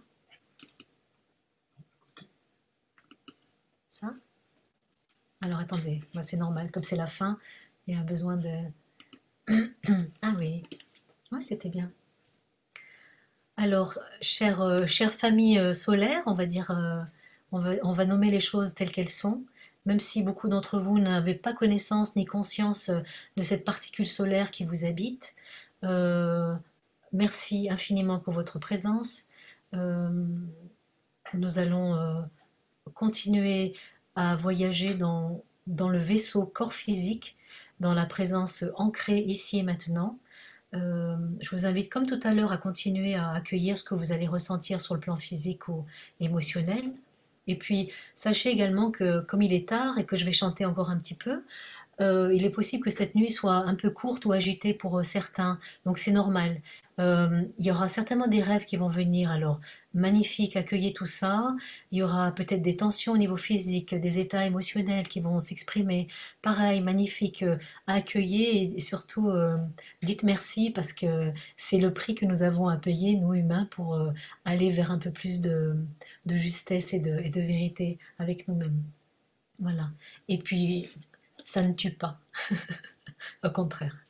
[3.89, 4.13] Ça?
[5.41, 7.39] Alors attendez, moi c'est normal, comme c'est la fin,
[7.87, 8.51] il y a besoin de...
[10.23, 10.63] ah oui,
[11.33, 11.91] oui c'était bien.
[13.59, 17.03] Alors, chère, euh, famille euh, solaire, on va dire, euh,
[17.53, 19.43] on, va, nommer les choses telles qu'elles sont,
[19.87, 22.91] même si beaucoup d'entre vous n'avez pas connaissance ni conscience
[23.37, 25.35] de cette particule solaire qui vous habite.
[27.13, 29.29] merci infiniment pour votre présence.
[29.73, 32.27] nous allons
[32.95, 33.75] continuer
[34.17, 37.37] à voyager dans le vaisseau corps physique,
[37.81, 40.19] dans la présence ancrée ici et maintenant,
[40.75, 44.13] euh, je vous invite, comme tout à l'heure, à continuer à accueillir ce que vous
[44.13, 45.85] allez ressentir sur le plan physique ou
[46.21, 46.93] émotionnel.
[47.47, 50.91] Et puis, sachez également que comme il est tard et que je vais chanter encore
[50.91, 51.43] un petit peu,
[52.01, 55.03] euh, il est possible que cette nuit soit un peu courte ou agitée pour euh,
[55.03, 56.61] certains, donc c'est normal.
[56.99, 59.61] Euh, il y aura certainement des rêves qui vont venir, alors
[59.95, 61.55] magnifique, accueillez tout ça.
[61.91, 66.09] Il y aura peut-être des tensions au niveau physique, des états émotionnels qui vont s'exprimer.
[66.43, 69.31] Pareil, magnifique, euh, accueillez et, surtout
[70.03, 73.99] dites merci parce que c'est le prix que nous avons à payer, nous humains, pour
[74.45, 75.77] aller vers un peu plus de,
[76.27, 78.83] justesse et de vérité avec nous-mêmes.
[79.59, 79.91] Voilà.
[80.29, 80.89] Et puis,
[81.47, 82.21] ça ne tue pas.
[83.45, 84.06] Au contraire.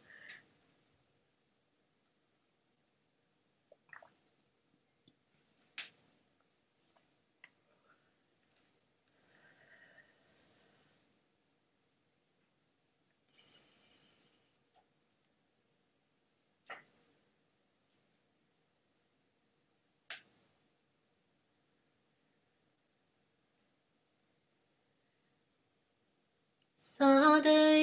[27.36, 27.75] Holiday.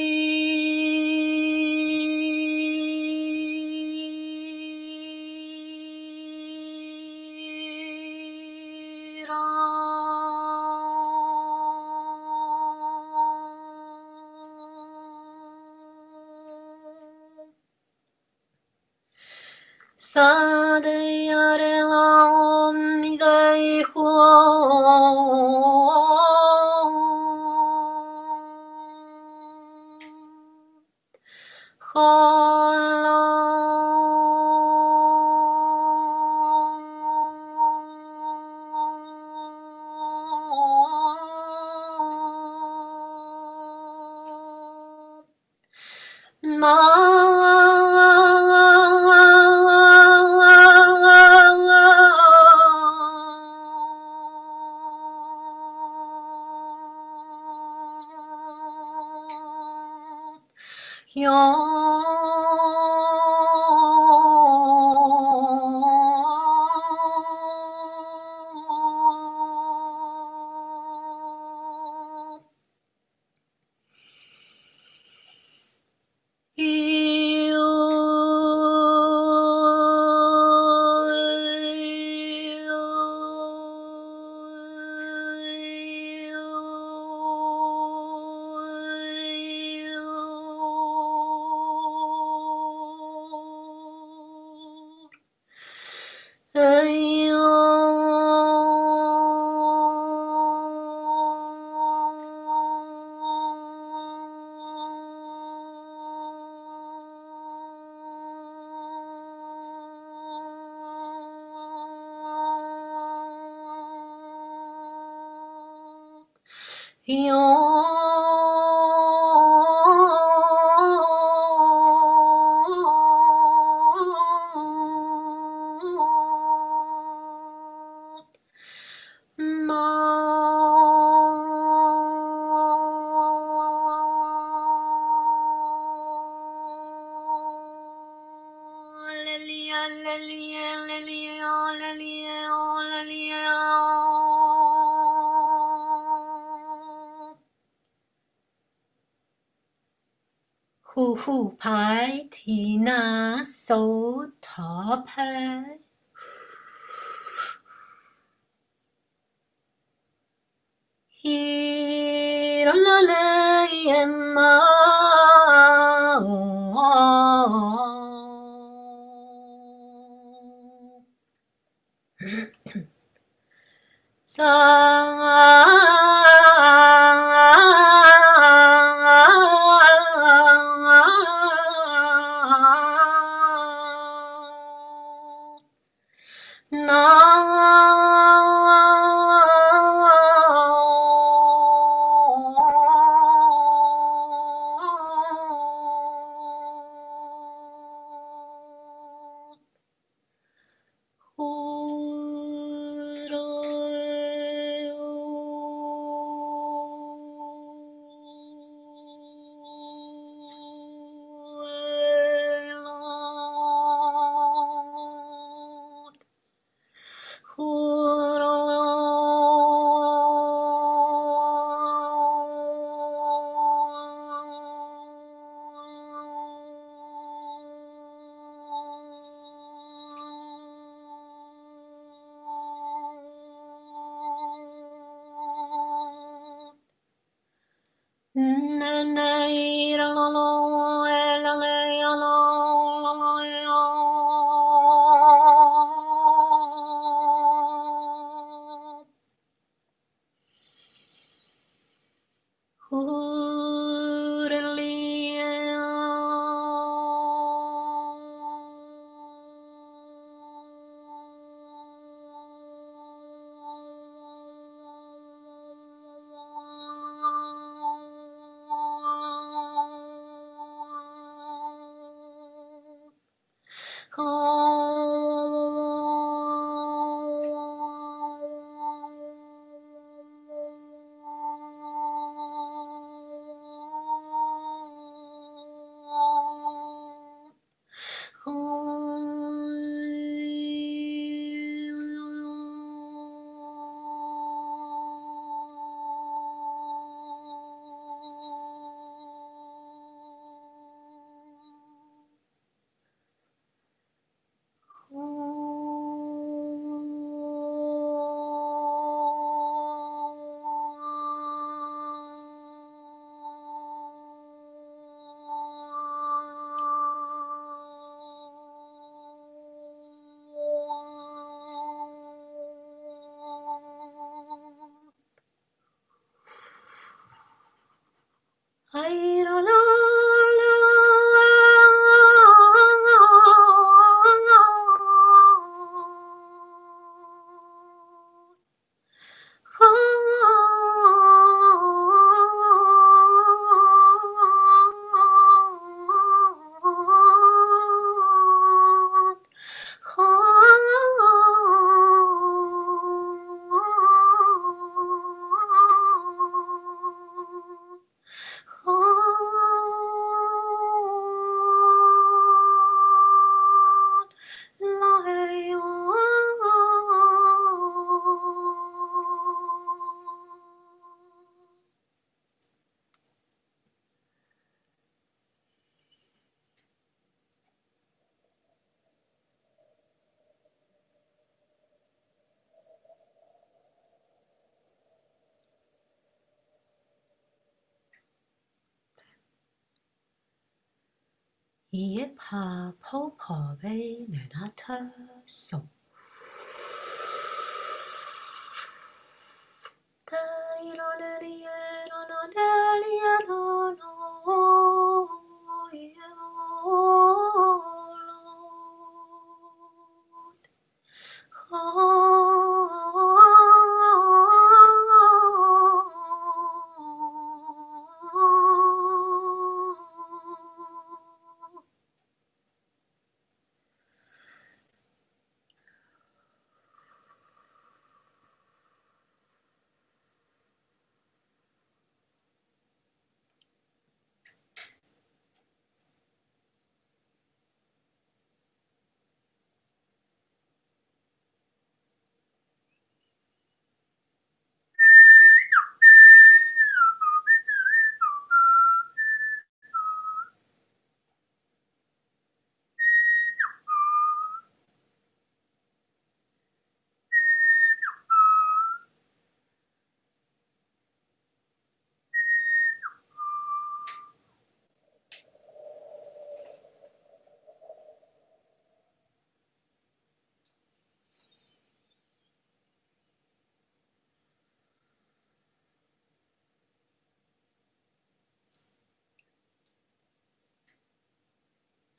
[117.05, 117.29] He